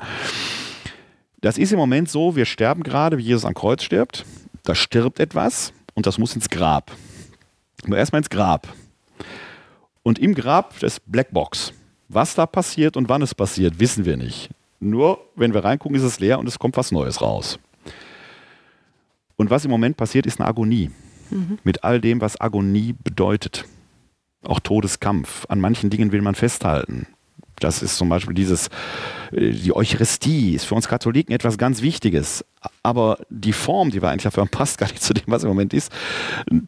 Das 1.41 1.57
ist 1.57 1.71
im 1.71 1.77
Moment 1.77 2.09
so, 2.09 2.35
wir 2.35 2.45
sterben 2.45 2.83
gerade, 2.83 3.17
wie 3.17 3.23
Jesus 3.23 3.45
am 3.45 3.53
Kreuz 3.53 3.83
stirbt. 3.83 4.25
Da 4.63 4.73
stirbt 4.73 5.19
etwas 5.19 5.71
und 5.93 6.07
das 6.07 6.17
muss 6.17 6.35
ins 6.35 6.49
Grab. 6.49 6.91
Aber 7.85 7.97
erstmal 7.97 8.21
ins 8.21 8.29
Grab. 8.29 8.67
Und 10.01 10.17
im 10.17 10.33
Grab 10.33 10.79
das 10.79 10.99
Blackbox. 10.99 11.73
Was 12.09 12.33
da 12.33 12.45
passiert 12.45 12.97
und 12.97 13.07
wann 13.07 13.21
es 13.21 13.35
passiert, 13.35 13.79
wissen 13.79 14.05
wir 14.05 14.17
nicht. 14.17 14.49
Nur 14.79 15.19
wenn 15.35 15.53
wir 15.53 15.63
reingucken, 15.63 15.95
ist 15.95 16.03
es 16.03 16.19
leer 16.19 16.39
und 16.39 16.47
es 16.47 16.59
kommt 16.59 16.75
was 16.75 16.91
Neues 16.91 17.21
raus. 17.21 17.59
Und 19.35 19.49
was 19.49 19.65
im 19.65 19.71
Moment 19.71 19.97
passiert, 19.97 20.25
ist 20.25 20.39
eine 20.39 20.47
Agonie. 20.47 20.91
Mhm. 21.29 21.57
Mit 21.63 21.83
all 21.83 21.99
dem, 22.01 22.21
was 22.21 22.39
Agonie 22.39 22.95
bedeutet. 23.03 23.65
Auch 24.43 24.59
Todeskampf. 24.59 25.45
An 25.49 25.59
manchen 25.59 25.89
Dingen 25.89 26.11
will 26.11 26.21
man 26.21 26.35
festhalten. 26.35 27.07
Das 27.59 27.81
ist 27.81 27.97
zum 27.97 28.09
Beispiel 28.09 28.33
dieses, 28.33 28.67
äh, 29.31 29.51
die 29.51 29.75
Eucharistie 29.75 30.53
ist 30.53 30.65
für 30.65 30.75
uns 30.75 30.87
Katholiken 30.87 31.33
etwas 31.33 31.57
ganz 31.57 31.81
Wichtiges. 31.81 32.43
Aber 32.81 33.17
die 33.29 33.53
Form, 33.53 33.89
die 33.89 34.01
wir 34.01 34.09
eigentlich 34.09 34.23
dafür 34.23 34.45
passt 34.51 34.77
gar 34.77 34.87
nicht 34.87 35.01
zu 35.01 35.13
dem, 35.13 35.23
was 35.27 35.43
im 35.43 35.49
Moment 35.49 35.73
ist, 35.73 35.91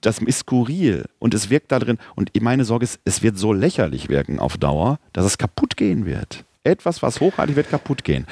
das 0.02 0.20
ist 0.20 0.40
skurril. 0.40 1.06
Und 1.20 1.34
es 1.34 1.50
wirkt 1.50 1.72
da 1.72 1.80
drin. 1.80 1.98
Und 2.16 2.32
meine 2.42 2.66
Sorge 2.66 2.86
ist, 2.86 3.00
es 3.04 3.22
wird 3.24 3.38
so 3.38 3.54
lächerlich 3.54 4.10
wirken 4.10 4.40
auf 4.40 4.58
Dauer, 4.58 5.00
dass 5.14 5.26
es 5.26 5.38
kaputt 5.38 5.76
gehen 5.78 6.06
wird. 6.06 6.46
Etwas, 6.64 7.04
was 7.04 7.20
hochheilig 7.20 7.56
wird, 7.56 7.70
kaputt 7.70 8.04
gehen. 8.04 8.26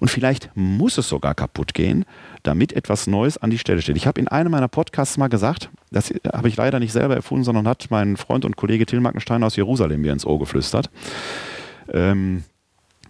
Und 0.00 0.10
vielleicht 0.10 0.50
muss 0.54 0.96
es 0.96 1.08
sogar 1.08 1.34
kaputt 1.34 1.74
gehen, 1.74 2.06
damit 2.44 2.72
etwas 2.72 3.08
Neues 3.08 3.38
an 3.38 3.50
die 3.50 3.58
Stelle 3.58 3.82
steht. 3.82 3.96
Ich 3.96 4.06
habe 4.06 4.20
in 4.20 4.28
einem 4.28 4.52
meiner 4.52 4.68
Podcasts 4.68 5.16
mal 5.16 5.28
gesagt, 5.28 5.70
das 5.90 6.14
habe 6.32 6.48
ich 6.48 6.56
leider 6.56 6.78
nicht 6.78 6.92
selber 6.92 7.16
erfunden, 7.16 7.42
sondern 7.42 7.66
hat 7.66 7.86
mein 7.90 8.16
Freund 8.16 8.44
und 8.44 8.56
Kollege 8.56 8.86
Till 8.86 9.00
Mackenstein 9.00 9.42
aus 9.42 9.56
Jerusalem 9.56 10.02
mir 10.02 10.12
ins 10.12 10.26
Ohr 10.26 10.38
geflüstert, 10.38 10.90
ähm, 11.92 12.44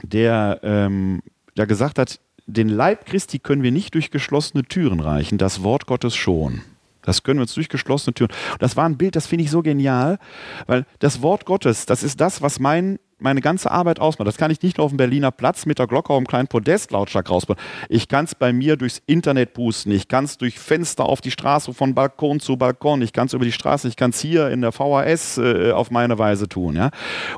der, 0.02 0.60
ähm, 0.62 1.22
der 1.56 1.66
gesagt 1.66 1.98
hat, 1.98 2.20
den 2.46 2.68
Leib 2.68 3.06
Christi 3.06 3.38
können 3.38 3.62
wir 3.62 3.72
nicht 3.72 3.94
durch 3.94 4.10
geschlossene 4.10 4.64
Türen 4.64 5.00
reichen, 5.00 5.38
das 5.38 5.62
Wort 5.62 5.86
Gottes 5.86 6.14
schon. 6.14 6.62
Das 7.02 7.22
können 7.22 7.38
wir 7.38 7.42
uns 7.42 7.54
durch 7.54 7.68
geschlossene 7.68 8.14
Türen. 8.14 8.32
Das 8.58 8.76
war 8.76 8.86
ein 8.86 8.96
Bild, 8.96 9.16
das 9.16 9.26
finde 9.26 9.44
ich 9.44 9.50
so 9.50 9.62
genial, 9.62 10.18
weil 10.66 10.86
das 11.00 11.22
Wort 11.22 11.44
Gottes, 11.44 11.86
das 11.86 12.02
ist 12.02 12.20
das, 12.20 12.40
was 12.40 12.60
mein, 12.60 12.98
meine 13.24 13.40
ganze 13.40 13.70
Arbeit 13.70 13.98
ausmacht. 13.98 14.28
Das 14.28 14.36
kann 14.36 14.52
ich 14.52 14.62
nicht 14.62 14.78
nur 14.78 14.84
auf 14.84 14.92
dem 14.92 14.98
Berliner 14.98 15.32
Platz 15.32 15.66
mit 15.66 15.80
der 15.80 15.88
Glocke 15.88 16.12
auf 16.12 16.18
einem 16.18 16.28
kleinen 16.28 16.46
Podest 16.46 16.92
lautstark 16.92 17.28
rausbauen. 17.28 17.58
Ich 17.88 18.06
kann 18.06 18.26
es 18.26 18.36
bei 18.36 18.52
mir 18.52 18.76
durchs 18.76 19.02
Internet 19.06 19.54
boosten. 19.54 19.90
Ich 19.90 20.06
kann 20.06 20.24
es 20.24 20.38
durch 20.38 20.60
Fenster 20.60 21.04
auf 21.04 21.20
die 21.20 21.32
Straße 21.32 21.74
von 21.74 21.94
Balkon 21.94 22.38
zu 22.38 22.56
Balkon. 22.56 23.02
Ich 23.02 23.12
kann 23.12 23.26
es 23.26 23.32
über 23.32 23.44
die 23.44 23.52
Straße. 23.52 23.88
Ich 23.88 23.96
kann 23.96 24.10
es 24.10 24.20
hier 24.20 24.50
in 24.50 24.60
der 24.60 24.70
VHS 24.70 25.38
äh, 25.38 25.72
auf 25.72 25.90
meine 25.90 26.18
Weise 26.18 26.48
tun. 26.48 26.76
Ja? 26.76 26.90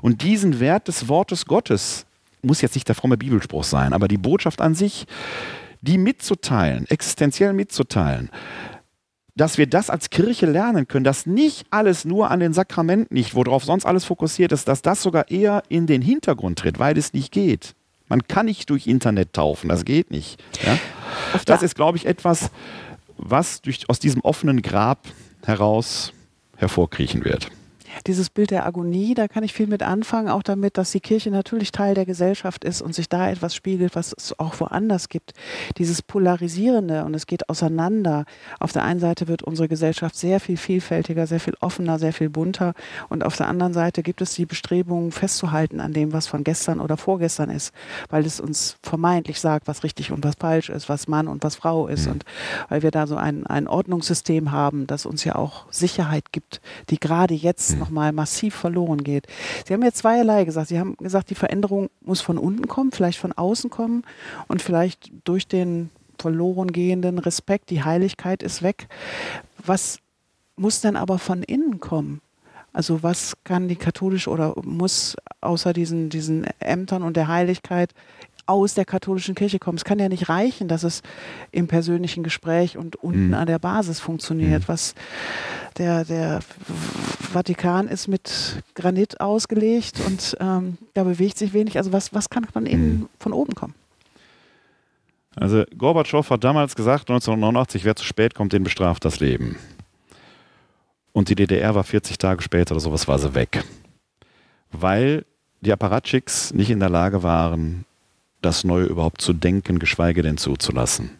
Und 0.02 0.22
diesen 0.22 0.60
Wert 0.60 0.88
des 0.88 1.08
Wortes 1.08 1.46
Gottes 1.46 2.04
muss 2.42 2.60
jetzt 2.60 2.74
nicht 2.74 2.88
der 2.88 2.94
fromme 2.94 3.16
Bibelspruch 3.16 3.64
sein, 3.64 3.92
aber 3.92 4.08
die 4.08 4.18
Botschaft 4.18 4.60
an 4.60 4.74
sich, 4.74 5.06
die 5.80 5.98
mitzuteilen, 5.98 6.86
existenziell 6.88 7.52
mitzuteilen, 7.52 8.30
dass 9.36 9.58
wir 9.58 9.66
das 9.66 9.90
als 9.90 10.10
Kirche 10.10 10.46
lernen 10.46 10.88
können, 10.88 11.04
dass 11.04 11.26
nicht 11.26 11.66
alles 11.70 12.04
nur 12.04 12.30
an 12.30 12.40
den 12.40 12.52
Sakramenten 12.52 13.14
nicht, 13.14 13.34
worauf 13.34 13.64
sonst 13.64 13.84
alles 13.84 14.04
fokussiert 14.04 14.52
ist, 14.52 14.66
dass 14.66 14.82
das 14.82 15.02
sogar 15.02 15.30
eher 15.30 15.62
in 15.68 15.86
den 15.86 16.02
Hintergrund 16.02 16.58
tritt, 16.58 16.78
weil 16.78 16.96
es 16.96 17.12
nicht 17.12 17.32
geht. 17.32 17.74
Man 18.08 18.26
kann 18.26 18.46
nicht 18.46 18.70
durch 18.70 18.86
Internet 18.86 19.32
taufen, 19.32 19.68
das 19.68 19.84
geht 19.84 20.10
nicht. 20.10 20.42
Ja? 20.64 20.78
Das 21.44 21.62
ist, 21.62 21.74
glaube 21.74 21.98
ich, 21.98 22.06
etwas, 22.06 22.50
was 23.16 23.60
durch, 23.60 23.88
aus 23.88 23.98
diesem 23.98 24.20
offenen 24.22 24.62
Grab 24.62 25.06
heraus 25.44 26.12
hervorkriechen 26.56 27.24
wird 27.24 27.50
dieses 28.06 28.30
Bild 28.30 28.50
der 28.50 28.66
Agonie, 28.66 29.14
da 29.14 29.28
kann 29.28 29.44
ich 29.44 29.52
viel 29.52 29.66
mit 29.66 29.82
anfangen, 29.82 30.28
auch 30.28 30.42
damit, 30.42 30.78
dass 30.78 30.90
die 30.90 31.00
Kirche 31.00 31.30
natürlich 31.30 31.72
Teil 31.72 31.94
der 31.94 32.06
Gesellschaft 32.06 32.64
ist 32.64 32.82
und 32.82 32.94
sich 32.94 33.08
da 33.08 33.30
etwas 33.30 33.54
spiegelt, 33.54 33.94
was 33.94 34.14
es 34.16 34.38
auch 34.38 34.58
woanders 34.60 35.08
gibt. 35.08 35.32
Dieses 35.78 36.02
Polarisierende 36.02 37.04
und 37.04 37.14
es 37.14 37.26
geht 37.26 37.48
auseinander. 37.48 38.24
Auf 38.60 38.72
der 38.72 38.84
einen 38.84 39.00
Seite 39.00 39.28
wird 39.28 39.42
unsere 39.42 39.68
Gesellschaft 39.68 40.16
sehr 40.16 40.40
viel 40.40 40.56
vielfältiger, 40.56 41.26
sehr 41.26 41.40
viel 41.40 41.54
offener, 41.60 41.98
sehr 41.98 42.12
viel 42.12 42.30
bunter 42.30 42.74
und 43.08 43.24
auf 43.24 43.36
der 43.36 43.48
anderen 43.48 43.72
Seite 43.72 44.02
gibt 44.02 44.20
es 44.20 44.34
die 44.34 44.46
Bestrebungen 44.46 45.12
festzuhalten 45.12 45.80
an 45.80 45.92
dem, 45.92 46.12
was 46.12 46.26
von 46.26 46.44
gestern 46.44 46.80
oder 46.80 46.96
vorgestern 46.96 47.50
ist, 47.50 47.72
weil 48.10 48.26
es 48.26 48.40
uns 48.40 48.76
vermeintlich 48.82 49.40
sagt, 49.40 49.68
was 49.68 49.82
richtig 49.82 50.12
und 50.12 50.24
was 50.24 50.34
falsch 50.38 50.68
ist, 50.68 50.88
was 50.88 51.08
Mann 51.08 51.28
und 51.28 51.42
was 51.44 51.56
Frau 51.56 51.88
ist 51.88 52.06
mhm. 52.06 52.12
und 52.12 52.24
weil 52.68 52.82
wir 52.82 52.90
da 52.90 53.06
so 53.06 53.16
ein, 53.16 53.46
ein 53.46 53.68
Ordnungssystem 53.68 54.52
haben, 54.52 54.86
das 54.86 55.06
uns 55.06 55.24
ja 55.24 55.36
auch 55.36 55.66
Sicherheit 55.70 56.32
gibt, 56.32 56.60
die 56.90 56.98
gerade 56.98 57.34
jetzt 57.34 57.72
mhm. 57.72 57.78
noch 57.78 57.85
nochmal 57.86 58.12
massiv 58.12 58.54
verloren 58.54 59.04
geht. 59.04 59.26
Sie 59.66 59.72
haben 59.72 59.82
jetzt 59.82 59.98
zweierlei 59.98 60.44
gesagt. 60.44 60.68
Sie 60.68 60.78
haben 60.78 60.96
gesagt, 60.96 61.30
die 61.30 61.34
Veränderung 61.34 61.88
muss 62.00 62.20
von 62.20 62.38
unten 62.38 62.66
kommen, 62.66 62.90
vielleicht 62.90 63.18
von 63.18 63.32
außen 63.32 63.70
kommen 63.70 64.02
und 64.48 64.60
vielleicht 64.60 65.12
durch 65.24 65.46
den 65.46 65.90
verloren 66.18 66.72
gehenden 66.72 67.18
Respekt, 67.18 67.70
die 67.70 67.84
Heiligkeit 67.84 68.42
ist 68.42 68.62
weg. 68.62 68.88
Was 69.64 69.98
muss 70.56 70.80
denn 70.80 70.96
aber 70.96 71.18
von 71.18 71.42
innen 71.42 71.78
kommen? 71.78 72.20
Also 72.72 73.02
was 73.02 73.36
kann 73.44 73.68
die 73.68 73.76
katholische 73.76 74.30
oder 74.30 74.54
muss 74.62 75.16
außer 75.40 75.72
diesen, 75.72 76.10
diesen 76.10 76.46
Ämtern 76.58 77.02
und 77.02 77.16
der 77.16 77.28
Heiligkeit 77.28 77.94
aus 78.46 78.74
der 78.74 78.84
katholischen 78.84 79.34
Kirche 79.34 79.58
kommen. 79.58 79.76
Es 79.76 79.84
kann 79.84 79.98
ja 79.98 80.08
nicht 80.08 80.28
reichen, 80.28 80.68
dass 80.68 80.84
es 80.84 81.02
im 81.50 81.66
persönlichen 81.66 82.22
Gespräch 82.22 82.78
und 82.78 82.96
unten 82.96 83.28
mhm. 83.28 83.34
an 83.34 83.46
der 83.46 83.58
Basis 83.58 83.98
funktioniert. 84.00 84.62
Mhm. 84.62 84.68
Was 84.68 84.94
der, 85.78 86.04
der 86.04 86.40
Vatikan 87.36 87.88
ist 87.88 88.08
mit 88.08 88.62
Granit 88.74 89.20
ausgelegt 89.20 90.00
und 90.06 90.36
ähm, 90.40 90.78
da 90.94 91.04
bewegt 91.04 91.36
sich 91.36 91.52
wenig. 91.52 91.76
Also 91.76 91.92
was, 91.92 92.14
was 92.14 92.30
kann 92.30 92.44
von 92.46 92.64
innen, 92.64 93.00
mhm. 93.00 93.08
von 93.20 93.34
oben 93.34 93.54
kommen? 93.54 93.74
Also 95.34 95.64
Gorbatschow 95.76 96.28
hat 96.30 96.44
damals 96.44 96.74
gesagt, 96.74 97.10
1989, 97.10 97.84
wer 97.84 97.94
zu 97.94 98.04
spät 98.04 98.34
kommt, 98.34 98.54
den 98.54 98.64
bestraft 98.64 99.04
das 99.04 99.20
Leben. 99.20 99.56
Und 101.12 101.28
die 101.28 101.34
DDR 101.34 101.74
war 101.74 101.84
40 101.84 102.16
Tage 102.16 102.42
später 102.42 102.72
oder 102.72 102.80
sowas, 102.80 103.06
war 103.06 103.18
sie 103.18 103.34
weg. 103.34 103.64
Weil 104.72 105.26
die 105.60 105.72
Apparatschicks 105.72 106.54
nicht 106.54 106.70
in 106.70 106.80
der 106.80 106.88
Lage 106.88 107.22
waren, 107.22 107.84
das 108.40 108.64
Neue 108.64 108.86
überhaupt 108.86 109.20
zu 109.20 109.34
denken, 109.34 109.78
geschweige 109.78 110.22
denn 110.22 110.38
zuzulassen. 110.38 111.10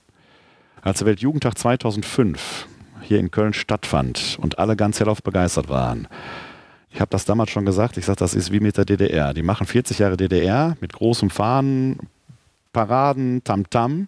Als 0.81 0.99
der 0.99 1.09
Weltjugendtag 1.09 1.59
2005 1.59 2.69
hier 3.07 3.19
in 3.19 3.31
Köln 3.31 3.53
stattfand 3.53 4.39
und 4.41 4.59
alle 4.59 4.77
ganz 4.77 5.01
hellauf 5.01 5.23
begeistert 5.23 5.69
waren, 5.69 6.09
ich 6.91 7.01
habe 7.01 7.11
das 7.11 7.27
damals 7.27 7.51
schon 7.51 7.67
gesagt, 7.67 7.99
ich 7.99 8.07
sage, 8.07 8.19
das 8.19 8.33
ist 8.33 8.53
wie 8.53 8.61
mit 8.61 8.79
der 8.79 8.87
DDR. 8.87 9.35
Die 9.35 9.43
machen 9.43 9.67
40 9.67 9.99
Jahre 9.99 10.17
DDR 10.17 10.77
mit 10.81 10.95
großem 10.95 11.29
Fahnen, 11.29 11.99
Paraden, 12.73 13.45
Tamtam. 13.45 13.93
-Tam. 13.93 14.07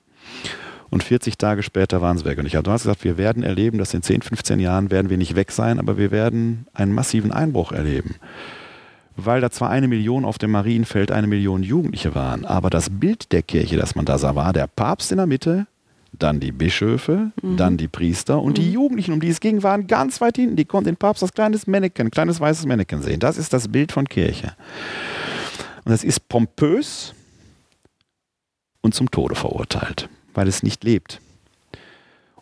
Und 0.91 1.03
40 1.03 1.37
Tage 1.37 1.63
später 1.63 2.01
waren 2.01 2.17
sie 2.17 2.25
weg. 2.25 2.39
Und 2.39 2.47
ich 2.47 2.57
habe 2.57 2.63
damals 2.63 2.85
gesagt, 2.85 3.05
wir 3.05 3.19
werden 3.19 3.43
erleben, 3.43 3.77
dass 3.77 3.93
in 3.93 4.03
10, 4.03 4.23
15 4.23 4.59
Jahren 4.59 4.91
werden 4.91 5.11
wir 5.11 5.19
nicht 5.19 5.37
weg 5.37 5.53
sein, 5.53 5.79
aber 5.79 5.99
wir 5.99 6.11
werden 6.11 6.67
einen 6.73 6.95
massiven 6.95 7.31
Einbruch 7.31 7.73
erleben 7.73 8.17
weil 9.19 9.41
da 9.41 9.51
zwar 9.51 9.69
eine 9.71 9.89
Million 9.89 10.25
auf 10.25 10.39
dem 10.39 10.53
Marienfeld 10.53 11.11
eine 11.11 11.27
Million 11.27 11.65
Jugendliche 11.65 12.15
waren, 12.15 12.45
aber 12.45 12.71
das 12.71 12.89
Bild 12.89 13.33
der 13.33 13.43
Kirche, 13.43 13.77
das 13.77 13.97
man 13.97 14.05
da 14.05 14.17
sah, 14.17 14.37
war 14.37 14.53
der 14.53 14.69
Papst 14.69 15.11
in 15.11 15.19
der 15.19 15.27
Mitte, 15.27 15.67
dann 16.13 16.41
die 16.41 16.53
Bischöfe, 16.53 17.33
mhm. 17.43 17.57
dann 17.57 17.77
die 17.77 17.89
Priester 17.89 18.41
und 18.41 18.59
mhm. 18.59 18.63
die 18.63 18.73
Jugendlichen, 18.73 19.13
um 19.13 19.21
die 19.21 19.29
es 19.29 19.41
ging, 19.41 19.63
waren 19.63 19.87
ganz 19.87 20.21
weit 20.21 20.37
hinten. 20.37 20.57
Die 20.57 20.65
konnten 20.65 20.87
den 20.87 20.97
Papst 20.97 21.23
als 21.23 21.33
kleines 21.33 21.67
Mannequin, 21.67 22.11
kleines 22.11 22.41
weißes 22.41 22.67
Mannequin 22.67 23.03
sehen. 23.03 23.21
Das 23.21 23.39
ist 23.39 23.53
das 23.53 23.69
Bild 23.69 23.93
von 23.93 24.09
Kirche. 24.09 24.55
Und 25.85 25.93
das 25.93 26.05
ist 26.05 26.29
pompös 26.29 27.15
und 28.81 28.95
zum 28.95 29.11
Tode 29.11 29.35
verurteilt, 29.35 30.09
weil 30.35 30.49
es 30.49 30.63
nicht 30.63 30.85
lebt. 30.85 31.21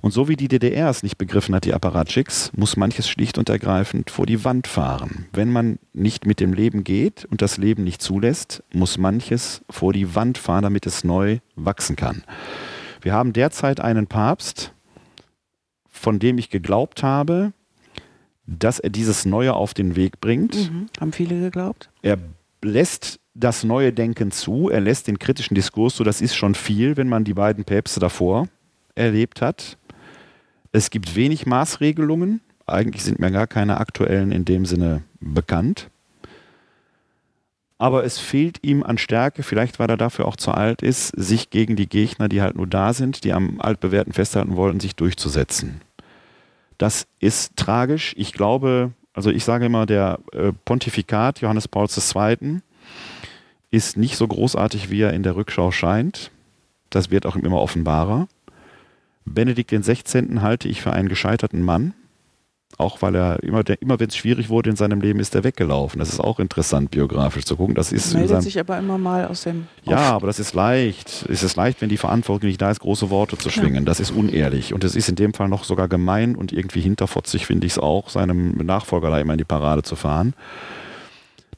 Und 0.00 0.12
so 0.12 0.28
wie 0.28 0.36
die 0.36 0.46
DDR 0.46 0.88
es 0.88 1.02
nicht 1.02 1.18
begriffen 1.18 1.54
hat, 1.54 1.64
die 1.64 1.74
Apparatschicks, 1.74 2.52
muss 2.54 2.76
manches 2.76 3.08
schlicht 3.08 3.38
und 3.38 3.48
ergreifend 3.48 4.10
vor 4.10 4.24
die 4.24 4.44
Wand 4.44 4.68
fahren. 4.68 5.26
Wenn 5.32 5.50
man 5.50 5.80
nicht 5.94 6.26
mit 6.26 6.38
dem 6.38 6.52
Leben 6.52 6.84
geht 6.84 7.24
und 7.24 7.42
das 7.42 7.56
Leben 7.56 7.82
nicht 7.82 8.00
zulässt, 8.00 8.62
muss 8.72 8.98
manches 8.98 9.62
vor 9.68 9.92
die 9.92 10.14
Wand 10.14 10.38
fahren, 10.38 10.62
damit 10.62 10.86
es 10.86 11.02
neu 11.02 11.38
wachsen 11.56 11.96
kann. 11.96 12.22
Wir 13.06 13.12
haben 13.12 13.32
derzeit 13.32 13.78
einen 13.78 14.08
Papst, 14.08 14.74
von 15.88 16.18
dem 16.18 16.38
ich 16.38 16.50
geglaubt 16.50 17.04
habe, 17.04 17.52
dass 18.48 18.80
er 18.80 18.90
dieses 18.90 19.24
Neue 19.24 19.54
auf 19.54 19.74
den 19.74 19.94
Weg 19.94 20.20
bringt. 20.20 20.56
Mhm. 20.56 20.88
Haben 21.00 21.12
viele 21.12 21.38
geglaubt? 21.38 21.88
Er 22.02 22.18
lässt 22.64 23.20
das 23.32 23.62
neue 23.62 23.92
Denken 23.92 24.32
zu, 24.32 24.70
er 24.70 24.80
lässt 24.80 25.06
den 25.06 25.20
kritischen 25.20 25.54
Diskurs 25.54 25.94
zu, 25.94 26.02
das 26.02 26.20
ist 26.20 26.34
schon 26.34 26.56
viel, 26.56 26.96
wenn 26.96 27.08
man 27.08 27.22
die 27.22 27.34
beiden 27.34 27.62
Päpste 27.62 28.00
davor 28.00 28.48
erlebt 28.96 29.40
hat. 29.40 29.78
Es 30.72 30.90
gibt 30.90 31.14
wenig 31.14 31.46
Maßregelungen. 31.46 32.40
Eigentlich 32.66 33.04
sind 33.04 33.20
mir 33.20 33.30
gar 33.30 33.46
keine 33.46 33.78
aktuellen 33.78 34.32
in 34.32 34.44
dem 34.44 34.66
Sinne 34.66 35.04
bekannt. 35.20 35.90
Aber 37.78 38.04
es 38.04 38.18
fehlt 38.18 38.58
ihm 38.62 38.82
an 38.82 38.96
Stärke, 38.96 39.42
vielleicht 39.42 39.78
weil 39.78 39.90
er 39.90 39.98
dafür 39.98 40.26
auch 40.26 40.36
zu 40.36 40.52
alt 40.52 40.82
ist, 40.82 41.08
sich 41.08 41.50
gegen 41.50 41.76
die 41.76 41.88
Gegner, 41.88 42.28
die 42.28 42.40
halt 42.40 42.56
nur 42.56 42.66
da 42.66 42.94
sind, 42.94 43.24
die 43.24 43.32
am 43.32 43.60
Altbewährten 43.60 44.14
festhalten 44.14 44.56
wollten, 44.56 44.80
sich 44.80 44.96
durchzusetzen. 44.96 45.82
Das 46.78 47.06
ist 47.20 47.56
tragisch. 47.56 48.14
Ich 48.16 48.32
glaube, 48.32 48.92
also 49.12 49.30
ich 49.30 49.44
sage 49.44 49.66
immer, 49.66 49.86
der 49.86 50.20
äh, 50.32 50.52
Pontifikat 50.64 51.40
Johannes 51.40 51.68
Pauls 51.68 51.96
II. 52.14 52.60
ist 53.70 53.96
nicht 53.96 54.16
so 54.16 54.26
großartig, 54.26 54.90
wie 54.90 55.02
er 55.02 55.12
in 55.12 55.22
der 55.22 55.36
Rückschau 55.36 55.70
scheint. 55.70 56.30
Das 56.90 57.10
wird 57.10 57.26
auch 57.26 57.36
immer 57.36 57.60
offenbarer. 57.60 58.28
Benedikt 59.26 59.70
XVI. 59.70 60.40
halte 60.40 60.68
ich 60.68 60.80
für 60.80 60.92
einen 60.92 61.08
gescheiterten 61.08 61.62
Mann. 61.62 61.94
Auch 62.78 63.00
weil 63.00 63.14
er 63.14 63.42
immer, 63.42 63.62
immer 63.80 63.98
wenn 63.98 64.08
es 64.08 64.16
schwierig 64.16 64.50
wurde 64.50 64.68
in 64.68 64.76
seinem 64.76 65.00
Leben, 65.00 65.18
ist 65.18 65.34
er 65.34 65.44
weggelaufen. 65.44 65.98
Das 65.98 66.10
ist 66.10 66.20
auch 66.20 66.38
interessant, 66.38 66.90
biografisch 66.90 67.44
zu 67.44 67.56
gucken. 67.56 67.74
Das 67.74 67.90
ist 67.90 68.14
meldet 68.14 68.42
sich 68.42 68.60
aber 68.60 68.78
immer 68.78 68.98
mal 68.98 69.26
aus 69.26 69.44
dem. 69.44 69.66
Ja, 69.84 70.12
aber 70.12 70.26
das 70.26 70.38
ist 70.38 70.54
leicht. 70.54 71.26
Es 71.30 71.42
ist 71.42 71.56
leicht, 71.56 71.80
wenn 71.80 71.88
die 71.88 71.96
Verantwortung 71.96 72.48
nicht 72.48 72.60
da 72.60 72.70
ist, 72.70 72.80
große 72.80 73.08
Worte 73.08 73.38
zu 73.38 73.48
schwingen. 73.48 73.84
Ja. 73.84 73.86
Das 73.86 74.00
ist 74.00 74.10
unehrlich. 74.10 74.74
Und 74.74 74.84
es 74.84 74.94
ist 74.94 75.08
in 75.08 75.14
dem 75.14 75.32
Fall 75.32 75.48
noch 75.48 75.64
sogar 75.64 75.88
gemein 75.88 76.36
und 76.36 76.52
irgendwie 76.52 76.80
hinterfotzig, 76.80 77.46
finde 77.46 77.66
ich 77.66 77.74
es 77.74 77.78
auch, 77.78 78.10
seinem 78.10 78.52
Nachfolger 78.58 79.10
da 79.10 79.18
immer 79.18 79.32
in 79.32 79.38
die 79.38 79.44
Parade 79.44 79.82
zu 79.82 79.96
fahren. 79.96 80.34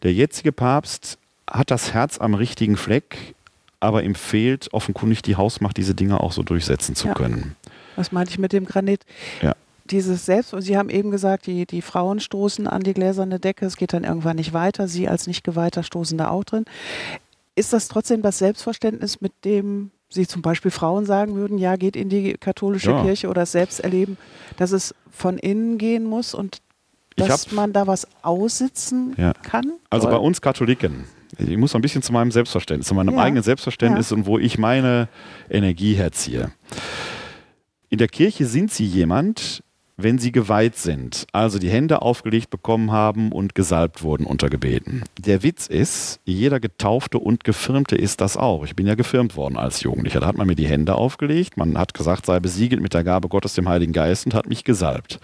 Der 0.05 0.13
jetzige 0.13 0.53
Papst 0.53 1.19
hat 1.51 1.73
das 1.73 1.93
Herz 1.93 2.19
am 2.19 2.35
richtigen 2.35 2.77
Fleck 2.77 3.35
aber 3.81 4.03
ihm 4.03 4.15
fehlt 4.15 4.73
offenkundig 4.73 5.23
die 5.23 5.37
Hausmacht, 5.37 5.77
diese 5.77 5.95
Dinge 5.95 6.21
auch 6.21 6.33
so 6.33 6.43
durchsetzen 6.43 6.95
zu 6.95 7.09
ja. 7.09 7.15
können. 7.15 7.57
Was 7.97 8.13
meinte 8.13 8.33
ich 8.33 8.39
mit 8.39 8.53
dem 8.53 8.65
Granit? 8.65 9.05
Ja. 9.43 9.55
Dieses 9.91 10.27
Selbst, 10.27 10.55
Sie 10.59 10.77
haben 10.77 10.91
eben 10.91 11.11
gesagt, 11.11 11.47
die, 11.47 11.67
die 11.67 11.83
Frauen 11.83 12.21
stoßen 12.21 12.67
an 12.67 12.83
die 12.83 12.95
gläserne 12.95 13.41
Decke, 13.41 13.67
es 13.67 13.77
geht 13.77 13.93
dann 13.93 14.05
irgendwann 14.05 14.37
nicht 14.37 14.53
weiter, 14.53 14.89
Sie 14.89 15.09
als 15.09 15.27
nicht 15.27 15.45
Geweihter 15.45 15.83
stoßen 15.83 16.19
da 16.19 16.29
auch 16.29 16.45
drin. 16.45 16.65
ist 17.55 17.73
das 17.73 17.89
trotzdem 17.89 18.23
das 18.23 18.39
Selbstverständnis, 18.39 19.21
mit 19.21 19.33
dem 19.45 19.91
Sie 20.11 20.27
zum 20.27 20.41
Beispiel 20.41 20.71
Frauen 20.71 21.05
sagen 21.05 21.35
würden, 21.35 21.59
ja, 21.59 21.77
geht 21.77 21.95
in 21.95 22.09
die 22.09 22.35
katholische 22.35 22.93
ja. 22.93 23.03
Kirche 23.03 23.29
oder 23.29 23.45
selbst 23.45 23.81
erleben, 23.81 24.17
dass 24.57 24.73
es 24.73 24.95
von 25.11 25.37
innen 25.37 25.77
gehen 25.77 26.05
muss 26.05 26.35
und 26.35 26.63
dass 27.17 27.53
man 27.53 27.73
da 27.73 27.87
was 27.87 28.07
aussitzen 28.23 29.15
ja. 29.19 29.33
kann? 29.43 29.73
Also 29.91 30.09
bei 30.09 30.17
uns 30.17 30.41
Katholiken, 30.41 31.05
ich 31.37 31.57
muss 31.57 31.75
ein 31.75 31.83
bisschen 31.83 32.03
zu 32.03 32.13
meinem 32.13 32.31
Selbstverständnis, 32.31 32.89
zu 32.89 32.95
meinem 32.95 33.15
ja. 33.15 33.21
eigenen 33.21 33.43
Selbstverständnis 33.43 34.13
und 34.13 34.27
wo 34.27 34.39
ich 34.39 34.59
meine 34.59 35.09
Energie 35.51 35.95
herziehe. 35.95 36.53
In 37.91 37.99
der 37.99 38.09
Kirche 38.09 38.47
sind 38.47 38.71
sie 38.71 38.85
jemand, 38.85 39.63
wenn 40.01 40.19
sie 40.19 40.31
geweiht 40.31 40.77
sind, 40.77 41.27
also 41.33 41.59
die 41.59 41.69
Hände 41.69 42.03
aufgelegt 42.03 42.51
bekommen 42.51 42.93
haben 42.93 43.33
und 43.33 43.57
gesalbt 43.57 44.03
wurden 44.03 44.25
unter 44.25 44.49
Gebeten. 44.49 45.03
Der 45.19 45.43
Witz 45.43 45.67
ist, 45.67 46.21
jeder 46.25 46.61
Getaufte 46.61 47.19
und 47.19 47.43
Gefirmte 47.43 47.97
ist 47.97 48.21
das 48.21 48.37
auch. 48.37 48.65
Ich 48.65 48.77
bin 48.77 48.87
ja 48.87 48.95
gefirmt 48.95 49.37
worden 49.37 49.57
als 49.57 49.83
Jugendlicher. 49.83 50.21
Da 50.21 50.29
hat 50.29 50.37
man 50.37 50.47
mir 50.47 50.55
die 50.55 50.69
Hände 50.69 50.95
aufgelegt, 50.95 51.57
man 51.57 51.77
hat 51.77 51.95
gesagt, 51.95 52.27
sei 52.27 52.39
besiegelt 52.39 52.81
mit 52.81 52.95
der 52.95 53.03
Gabe 53.03 53.29
Gottes, 53.29 53.55
dem 53.55 53.69
Heiligen 53.69 53.93
Geist 53.93 54.25
und 54.25 54.35
hat 54.35 54.49
mich 54.49 54.63
gesalbt. 54.63 55.19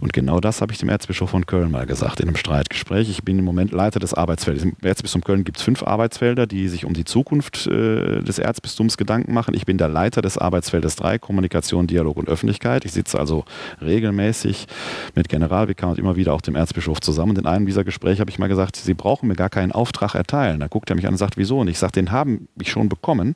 Und 0.00 0.12
genau 0.12 0.40
das 0.40 0.60
habe 0.60 0.72
ich 0.72 0.78
dem 0.78 0.88
Erzbischof 0.88 1.30
von 1.30 1.46
Köln 1.46 1.70
mal 1.70 1.86
gesagt 1.86 2.20
in 2.20 2.28
einem 2.28 2.36
Streitgespräch. 2.36 3.08
Ich 3.08 3.22
bin 3.22 3.38
im 3.38 3.44
Moment 3.44 3.72
Leiter 3.72 4.00
des 4.00 4.14
Arbeitsfeldes. 4.14 4.64
Im 4.64 4.76
Erzbistum 4.82 5.22
Köln 5.22 5.44
gibt 5.44 5.58
es 5.58 5.62
fünf 5.62 5.82
Arbeitsfelder, 5.82 6.46
die 6.46 6.68
sich 6.68 6.84
um 6.84 6.94
die 6.94 7.04
Zukunft 7.04 7.66
äh, 7.66 8.20
des 8.22 8.38
Erzbistums 8.38 8.96
Gedanken 8.96 9.32
machen. 9.32 9.54
Ich 9.54 9.66
bin 9.66 9.78
der 9.78 9.88
Leiter 9.88 10.22
des 10.22 10.38
Arbeitsfeldes 10.38 10.96
3, 10.96 11.18
Kommunikation, 11.18 11.86
Dialog 11.86 12.16
und 12.16 12.28
Öffentlichkeit. 12.28 12.84
Ich 12.84 12.92
sitze 12.92 13.18
also 13.18 13.44
regelmäßig 13.80 14.66
mit 15.14 15.28
Generalvikar 15.28 15.90
und 15.90 15.98
immer 15.98 16.16
wieder 16.16 16.34
auch 16.34 16.40
dem 16.40 16.56
Erzbischof 16.56 17.00
zusammen. 17.00 17.30
Und 17.30 17.38
in 17.38 17.46
einem 17.46 17.66
dieser 17.66 17.84
Gespräche 17.84 18.20
habe 18.20 18.30
ich 18.30 18.38
mal 18.38 18.48
gesagt, 18.48 18.76
Sie 18.76 18.94
brauchen 18.94 19.28
mir 19.28 19.36
gar 19.36 19.50
keinen 19.50 19.72
Auftrag 19.72 20.14
erteilen. 20.14 20.60
Da 20.60 20.68
guckt 20.68 20.90
er 20.90 20.96
mich 20.96 21.06
an 21.06 21.14
und 21.14 21.18
sagt, 21.18 21.36
wieso? 21.36 21.60
Und 21.60 21.68
ich 21.68 21.78
sage, 21.78 21.92
den 21.92 22.12
haben 22.12 22.48
ich 22.60 22.70
schon 22.70 22.88
bekommen, 22.88 23.34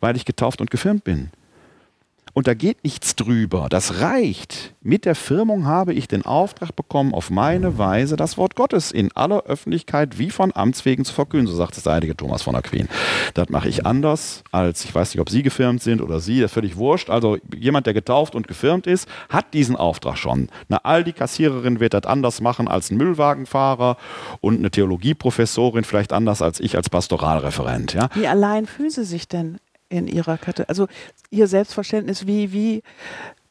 weil 0.00 0.16
ich 0.16 0.24
getauft 0.24 0.60
und 0.60 0.70
gefirmt 0.70 1.04
bin. 1.04 1.30
Und 2.34 2.46
da 2.46 2.54
geht 2.54 2.82
nichts 2.82 3.14
drüber. 3.14 3.66
Das 3.68 4.00
reicht. 4.00 4.74
Mit 4.80 5.04
der 5.04 5.14
Firmung 5.14 5.66
habe 5.66 5.92
ich 5.92 6.08
den 6.08 6.24
Auftrag 6.24 6.74
bekommen, 6.74 7.12
auf 7.12 7.30
meine 7.30 7.76
Weise 7.76 8.16
das 8.16 8.38
Wort 8.38 8.56
Gottes 8.56 8.90
in 8.90 9.12
aller 9.14 9.42
Öffentlichkeit 9.44 10.18
wie 10.18 10.30
von 10.30 10.50
Amts 10.54 10.84
wegen 10.86 11.04
zu 11.04 11.12
verkünden, 11.12 11.46
so 11.46 11.54
sagt 11.54 11.76
es 11.76 11.82
der 11.82 11.92
heilige 11.92 12.16
Thomas 12.16 12.42
von 12.42 12.56
Aquin. 12.56 12.88
Das 13.34 13.50
mache 13.50 13.68
ich 13.68 13.84
anders 13.84 14.44
als, 14.50 14.84
ich 14.84 14.94
weiß 14.94 15.14
nicht, 15.14 15.20
ob 15.20 15.28
Sie 15.28 15.42
gefirmt 15.42 15.82
sind 15.82 16.00
oder 16.00 16.20
Sie, 16.20 16.40
das 16.40 16.50
ist 16.50 16.54
völlig 16.54 16.76
wurscht. 16.76 17.10
Also 17.10 17.36
jemand, 17.54 17.86
der 17.86 17.94
getauft 17.94 18.34
und 18.34 18.48
gefirmt 18.48 18.86
ist, 18.86 19.08
hat 19.28 19.52
diesen 19.52 19.76
Auftrag 19.76 20.16
schon. 20.16 20.48
Eine 20.68 20.84
Aldi-Kassiererin 20.84 21.80
wird 21.80 21.92
das 21.92 22.04
anders 22.04 22.40
machen 22.40 22.66
als 22.66 22.90
ein 22.90 22.96
Müllwagenfahrer 22.96 23.98
und 24.40 24.58
eine 24.58 24.70
Theologieprofessorin 24.70 25.84
vielleicht 25.84 26.12
anders 26.12 26.40
als 26.40 26.60
ich 26.60 26.76
als 26.76 26.88
Pastoralreferent. 26.88 27.92
Ja? 27.92 28.08
Wie 28.14 28.26
allein 28.26 28.66
fühlen 28.66 28.90
Sie 28.90 29.04
sich 29.04 29.28
denn 29.28 29.58
in 29.92 30.08
Ihrer 30.08 30.38
Kategorie? 30.38 30.68
Also 30.68 30.88
Ihr 31.30 31.46
Selbstverständnis, 31.46 32.26
wie, 32.26 32.52
wie 32.52 32.82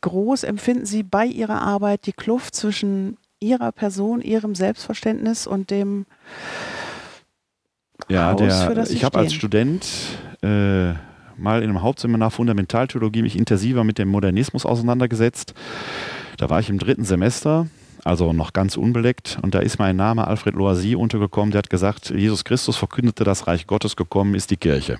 groß 0.01 0.43
empfinden 0.43 0.85
Sie 0.85 1.03
bei 1.03 1.25
Ihrer 1.25 1.61
Arbeit 1.61 2.05
die 2.05 2.13
Kluft 2.13 2.55
zwischen 2.55 3.17
Ihrer 3.39 3.71
Person, 3.71 4.21
Ihrem 4.21 4.55
Selbstverständnis 4.55 5.47
und 5.47 5.71
dem 5.71 6.05
ja, 8.09 8.31
Haus, 8.31 8.37
der, 8.37 8.89
ich 8.89 9.03
habe 9.03 9.19
als 9.19 9.33
Student 9.33 9.85
äh, 10.41 10.93
mal 11.37 11.63
in 11.63 11.69
einem 11.69 11.81
Hauptseminar 11.81 12.31
Fundamentaltheologie 12.31 13.21
mich 13.21 13.37
intensiver 13.37 13.83
mit 13.83 13.97
dem 13.97 14.09
Modernismus 14.09 14.65
auseinandergesetzt. 14.65 15.53
Da 16.37 16.49
war 16.49 16.59
ich 16.59 16.69
im 16.69 16.79
dritten 16.79 17.03
Semester, 17.03 17.67
also 18.03 18.33
noch 18.33 18.53
ganz 18.53 18.77
unbeleckt, 18.77 19.39
und 19.41 19.53
da 19.55 19.59
ist 19.59 19.79
mein 19.79 19.95
Name 19.95 20.27
Alfred 20.27 20.55
Loisy 20.55 20.95
untergekommen, 20.95 21.51
der 21.51 21.59
hat 21.59 21.69
gesagt, 21.69 22.09
Jesus 22.09 22.43
Christus 22.43 22.77
verkündete, 22.77 23.23
das 23.23 23.47
Reich 23.47 23.67
Gottes 23.67 23.95
gekommen 23.95 24.35
ist 24.35 24.51
die 24.51 24.57
Kirche. 24.57 24.97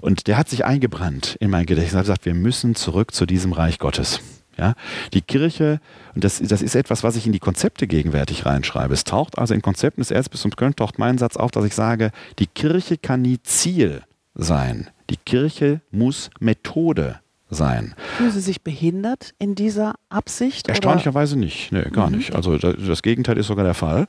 Und 0.00 0.26
der 0.26 0.36
hat 0.36 0.48
sich 0.48 0.64
eingebrannt 0.64 1.36
in 1.40 1.50
mein 1.50 1.66
Gedächtnis 1.66 1.92
und 1.92 1.98
hat 1.98 2.04
gesagt, 2.06 2.26
wir 2.26 2.34
müssen 2.34 2.74
zurück 2.74 3.14
zu 3.14 3.26
diesem 3.26 3.52
Reich 3.52 3.78
Gottes. 3.78 4.20
Ja, 4.56 4.74
die 5.14 5.22
Kirche, 5.22 5.80
und 6.14 6.22
das, 6.22 6.38
das 6.38 6.60
ist 6.60 6.74
etwas, 6.74 7.02
was 7.02 7.16
ich 7.16 7.24
in 7.24 7.32
die 7.32 7.38
Konzepte 7.38 7.86
gegenwärtig 7.86 8.44
reinschreibe. 8.44 8.92
Es 8.92 9.04
taucht 9.04 9.38
also 9.38 9.54
in 9.54 9.62
Konzepten 9.62 10.02
des 10.02 10.10
Erzbistums 10.10 10.56
Köln 10.56 10.76
taucht 10.76 10.98
mein 10.98 11.16
Satz 11.16 11.36
auf, 11.36 11.50
dass 11.50 11.64
ich 11.64 11.74
sage, 11.74 12.10
die 12.38 12.46
Kirche 12.46 12.98
kann 12.98 13.22
nie 13.22 13.42
Ziel 13.42 14.02
sein. 14.34 14.90
Die 15.08 15.16
Kirche 15.16 15.80
muss 15.90 16.30
Methode 16.40 17.20
sein. 17.50 17.94
Fühlen 18.16 18.30
Sie 18.30 18.40
sich 18.40 18.62
behindert 18.62 19.34
in 19.38 19.54
dieser 19.54 19.94
Absicht? 20.08 20.68
Erstaunlicherweise 20.68 21.34
oder? 21.34 21.44
nicht. 21.44 21.72
Nee, 21.72 21.82
gar 21.90 22.10
mhm. 22.10 22.18
nicht. 22.18 22.34
Also 22.34 22.56
das 22.58 23.02
Gegenteil 23.02 23.38
ist 23.38 23.46
sogar 23.46 23.64
der 23.64 23.74
Fall. 23.74 24.06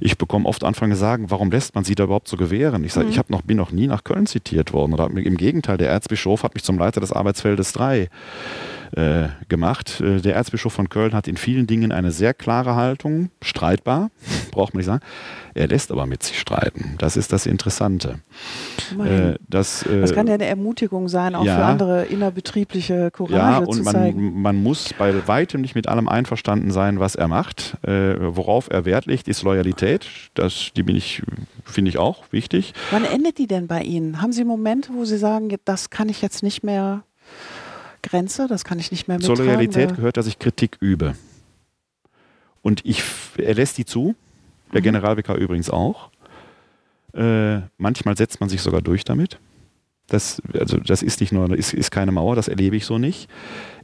Ich 0.00 0.18
bekomme 0.18 0.46
oft 0.46 0.64
Anfänge 0.64 0.96
sagen, 0.96 1.30
warum 1.30 1.50
lässt 1.50 1.74
man 1.74 1.84
sie 1.84 1.94
da 1.94 2.04
überhaupt 2.04 2.28
so 2.28 2.36
gewähren? 2.36 2.84
Ich 2.84 2.92
sage, 2.92 3.06
mhm. 3.06 3.12
ich 3.12 3.28
noch, 3.28 3.42
bin 3.42 3.56
noch 3.56 3.72
nie 3.72 3.86
nach 3.86 4.04
Köln 4.04 4.26
zitiert 4.26 4.72
worden. 4.72 4.92
Oder 4.92 5.06
im 5.10 5.36
Gegenteil, 5.36 5.78
der 5.78 5.90
Erzbischof 5.90 6.42
hat 6.42 6.54
mich 6.54 6.64
zum 6.64 6.78
Leiter 6.78 7.00
des 7.00 7.12
Arbeitsfeldes 7.12 7.72
3 7.72 8.08
äh, 8.96 9.28
gemacht. 9.48 10.00
Äh, 10.00 10.20
der 10.20 10.34
Erzbischof 10.34 10.72
von 10.72 10.88
Köln 10.88 11.14
hat 11.14 11.28
in 11.28 11.36
vielen 11.36 11.66
Dingen 11.66 11.92
eine 11.92 12.12
sehr 12.12 12.34
klare 12.34 12.76
Haltung, 12.76 13.30
streitbar, 13.42 14.10
braucht 14.54 14.74
man 14.74 14.78
nicht 14.78 14.86
sagen. 14.86 15.02
Er 15.54 15.68
lässt 15.68 15.90
aber 15.90 16.06
mit 16.06 16.22
sich 16.22 16.38
streiten. 16.38 16.94
Das 16.98 17.16
ist 17.16 17.32
das 17.32 17.46
Interessante. 17.46 18.20
Äh, 18.98 19.34
das, 19.48 19.84
äh, 19.84 20.00
das, 20.00 20.12
kann 20.12 20.26
ja 20.26 20.34
eine 20.34 20.46
Ermutigung 20.46 21.08
sein, 21.08 21.34
auch 21.34 21.44
ja, 21.44 21.56
für 21.56 21.64
andere 21.64 22.04
innerbetriebliche 22.06 23.10
Courage 23.10 23.34
ja, 23.34 23.58
und 23.58 23.74
zu 23.74 23.82
man, 23.82 23.94
zeigen. 23.94 24.42
Man 24.42 24.62
muss 24.62 24.94
bei 24.96 25.26
weitem 25.26 25.60
nicht 25.60 25.74
mit 25.74 25.88
allem 25.88 26.08
einverstanden 26.08 26.70
sein, 26.70 27.00
was 27.00 27.14
er 27.14 27.28
macht. 27.28 27.76
Äh, 27.82 28.16
worauf 28.18 28.70
er 28.70 28.84
Wert 28.84 29.06
legt, 29.06 29.28
ist 29.28 29.42
Loyalität. 29.42 30.06
Das, 30.34 30.70
die 30.76 30.82
bin 30.82 30.96
ich, 30.96 31.22
finde 31.64 31.90
ich 31.90 31.98
auch 31.98 32.24
wichtig. 32.30 32.72
Wann 32.90 33.04
endet 33.04 33.38
die 33.38 33.46
denn 33.46 33.66
bei 33.66 33.82
Ihnen? 33.82 34.22
Haben 34.22 34.32
Sie 34.32 34.44
Momente, 34.44 34.90
wo 34.94 35.04
Sie 35.04 35.18
sagen, 35.18 35.54
das 35.64 35.90
kann 35.90 36.08
ich 36.08 36.22
jetzt 36.22 36.42
nicht 36.42 36.62
mehr 36.62 37.04
Grenze, 38.04 38.46
das 38.48 38.64
kann 38.64 38.78
ich 38.78 38.90
nicht 38.90 39.08
mehr 39.08 39.16
mittragen. 39.16 39.36
Zur 39.36 39.46
Loyalität 39.46 39.88
oder? 39.88 39.96
gehört, 39.96 40.16
dass 40.16 40.26
ich 40.26 40.38
Kritik 40.38 40.76
übe. 40.80 41.14
Und 42.62 42.80
ich, 42.84 43.02
er 43.36 43.54
lässt 43.54 43.76
die 43.78 43.84
zu, 43.84 44.14
der 44.74 44.82
mhm. 44.82 44.84
Generalvikar 44.84 45.36
übrigens 45.36 45.70
auch. 45.70 46.10
Äh, 47.14 47.60
manchmal 47.78 48.16
setzt 48.16 48.40
man 48.40 48.48
sich 48.48 48.60
sogar 48.60 48.82
durch 48.82 49.04
damit. 49.04 49.38
Das, 50.08 50.42
also 50.52 50.76
das 50.76 51.02
ist 51.02 51.20
nicht 51.20 51.32
nur, 51.32 51.50
ist, 51.56 51.72
ist 51.72 51.90
keine 51.90 52.12
Mauer, 52.12 52.36
das 52.36 52.48
erlebe 52.48 52.76
ich 52.76 52.84
so 52.84 52.98
nicht. 52.98 53.30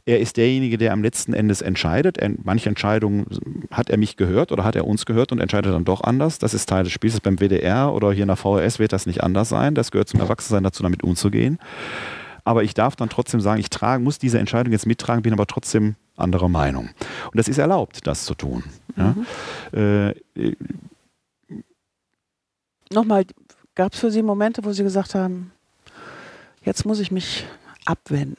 Er 0.05 0.19
ist 0.19 0.37
derjenige, 0.37 0.77
der 0.77 0.93
am 0.93 1.03
letzten 1.03 1.33
Endes 1.33 1.61
entscheidet. 1.61 2.17
Er, 2.17 2.31
manche 2.43 2.69
Entscheidungen 2.69 3.25
hat 3.71 3.89
er 3.89 3.97
mich 3.97 4.17
gehört 4.17 4.51
oder 4.51 4.63
hat 4.63 4.75
er 4.75 4.85
uns 4.85 5.05
gehört 5.05 5.31
und 5.31 5.39
entscheidet 5.39 5.73
dann 5.73 5.85
doch 5.85 6.01
anders. 6.03 6.39
Das 6.39 6.53
ist 6.53 6.67
Teil 6.67 6.83
des 6.83 6.91
Spiels. 6.91 7.19
Beim 7.21 7.37
WDR 7.37 7.93
oder 7.93 8.11
hier 8.11 8.23
in 8.23 8.27
der 8.27 8.35
VHS 8.35 8.79
wird 8.79 8.93
das 8.93 9.05
nicht 9.05 9.23
anders 9.23 9.49
sein. 9.49 9.75
Das 9.75 9.91
gehört 9.91 10.09
zum 10.09 10.19
Erwachsensein 10.19 10.63
dazu, 10.63 10.83
damit 10.83 11.03
umzugehen. 11.03 11.59
Aber 12.43 12.63
ich 12.63 12.73
darf 12.73 12.95
dann 12.95 13.09
trotzdem 13.09 13.41
sagen, 13.41 13.59
ich 13.59 13.69
trage, 13.69 14.03
muss 14.03 14.19
diese 14.19 14.39
Entscheidung 14.39 14.71
jetzt 14.71 14.85
mittragen, 14.85 15.21
bin 15.21 15.33
aber 15.33 15.47
trotzdem 15.47 15.95
anderer 16.15 16.49
Meinung. 16.49 16.89
Und 17.25 17.35
das 17.35 17.47
ist 17.47 17.57
erlaubt, 17.57 18.05
das 18.07 18.25
zu 18.25 18.35
tun. 18.35 18.63
Mhm. 18.95 19.25
Ja? 19.73 20.09
Äh, 20.09 20.15
Nochmal, 22.91 23.25
gab 23.75 23.93
es 23.93 23.99
für 23.99 24.11
Sie 24.11 24.21
Momente, 24.21 24.65
wo 24.65 24.73
Sie 24.73 24.83
gesagt 24.83 25.15
haben, 25.15 25.51
jetzt 26.63 26.85
muss 26.85 26.99
ich 26.99 27.11
mich 27.11 27.45
abwenden? 27.85 28.37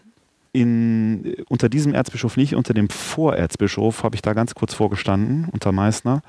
In, 0.53 1.37
unter 1.49 1.71
diesem 1.71 1.95
Erzbischof 1.95 2.37
nicht, 2.37 2.55
unter 2.55 2.75
dem 2.75 2.91
Vorerzbischof 2.91 4.03
habe 4.03 4.17
ich 4.17 4.23
da 4.23 4.35
ganz 4.35 4.55
kurz 4.55 4.75
vorgestanden, 4.75 5.49
unter 5.51 5.73
Meißner. 5.73 6.21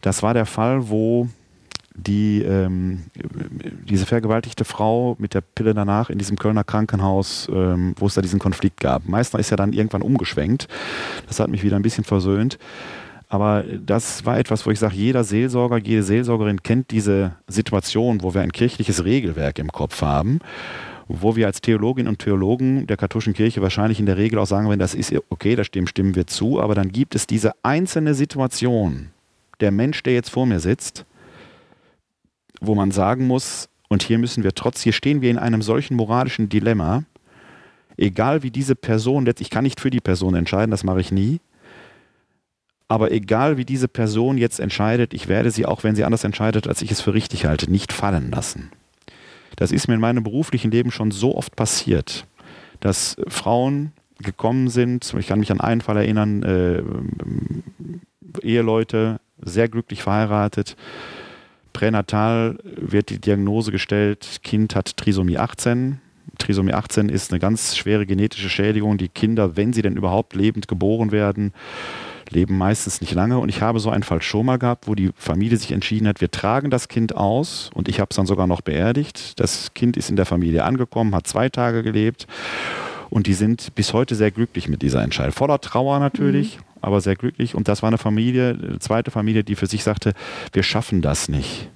Das 0.00 0.24
war 0.24 0.34
der 0.34 0.46
Fall, 0.46 0.88
wo 0.88 1.28
die, 1.94 2.42
ähm, 2.42 3.02
diese 3.88 4.06
vergewaltigte 4.06 4.64
Frau 4.64 5.16
mit 5.18 5.34
der 5.34 5.42
Pille 5.42 5.74
danach 5.74 6.10
in 6.10 6.18
diesem 6.18 6.38
Kölner 6.38 6.64
Krankenhaus, 6.64 7.48
ähm, 7.52 7.94
wo 7.98 8.06
es 8.06 8.14
da 8.14 8.22
diesen 8.22 8.38
Konflikt 8.38 8.80
gab. 8.80 9.06
Meißner 9.06 9.40
ist 9.40 9.50
ja 9.50 9.56
dann 9.56 9.72
irgendwann 9.72 10.02
umgeschwenkt. 10.02 10.68
Das 11.26 11.40
hat 11.40 11.48
mich 11.48 11.62
wieder 11.62 11.76
ein 11.76 11.82
bisschen 11.82 12.04
versöhnt. 12.04 12.58
Aber 13.28 13.64
das 13.64 14.26
war 14.26 14.38
etwas, 14.38 14.66
wo 14.66 14.70
ich 14.70 14.78
sage, 14.78 14.94
jeder 14.94 15.24
Seelsorger, 15.24 15.78
jede 15.78 16.02
Seelsorgerin 16.02 16.62
kennt 16.62 16.90
diese 16.90 17.32
Situation, 17.48 18.22
wo 18.22 18.34
wir 18.34 18.42
ein 18.42 18.52
kirchliches 18.52 19.04
Regelwerk 19.04 19.58
im 19.58 19.72
Kopf 19.72 20.02
haben, 20.02 20.40
wo 21.08 21.34
wir 21.34 21.46
als 21.46 21.62
Theologinnen 21.62 22.10
und 22.10 22.18
Theologen 22.18 22.86
der 22.86 22.98
katholischen 22.98 23.32
Kirche 23.32 23.62
wahrscheinlich 23.62 23.98
in 24.00 24.04
der 24.04 24.18
Regel 24.18 24.38
auch 24.38 24.46
sagen, 24.46 24.68
wenn 24.68 24.78
das 24.78 24.94
ist 24.94 25.14
okay, 25.30 25.56
da 25.56 25.64
stimmen 25.64 26.14
wir 26.14 26.26
zu, 26.26 26.60
aber 26.60 26.74
dann 26.74 26.92
gibt 26.92 27.14
es 27.14 27.26
diese 27.26 27.52
einzelne 27.62 28.12
Situation, 28.12 29.08
der 29.60 29.70
Mensch, 29.70 30.02
der 30.02 30.12
jetzt 30.12 30.28
vor 30.28 30.44
mir 30.44 30.60
sitzt, 30.60 31.06
wo 32.62 32.74
man 32.74 32.90
sagen 32.90 33.26
muss, 33.26 33.68
und 33.88 34.02
hier 34.02 34.18
müssen 34.18 34.42
wir 34.44 34.54
trotz, 34.54 34.80
hier 34.80 34.92
stehen 34.92 35.20
wir 35.20 35.30
in 35.30 35.38
einem 35.38 35.60
solchen 35.60 35.96
moralischen 35.96 36.48
Dilemma, 36.48 37.04
egal 37.98 38.42
wie 38.42 38.50
diese 38.50 38.74
Person, 38.74 39.28
ich 39.38 39.50
kann 39.50 39.64
nicht 39.64 39.80
für 39.80 39.90
die 39.90 40.00
Person 40.00 40.34
entscheiden, 40.34 40.70
das 40.70 40.84
mache 40.84 41.00
ich 41.00 41.12
nie, 41.12 41.40
aber 42.88 43.10
egal 43.10 43.58
wie 43.58 43.64
diese 43.64 43.88
Person 43.88 44.38
jetzt 44.38 44.60
entscheidet, 44.60 45.12
ich 45.12 45.28
werde 45.28 45.50
sie, 45.50 45.66
auch 45.66 45.84
wenn 45.84 45.96
sie 45.96 46.04
anders 46.04 46.24
entscheidet, 46.24 46.68
als 46.68 46.82
ich 46.82 46.90
es 46.90 47.00
für 47.00 47.14
richtig 47.14 47.44
halte, 47.46 47.70
nicht 47.70 47.92
fallen 47.92 48.30
lassen. 48.30 48.70
Das 49.56 49.72
ist 49.72 49.88
mir 49.88 49.94
in 49.94 50.00
meinem 50.00 50.22
beruflichen 50.22 50.70
Leben 50.70 50.90
schon 50.90 51.10
so 51.10 51.36
oft 51.36 51.56
passiert, 51.56 52.26
dass 52.80 53.16
Frauen 53.28 53.92
gekommen 54.18 54.68
sind, 54.68 55.12
ich 55.18 55.26
kann 55.26 55.40
mich 55.40 55.50
an 55.50 55.60
einen 55.60 55.80
Fall 55.80 55.96
erinnern, 55.96 56.42
äh, 56.42 56.82
Eheleute, 58.42 59.20
sehr 59.40 59.68
glücklich 59.68 60.02
verheiratet, 60.02 60.76
Pränatal 61.72 62.58
wird 62.64 63.10
die 63.10 63.20
Diagnose 63.20 63.72
gestellt, 63.72 64.40
Kind 64.42 64.74
hat 64.74 64.96
Trisomie 64.96 65.38
18. 65.38 66.00
Trisomie 66.38 66.72
18 66.72 67.08
ist 67.08 67.30
eine 67.30 67.40
ganz 67.40 67.76
schwere 67.76 68.06
genetische 68.06 68.48
Schädigung. 68.48 68.98
Die 68.98 69.08
Kinder, 69.08 69.56
wenn 69.56 69.72
sie 69.72 69.82
denn 69.82 69.96
überhaupt 69.96 70.34
lebend 70.34 70.66
geboren 70.68 71.12
werden, 71.12 71.52
leben 72.30 72.56
meistens 72.56 73.00
nicht 73.00 73.14
lange. 73.14 73.38
Und 73.38 73.48
ich 73.48 73.60
habe 73.60 73.80
so 73.80 73.90
einen 73.90 74.02
Fall 74.02 74.22
schon 74.22 74.46
mal 74.46 74.58
gehabt, 74.58 74.88
wo 74.88 74.94
die 74.94 75.10
Familie 75.16 75.58
sich 75.58 75.72
entschieden 75.72 76.08
hat, 76.08 76.20
wir 76.20 76.30
tragen 76.30 76.70
das 76.70 76.88
Kind 76.88 77.14
aus 77.16 77.70
und 77.74 77.88
ich 77.88 78.00
habe 78.00 78.08
es 78.10 78.16
dann 78.16 78.26
sogar 78.26 78.46
noch 78.46 78.60
beerdigt. 78.60 79.38
Das 79.40 79.74
Kind 79.74 79.96
ist 79.96 80.10
in 80.10 80.16
der 80.16 80.26
Familie 80.26 80.64
angekommen, 80.64 81.14
hat 81.14 81.26
zwei 81.26 81.48
Tage 81.48 81.82
gelebt 81.82 82.26
und 83.10 83.26
die 83.26 83.34
sind 83.34 83.74
bis 83.74 83.92
heute 83.92 84.14
sehr 84.14 84.30
glücklich 84.30 84.68
mit 84.68 84.82
dieser 84.82 85.02
Entscheidung. 85.02 85.32
Voller 85.32 85.60
Trauer 85.60 85.98
natürlich, 85.98 86.58
mhm. 86.58 86.71
Aber 86.82 87.00
sehr 87.00 87.16
glücklich. 87.16 87.54
Und 87.54 87.68
das 87.68 87.82
war 87.82 87.88
eine 87.88 87.98
Familie, 87.98 88.58
eine 88.60 88.78
zweite 88.78 89.10
Familie, 89.10 89.44
die 89.44 89.56
für 89.56 89.66
sich 89.66 89.82
sagte, 89.82 90.12
wir 90.52 90.62
schaffen 90.62 91.00
das 91.02 91.28
nicht. 91.28 91.68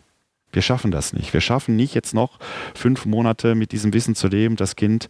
Wir 0.52 0.62
schaffen 0.62 0.90
das 0.90 1.12
nicht. 1.12 1.34
Wir 1.34 1.42
schaffen 1.42 1.76
nicht 1.76 1.94
jetzt 1.94 2.14
noch 2.14 2.38
fünf 2.74 3.04
Monate 3.04 3.54
mit 3.54 3.72
diesem 3.72 3.92
Wissen 3.92 4.14
zu 4.14 4.26
leben. 4.26 4.57
Das 4.57 4.74
Kind 4.74 5.09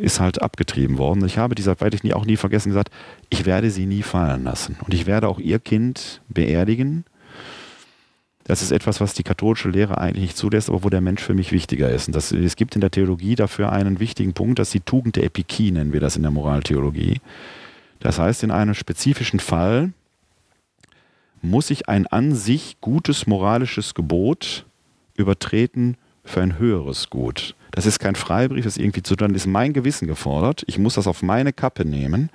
ist 0.00 0.20
halt 0.20 0.42
abgetrieben 0.42 0.98
worden. 0.98 1.24
Ich 1.24 1.38
habe 1.38 1.54
dieser, 1.54 1.80
werde 1.80 1.98
ich 2.02 2.14
auch 2.14 2.26
nie 2.26 2.36
vergessen, 2.36 2.68
gesagt, 2.68 2.90
ich 3.30 3.46
werde 3.46 3.70
sie 3.70 3.86
nie 3.86 4.02
fallen 4.02 4.44
lassen. 4.44 4.76
Und 4.84 4.92
ich 4.92 5.06
werde 5.06 5.28
auch 5.28 5.38
ihr 5.38 5.60
Kind 5.60 6.20
beerdigen. 6.28 7.04
Das 8.44 8.60
ist 8.60 8.72
etwas, 8.72 9.00
was 9.00 9.14
die 9.14 9.22
katholische 9.22 9.70
Lehre 9.70 9.96
eigentlich 9.96 10.24
nicht 10.24 10.36
zulässt, 10.36 10.68
aber 10.68 10.84
wo 10.84 10.90
der 10.90 11.00
Mensch 11.00 11.22
für 11.22 11.32
mich 11.32 11.50
wichtiger 11.50 11.90
ist. 11.90 12.08
Und 12.08 12.14
das, 12.14 12.30
es 12.30 12.56
gibt 12.56 12.74
in 12.74 12.82
der 12.82 12.90
Theologie 12.90 13.36
dafür 13.36 13.72
einen 13.72 13.98
wichtigen 13.98 14.34
Punkt, 14.34 14.58
das 14.58 14.68
ist 14.68 14.74
die 14.74 14.80
Tugend 14.80 15.16
der 15.16 15.24
Epikie, 15.24 15.72
nennen 15.72 15.94
wir 15.94 16.00
das 16.00 16.16
in 16.16 16.22
der 16.22 16.30
Moraltheologie. 16.30 17.22
Das 18.00 18.18
heißt, 18.18 18.42
in 18.42 18.50
einem 18.50 18.74
spezifischen 18.74 19.40
Fall 19.40 19.92
muss 21.42 21.70
ich 21.70 21.88
ein 21.88 22.06
an 22.06 22.34
sich 22.34 22.78
gutes 22.80 23.26
moralisches 23.26 23.94
Gebot 23.94 24.66
übertreten 25.14 25.96
für 26.24 26.40
ein 26.40 26.58
höheres 26.58 27.10
Gut. 27.10 27.54
Das 27.70 27.86
ist 27.86 27.98
kein 27.98 28.14
Freibrief, 28.14 28.64
das 28.64 28.76
irgendwie 28.76 29.02
zu 29.02 29.16
tun 29.16 29.34
ist 29.34 29.46
mein 29.46 29.72
Gewissen 29.72 30.06
gefordert. 30.06 30.64
Ich 30.66 30.78
muss 30.78 30.94
das 30.94 31.06
auf 31.06 31.22
meine 31.22 31.52
Kappe 31.52 31.84
nehmen 31.84 32.30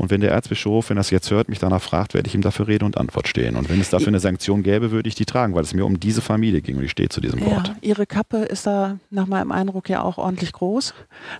und 0.00 0.10
wenn 0.10 0.22
der 0.22 0.30
Erzbischof, 0.30 0.88
wenn 0.88 0.96
er 0.96 1.02
es 1.02 1.10
jetzt 1.10 1.30
hört, 1.30 1.50
mich 1.50 1.58
danach 1.58 1.82
fragt, 1.82 2.14
werde 2.14 2.26
ich 2.26 2.34
ihm 2.34 2.40
dafür 2.40 2.68
Rede 2.68 2.86
und 2.86 2.96
Antwort 2.96 3.28
stehen. 3.28 3.54
Und 3.54 3.68
wenn 3.68 3.80
es 3.80 3.90
dafür 3.90 4.08
eine 4.08 4.18
Sanktion 4.18 4.62
gäbe, 4.62 4.90
würde 4.92 5.10
ich 5.10 5.14
die 5.14 5.26
tragen, 5.26 5.54
weil 5.54 5.62
es 5.62 5.74
mir 5.74 5.84
um 5.84 6.00
diese 6.00 6.22
Familie 6.22 6.62
ging 6.62 6.78
und 6.78 6.84
ich 6.84 6.90
stehe 6.90 7.10
zu 7.10 7.20
diesem 7.20 7.42
Wort. 7.42 7.68
Ja, 7.68 7.74
ihre 7.82 8.06
Kappe 8.06 8.38
ist 8.38 8.66
da 8.66 8.98
nach 9.10 9.26
meinem 9.26 9.52
Eindruck 9.52 9.90
ja 9.90 10.02
auch 10.02 10.16
ordentlich 10.16 10.52
groß. 10.52 10.94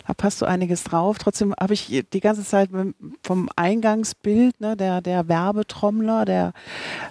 Da 0.05 0.13
passt 0.13 0.37
so 0.37 0.45
einiges 0.45 0.83
drauf. 0.83 1.17
Trotzdem 1.17 1.55
habe 1.59 1.73
ich 1.73 2.03
die 2.13 2.19
ganze 2.19 2.43
Zeit 2.43 2.69
vom 3.23 3.49
Eingangsbild, 3.55 4.61
ne, 4.61 4.77
der, 4.77 5.01
der 5.01 5.27
Werbetrommler, 5.27 6.25
der 6.25 6.53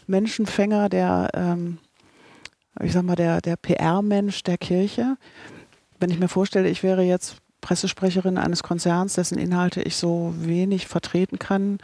Menschenfänger, 0.07 0.89
der, 0.89 1.31
ähm, 1.35 1.79
ich 2.81 2.93
sag 2.93 3.03
mal, 3.03 3.17
der, 3.17 3.41
der 3.41 3.57
PR-Mensch 3.57 4.45
der 4.45 4.57
Kirche. 4.57 5.17
Wenn 5.99 6.11
ich 6.11 6.21
mir 6.21 6.29
vorstelle, 6.29 6.69
ich 6.69 6.85
wäre 6.85 7.03
jetzt 7.03 7.39
Pressesprecherin 7.61 8.39
eines 8.39 8.63
Konzerns, 8.63 9.15
dessen 9.15 9.39
Inhalte 9.39 9.83
ich 9.83 9.97
so 9.97 10.35
wenig 10.39 10.87
vertreten 10.87 11.39
kann, 11.39 11.79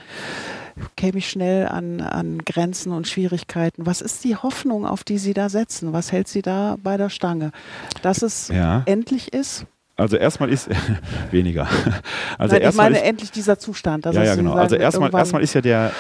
käme 0.97 1.19
ich 1.19 1.29
schnell 1.29 1.67
an, 1.69 2.01
an 2.01 2.39
Grenzen 2.45 2.93
und 2.93 3.09
Schwierigkeiten. 3.09 3.87
Was 3.87 4.01
ist 4.01 4.25
die 4.25 4.37
Hoffnung, 4.37 4.87
auf 4.87 5.05
die 5.05 5.19
Sie 5.19 5.35
da 5.35 5.49
setzen? 5.49 5.93
Was 5.93 6.13
hält 6.13 6.29
Sie 6.29 6.43
da 6.43 6.77
bei 6.83 6.97
der 6.97 7.09
Stange? 7.09 7.53
Dass 8.03 8.23
es 8.23 8.49
ja. 8.49 8.83
endlich 8.87 9.33
ist? 9.33 9.67
Also 9.97 10.17
erstmal 10.17 10.51
ist 10.51 10.69
weniger. 11.31 11.67
Also 12.37 12.55
Nein, 12.55 12.69
ich 12.69 12.77
meine 12.77 12.97
ist, 12.97 13.05
endlich 13.05 13.31
dieser 13.31 13.59
Zustand. 13.59 14.05
ja, 14.05 14.23
ja, 14.23 14.35
genau. 14.35 14.53
Also 14.55 14.77
erstmal, 14.77 15.15
erstmal 15.15 15.43
ist 15.43 15.55
ja 15.55 15.63
der, 15.63 15.93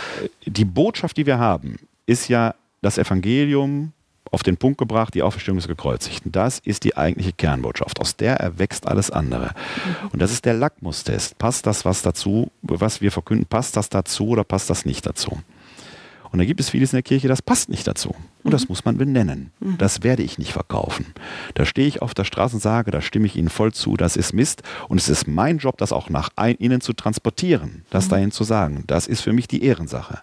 die 0.45 0.66
Botschaft, 0.66 1.16
die 1.16 1.24
wir 1.24 1.39
haben, 1.39 1.77
ist 2.05 2.29
ja 2.29 2.55
das 2.83 2.99
Evangelium 2.99 3.93
auf 4.31 4.43
den 4.43 4.57
Punkt 4.57 4.79
gebracht, 4.79 5.14
die 5.14 5.22
Auferstehung 5.22 5.59
des 5.59 5.68
Gekreuzigten. 5.68 6.33
Das 6.33 6.59
ist 6.59 6.85
die 6.85 6.97
eigentliche 6.97 7.33
Kernbotschaft. 7.33 8.01
Aus 8.01 8.16
der 8.16 8.37
erwächst 8.37 8.87
alles 8.87 9.11
andere. 9.11 9.47
Mhm. 9.47 10.09
Und 10.12 10.22
das 10.22 10.33
ist 10.33 10.45
der 10.45 10.55
Lackmustest. 10.55 11.39
Passt 11.39 11.66
das, 11.66 11.85
was 11.85 12.03
dazu, 12.03 12.51
was 12.62 13.01
wir 13.01 13.12
verkünden, 13.12 13.47
passt 13.47 13.77
das 13.77 13.89
dazu 13.89 14.29
oder 14.29 14.45
passt 14.45 14.70
das 14.70 14.85
nicht 14.85 15.07
dazu? 15.07 15.39
Und 16.33 16.41
da 16.41 16.45
gibt 16.45 16.61
es 16.61 16.70
vieles 16.70 16.93
in 16.93 16.97
der 16.97 17.03
Kirche, 17.03 17.29
das 17.29 17.41
passt 17.41 17.68
nicht 17.68 17.87
dazu. 17.87 18.14
Und 18.43 18.53
das 18.53 18.62
mhm. 18.62 18.66
muss 18.68 18.85
man 18.85 18.99
benennen. 18.99 19.53
Mhm. 19.61 19.79
Das 19.79 20.03
werde 20.03 20.22
ich 20.22 20.39
nicht 20.39 20.53
verkaufen. 20.53 21.07
Da 21.55 21.64
stehe 21.64 21.89
ich 21.89 22.03
auf 22.03 22.14
der 22.14 22.24
Straße 22.24 22.57
und 22.57 22.61
sage, 22.61 22.91
da 22.91 23.01
stimme 23.01 23.27
ich 23.27 23.37
Ihnen 23.37 23.49
voll 23.49 23.72
zu, 23.72 23.97
das 23.97 24.16
ist 24.16 24.33
Mist. 24.33 24.62
Und 24.89 24.99
es 24.99 25.09
ist 25.09 25.27
mein 25.27 25.59
Job, 25.59 25.79
das 25.79 25.93
auch 25.93 26.11
nach 26.11 26.31
Ihnen 26.59 26.81
zu 26.81 26.93
transportieren, 26.93 27.85
das 27.91 28.09
dahin 28.09 28.33
zu 28.33 28.45
sagen. 28.45 28.85
Das 28.87 29.07
ist 29.07 29.22
für 29.22 29.33
mich 29.33 29.49
die 29.49 29.64
Ehrensache 29.64 30.20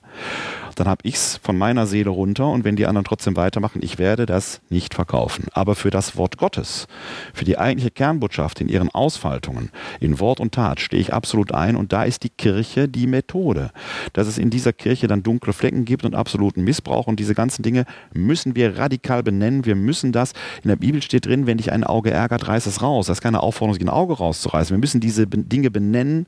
dann 0.76 0.88
habe 0.88 1.02
ich 1.04 1.16
es 1.16 1.40
von 1.42 1.58
meiner 1.58 1.88
Seele 1.88 2.10
runter 2.10 2.48
und 2.48 2.64
wenn 2.64 2.76
die 2.76 2.86
anderen 2.86 3.06
trotzdem 3.06 3.36
weitermachen, 3.36 3.82
ich 3.84 3.98
werde 3.98 4.26
das 4.26 4.62
nicht 4.70 4.94
verkaufen. 4.94 5.46
Aber 5.54 5.76
für 5.76 5.90
das 5.90 6.18
Wort 6.18 6.38
Gottes, 6.38 6.88
für 7.34 7.46
die 7.46 7.58
eigentliche 7.58 7.92
Kernbotschaft 7.92 8.62
in 8.62 8.70
ihren 8.70 8.90
Ausfaltungen, 8.90 9.70
in 10.00 10.20
Wort 10.20 10.40
und 10.40 10.54
Tat, 10.54 10.80
stehe 10.80 11.02
ich 11.02 11.14
absolut 11.14 11.52
ein 11.52 11.76
und 11.76 11.94
da 11.94 12.04
ist 12.04 12.24
die 12.24 12.30
Kirche 12.30 12.88
die 12.88 13.08
Methode. 13.08 13.72
Dass 14.14 14.28
es 14.28 14.38
in 14.38 14.50
dieser 14.50 14.74
Kirche 14.74 15.08
dann 15.08 15.24
dunkle 15.24 15.54
Flecken 15.54 15.86
gibt 15.86 16.06
und 16.06 16.16
absoluten 16.16 16.64
Missbrauch 16.64 17.08
und 17.08 17.20
diese 17.20 17.36
ganzen 17.36 17.64
Dinge 17.64 17.86
müssen 18.14 18.56
wir 18.56 18.78
radikal 18.78 19.24
benennen. 19.24 19.66
Wir 19.66 19.76
müssen 19.76 20.12
das, 20.12 20.34
in 20.64 20.70
der 20.70 20.76
Bibel 20.76 21.02
steht 21.02 21.26
drin, 21.26 21.48
wenn 21.48 21.58
dich 21.58 21.72
ein 21.72 21.84
Auge 21.84 22.12
ärgert, 22.12 22.48
reiß 22.48 22.66
es 22.66 22.82
raus. 22.82 23.08
Das 23.08 23.18
ist 23.18 23.22
keine 23.22 23.42
Aufforderung, 23.42 23.74
sich 23.74 23.84
ein 23.84 23.90
Auge 23.90 24.14
rauszureißen. 24.14 24.76
Wir 24.76 24.80
müssen 24.80 25.02
diese 25.02 25.28
Dinge 25.28 25.72
benennen 25.72 26.28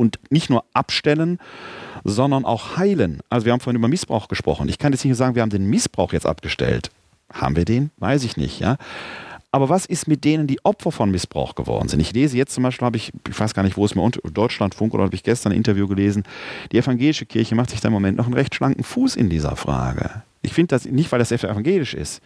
und 0.00 0.18
nicht 0.30 0.48
nur 0.48 0.64
abstellen, 0.72 1.38
sondern 2.04 2.46
auch 2.46 2.78
heilen. 2.78 3.20
Also 3.28 3.44
wir 3.44 3.52
haben 3.52 3.60
vorhin 3.60 3.78
über 3.78 3.88
Missbrauch 3.88 4.28
gesprochen. 4.28 4.68
Ich 4.70 4.78
kann 4.78 4.92
jetzt 4.92 5.04
nicht 5.04 5.16
sagen, 5.16 5.34
wir 5.34 5.42
haben 5.42 5.50
den 5.50 5.68
Missbrauch 5.68 6.14
jetzt 6.14 6.24
abgestellt. 6.24 6.90
Haben 7.30 7.54
wir 7.54 7.66
den? 7.66 7.90
Weiß 7.98 8.24
ich 8.24 8.38
nicht, 8.38 8.60
ja. 8.60 8.78
Aber 9.52 9.68
was 9.68 9.84
ist 9.84 10.08
mit 10.08 10.24
denen, 10.24 10.46
die 10.46 10.64
Opfer 10.64 10.90
von 10.90 11.10
Missbrauch 11.10 11.54
geworden 11.54 11.88
sind? 11.88 12.00
Ich 12.00 12.12
lese 12.12 12.36
jetzt 12.36 12.54
zum 12.54 12.62
Beispiel, 12.62 12.86
habe 12.86 12.96
ich, 12.96 13.12
ich 13.28 13.38
weiß 13.38 13.52
gar 13.52 13.62
nicht, 13.62 13.76
wo 13.76 13.84
es 13.84 13.94
mir 13.94 14.08
Deutschlandfunk 14.32 14.94
oder 14.94 15.04
habe 15.04 15.14
ich 15.14 15.22
gestern 15.22 15.52
ein 15.52 15.58
Interview 15.58 15.86
gelesen, 15.86 16.22
die 16.72 16.78
evangelische 16.78 17.26
Kirche 17.26 17.54
macht 17.54 17.70
sich 17.70 17.80
da 17.80 17.88
im 17.88 17.94
Moment 17.94 18.16
noch 18.16 18.26
einen 18.26 18.34
recht 18.34 18.54
schlanken 18.54 18.84
Fuß 18.84 19.16
in 19.16 19.28
dieser 19.28 19.56
Frage. 19.56 20.22
Ich 20.40 20.54
finde 20.54 20.68
das 20.68 20.86
nicht, 20.86 21.12
weil 21.12 21.18
das 21.18 21.30
evangelisch 21.30 21.92
ist. 21.94 22.22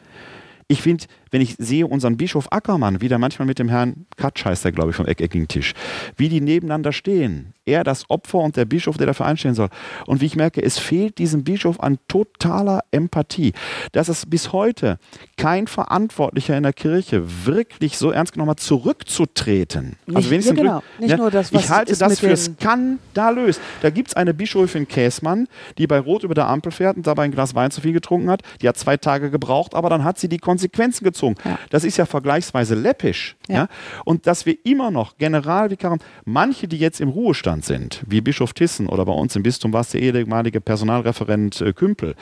Ich 0.68 0.80
finde, 0.80 1.06
wenn 1.34 1.40
ich 1.40 1.56
sehe 1.58 1.84
unseren 1.84 2.16
Bischof 2.16 2.46
Ackermann, 2.52 3.00
wie 3.00 3.08
der 3.08 3.18
manchmal 3.18 3.46
mit 3.46 3.58
dem 3.58 3.68
Herrn 3.68 4.06
Katsch 4.16 4.44
heißt 4.44 4.64
er, 4.66 4.70
glaube 4.70 4.90
ich, 4.90 4.96
vom 4.96 5.06
eckigen 5.06 5.48
Tisch, 5.48 5.74
wie 6.16 6.28
die 6.28 6.40
nebeneinander 6.40 6.92
stehen. 6.92 7.54
Er 7.66 7.82
das 7.82 8.08
Opfer 8.08 8.38
und 8.38 8.56
der 8.56 8.66
Bischof, 8.66 8.98
der 8.98 9.08
dafür 9.08 9.26
einstehen 9.26 9.54
soll. 9.54 9.68
Und 10.06 10.20
wie 10.20 10.26
ich 10.26 10.36
merke, 10.36 10.62
es 10.62 10.78
fehlt 10.78 11.18
diesem 11.18 11.42
Bischof 11.42 11.80
an 11.80 11.98
totaler 12.06 12.84
Empathie. 12.92 13.52
Dass 13.90 14.08
es 14.08 14.26
bis 14.26 14.52
heute 14.52 14.98
kein 15.36 15.66
Verantwortlicher 15.66 16.56
in 16.56 16.62
der 16.62 16.74
Kirche 16.74 17.24
wirklich 17.46 17.98
so 17.98 18.10
ernst 18.12 18.34
genommen 18.34 18.50
hat, 18.50 18.60
zurückzutreten. 18.60 19.96
Nicht, 20.06 20.16
also 20.16 20.30
wenigstens 20.30 20.58
ja, 20.58 20.62
genau. 20.62 20.82
Nicht 21.00 21.10
ja, 21.10 21.16
nur 21.16 21.30
das, 21.32 21.52
was 21.52 21.64
ich 21.64 21.70
halte 21.70 21.96
das 21.96 22.20
für 22.20 22.36
skandalös. 22.36 23.58
Da 23.82 23.90
gibt 23.90 24.08
es 24.08 24.14
eine 24.14 24.34
Bischofin 24.34 24.86
Käsmann, 24.86 25.48
die 25.78 25.88
bei 25.88 25.98
Rot 25.98 26.22
über 26.22 26.34
der 26.34 26.46
Ampel 26.46 26.70
fährt 26.70 26.96
und 26.96 27.08
dabei 27.08 27.24
ein 27.24 27.32
Glas 27.32 27.56
Wein 27.56 27.72
zu 27.72 27.80
viel 27.80 27.92
getrunken 27.92 28.30
hat. 28.30 28.42
Die 28.60 28.68
hat 28.68 28.76
zwei 28.76 28.98
Tage 28.98 29.30
gebraucht, 29.30 29.74
aber 29.74 29.88
dann 29.88 30.04
hat 30.04 30.18
sie 30.18 30.28
die 30.28 30.38
Konsequenzen 30.38 31.02
gezogen 31.02 31.23
gezogen. 31.24 31.36
Ja. 31.44 31.58
Das 31.70 31.84
ist 31.84 31.96
ja 31.96 32.06
vergleichsweise 32.06 32.74
läppisch. 32.74 33.36
Ja. 33.48 33.54
ja. 33.54 33.68
Und 34.04 34.26
dass 34.26 34.46
wir 34.46 34.56
immer 34.64 34.90
noch 34.90 35.16
Generalvikaren, 35.18 36.00
manche, 36.24 36.68
die 36.68 36.78
jetzt 36.78 37.00
im 37.00 37.08
Ruhestand 37.08 37.64
sind, 37.64 38.02
wie 38.06 38.20
Bischof 38.20 38.52
Tissen 38.52 38.88
oder 38.88 39.04
bei 39.04 39.12
uns 39.12 39.34
im 39.36 39.42
Bistum 39.42 39.72
war 39.72 39.80
es 39.80 39.90
der 39.90 40.02
ehemalige 40.02 40.60
Personalreferent 40.60 41.60
äh, 41.60 41.72
Kümpel, 41.72 42.14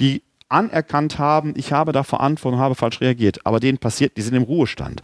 die 0.00 0.22
anerkannt 0.48 1.18
haben, 1.18 1.54
ich 1.56 1.72
habe 1.72 1.92
da 1.92 2.04
Verantwortung, 2.04 2.60
habe 2.60 2.74
falsch 2.74 3.00
reagiert, 3.00 3.44
aber 3.44 3.60
denen 3.60 3.78
passiert, 3.78 4.16
die 4.16 4.22
sind 4.22 4.34
im 4.34 4.42
Ruhestand. 4.44 5.00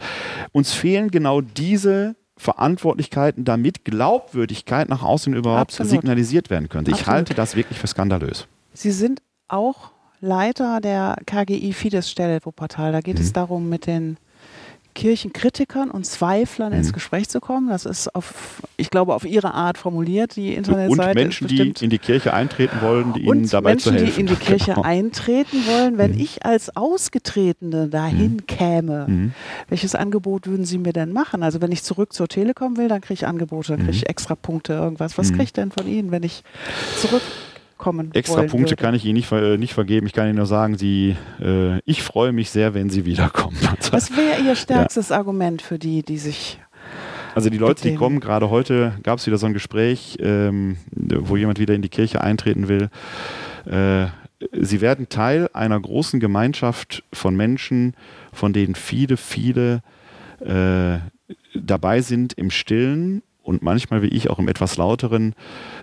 Uns 0.51 0.71
fehlen 0.71 1.11
genau 1.11 1.41
diese 1.41 2.15
Verantwortlichkeiten, 2.37 3.43
damit 3.43 3.83
Glaubwürdigkeit 3.83 4.87
nach 4.87 5.03
außen 5.03 5.33
überhaupt 5.33 5.71
Absolut. 5.71 5.91
signalisiert 5.91 6.49
werden 6.49 6.69
könnte. 6.69 6.91
Ich 6.91 7.01
Absolut. 7.01 7.15
halte 7.15 7.33
das 7.33 7.55
wirklich 7.55 7.77
für 7.77 7.87
skandalös. 7.87 8.47
Sie 8.73 8.91
sind 8.91 9.21
auch 9.47 9.91
Leiter 10.21 10.79
der 10.79 11.17
KGI 11.25 11.73
Fidesz-Stelle 11.73 12.39
Wuppertal. 12.43 12.91
Da 12.91 13.01
geht 13.01 13.17
mhm. 13.17 13.23
es 13.23 13.33
darum, 13.33 13.69
mit 13.69 13.87
den 13.87 14.17
Kirchenkritikern 14.93 15.89
und 15.89 16.05
Zweiflern 16.05 16.73
mhm. 16.73 16.79
ins 16.79 16.93
Gespräch 16.93 17.29
zu 17.29 17.39
kommen. 17.39 17.69
Das 17.69 17.85
ist 17.85 18.13
auf, 18.13 18.61
ich 18.77 18.89
glaube, 18.89 19.15
auf 19.15 19.25
ihre 19.25 19.53
Art 19.53 19.77
formuliert, 19.77 20.35
die 20.35 20.53
Internetseite. 20.53 21.09
Und 21.09 21.15
Menschen, 21.15 21.47
die 21.47 21.73
in 21.79 21.89
die 21.89 21.97
Kirche 21.97 22.33
eintreten 22.33 22.81
wollen, 22.81 23.13
die 23.13 23.21
ihnen 23.21 23.47
dabei 23.47 23.71
Menschen, 23.71 23.83
zu 23.83 23.91
helfen. 23.91 24.05
Menschen, 24.05 24.25
die 24.25 24.31
in 24.31 24.39
die 24.39 24.45
Kirche 24.45 24.65
genau. 24.75 24.81
eintreten 24.81 25.65
wollen. 25.65 25.97
Wenn 25.97 26.11
mhm. 26.11 26.19
ich 26.19 26.45
als 26.45 26.75
Ausgetretene 26.75 27.87
dahin 27.87 28.33
mhm. 28.33 28.47
käme, 28.47 29.05
mhm. 29.07 29.33
welches 29.69 29.95
Angebot 29.95 30.47
würden 30.47 30.65
Sie 30.65 30.77
mir 30.77 30.93
denn 30.93 31.13
machen? 31.13 31.43
Also 31.43 31.61
wenn 31.61 31.71
ich 31.71 31.83
zurück 31.83 32.13
zur 32.13 32.27
Telekom 32.27 32.77
will, 32.77 32.87
dann 32.87 33.01
kriege 33.01 33.13
ich 33.13 33.27
Angebote, 33.27 33.69
dann 33.69 33.79
kriege 33.79 33.91
ich 33.91 34.03
mhm. 34.03 34.09
extra 34.09 34.35
Punkte, 34.35 34.73
irgendwas. 34.73 35.17
Was 35.17 35.29
mhm. 35.29 35.35
kriege 35.35 35.43
ich 35.43 35.53
denn 35.53 35.71
von 35.71 35.87
Ihnen, 35.87 36.11
wenn 36.11 36.23
ich 36.23 36.43
zurück 36.97 37.23
kommen 37.81 38.13
Extra 38.13 38.43
Punkte 38.43 38.71
würde. 38.71 38.75
kann 38.77 38.95
ich 38.95 39.03
Ihnen 39.03 39.15
nicht, 39.15 39.31
äh, 39.31 39.57
nicht 39.57 39.73
vergeben. 39.73 40.07
Ich 40.07 40.13
kann 40.13 40.27
Ihnen 40.27 40.37
nur 40.37 40.45
sagen, 40.45 40.77
Sie, 40.77 41.17
äh, 41.41 41.79
ich 41.85 42.03
freue 42.03 42.31
mich 42.31 42.49
sehr, 42.49 42.73
wenn 42.73 42.89
Sie 42.89 43.05
wiederkommen. 43.05 43.57
Was 43.91 44.15
wäre 44.15 44.41
Ihr 44.41 44.55
stärkstes 44.55 45.09
ja. 45.09 45.17
Argument 45.17 45.61
für 45.61 45.77
die, 45.77 46.03
die 46.03 46.17
sich 46.17 46.59
also 47.33 47.49
die 47.49 47.57
Leute, 47.57 47.83
die 47.83 47.95
kommen, 47.95 48.19
gerade 48.19 48.49
heute 48.49 48.93
gab 49.03 49.19
es 49.19 49.25
wieder 49.25 49.37
so 49.37 49.45
ein 49.45 49.53
Gespräch, 49.53 50.17
ähm, 50.19 50.77
wo 50.91 51.37
jemand 51.37 51.59
wieder 51.59 51.73
in 51.73 51.81
die 51.81 51.89
Kirche 51.89 52.21
eintreten 52.21 52.67
will. 52.67 52.89
Äh, 53.65 54.07
sie 54.51 54.81
werden 54.81 55.07
Teil 55.07 55.49
einer 55.53 55.79
großen 55.79 56.19
Gemeinschaft 56.19 57.03
von 57.13 57.35
Menschen, 57.35 57.95
von 58.33 58.51
denen 58.53 58.75
viele, 58.75 59.15
viele 59.15 59.81
äh, 60.39 60.99
dabei 61.53 62.01
sind, 62.01 62.33
im 62.33 62.51
Stillen 62.51 63.23
und 63.43 63.61
manchmal 63.61 64.01
wie 64.01 64.07
ich 64.07 64.29
auch 64.29 64.39
im 64.39 64.47
etwas 64.47 64.77
lauteren 64.77 65.35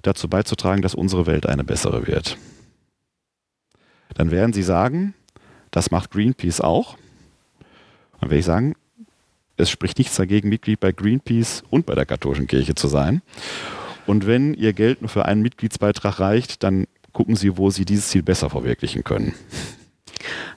dazu 0.03 0.29
beizutragen, 0.29 0.83
dass 0.83 0.95
unsere 0.95 1.27
Welt 1.27 1.47
eine 1.47 1.65
bessere 1.65 2.07
wird. 2.07 2.39
Dann 4.15 4.31
werden 4.31 4.53
Sie 4.53 4.63
sagen, 4.63 5.15
das 5.71 5.91
macht 5.91 6.11
Greenpeace 6.11 6.61
auch. 6.61 6.97
Dann 8.21 8.31
werde 8.31 8.41
ich 8.41 8.47
sagen, 8.47 8.75
es 9.57 9.71
spricht 9.71 9.99
nichts 9.99 10.17
dagegen, 10.17 10.49
Mitglied 10.49 10.81
bei 10.81 10.93
Greenpeace 10.93 11.65
und 11.71 11.85
bei 11.87 11.95
der 11.95 12.07
katholischen 12.07 12.47
Kirche 12.47 12.75
zu 12.75 12.89
sein. 12.89 13.23
Und 14.07 14.27
wenn 14.27 14.55
Ihr 14.55 14.73
Geld 14.73 15.03
nur 15.03 15.09
für 15.09 15.27
einen 15.27 15.43
Mitgliedsbeitrag 15.43 16.21
reicht, 16.21 16.63
dann 16.63 16.87
gucken 17.13 17.37
Sie, 17.37 17.57
wo 17.59 17.71
Sie 17.71 17.85
dieses 17.85 18.09
Ziel 18.09 18.23
besser 18.23 18.51
verwirklichen 18.51 19.05
können. 19.05 19.35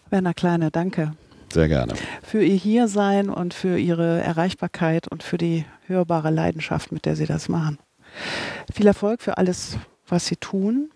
Werner 0.10 0.34
Kleine, 0.34 0.72
danke. 0.72 1.14
Sehr 1.52 1.68
gerne. 1.68 1.94
Für 2.24 2.44
Ihr 2.44 2.56
Hiersein 2.56 3.30
und 3.30 3.54
für 3.54 3.78
Ihre 3.78 4.22
Erreichbarkeit 4.22 5.10
und 5.10 5.22
für 5.22 5.38
die 5.38 5.66
hörbare 5.88 6.30
Leidenschaft, 6.30 6.92
mit 6.92 7.06
der 7.06 7.16
Sie 7.18 7.26
das 7.26 7.50
machen. 7.50 7.78
Viel 8.74 8.88
Erfolg 8.88 9.22
für 9.22 9.38
alles, 9.38 9.78
was 10.08 10.28
Sie 10.28 10.38
tun. 10.38 10.92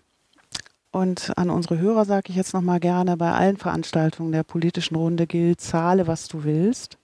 Und 0.92 1.32
an 1.36 1.50
unsere 1.50 1.78
Hörer 1.78 2.06
sage 2.06 2.30
ich 2.30 2.36
jetzt 2.36 2.54
nochmal 2.54 2.80
gerne, 2.80 3.18
bei 3.18 3.32
allen 3.32 3.58
Veranstaltungen 3.58 4.32
der 4.32 4.44
politischen 4.44 4.96
Runde 4.96 5.26
gilt, 5.26 5.60
zahle, 5.60 6.06
was 6.06 6.26
du 6.28 6.44
willst. 6.44 6.96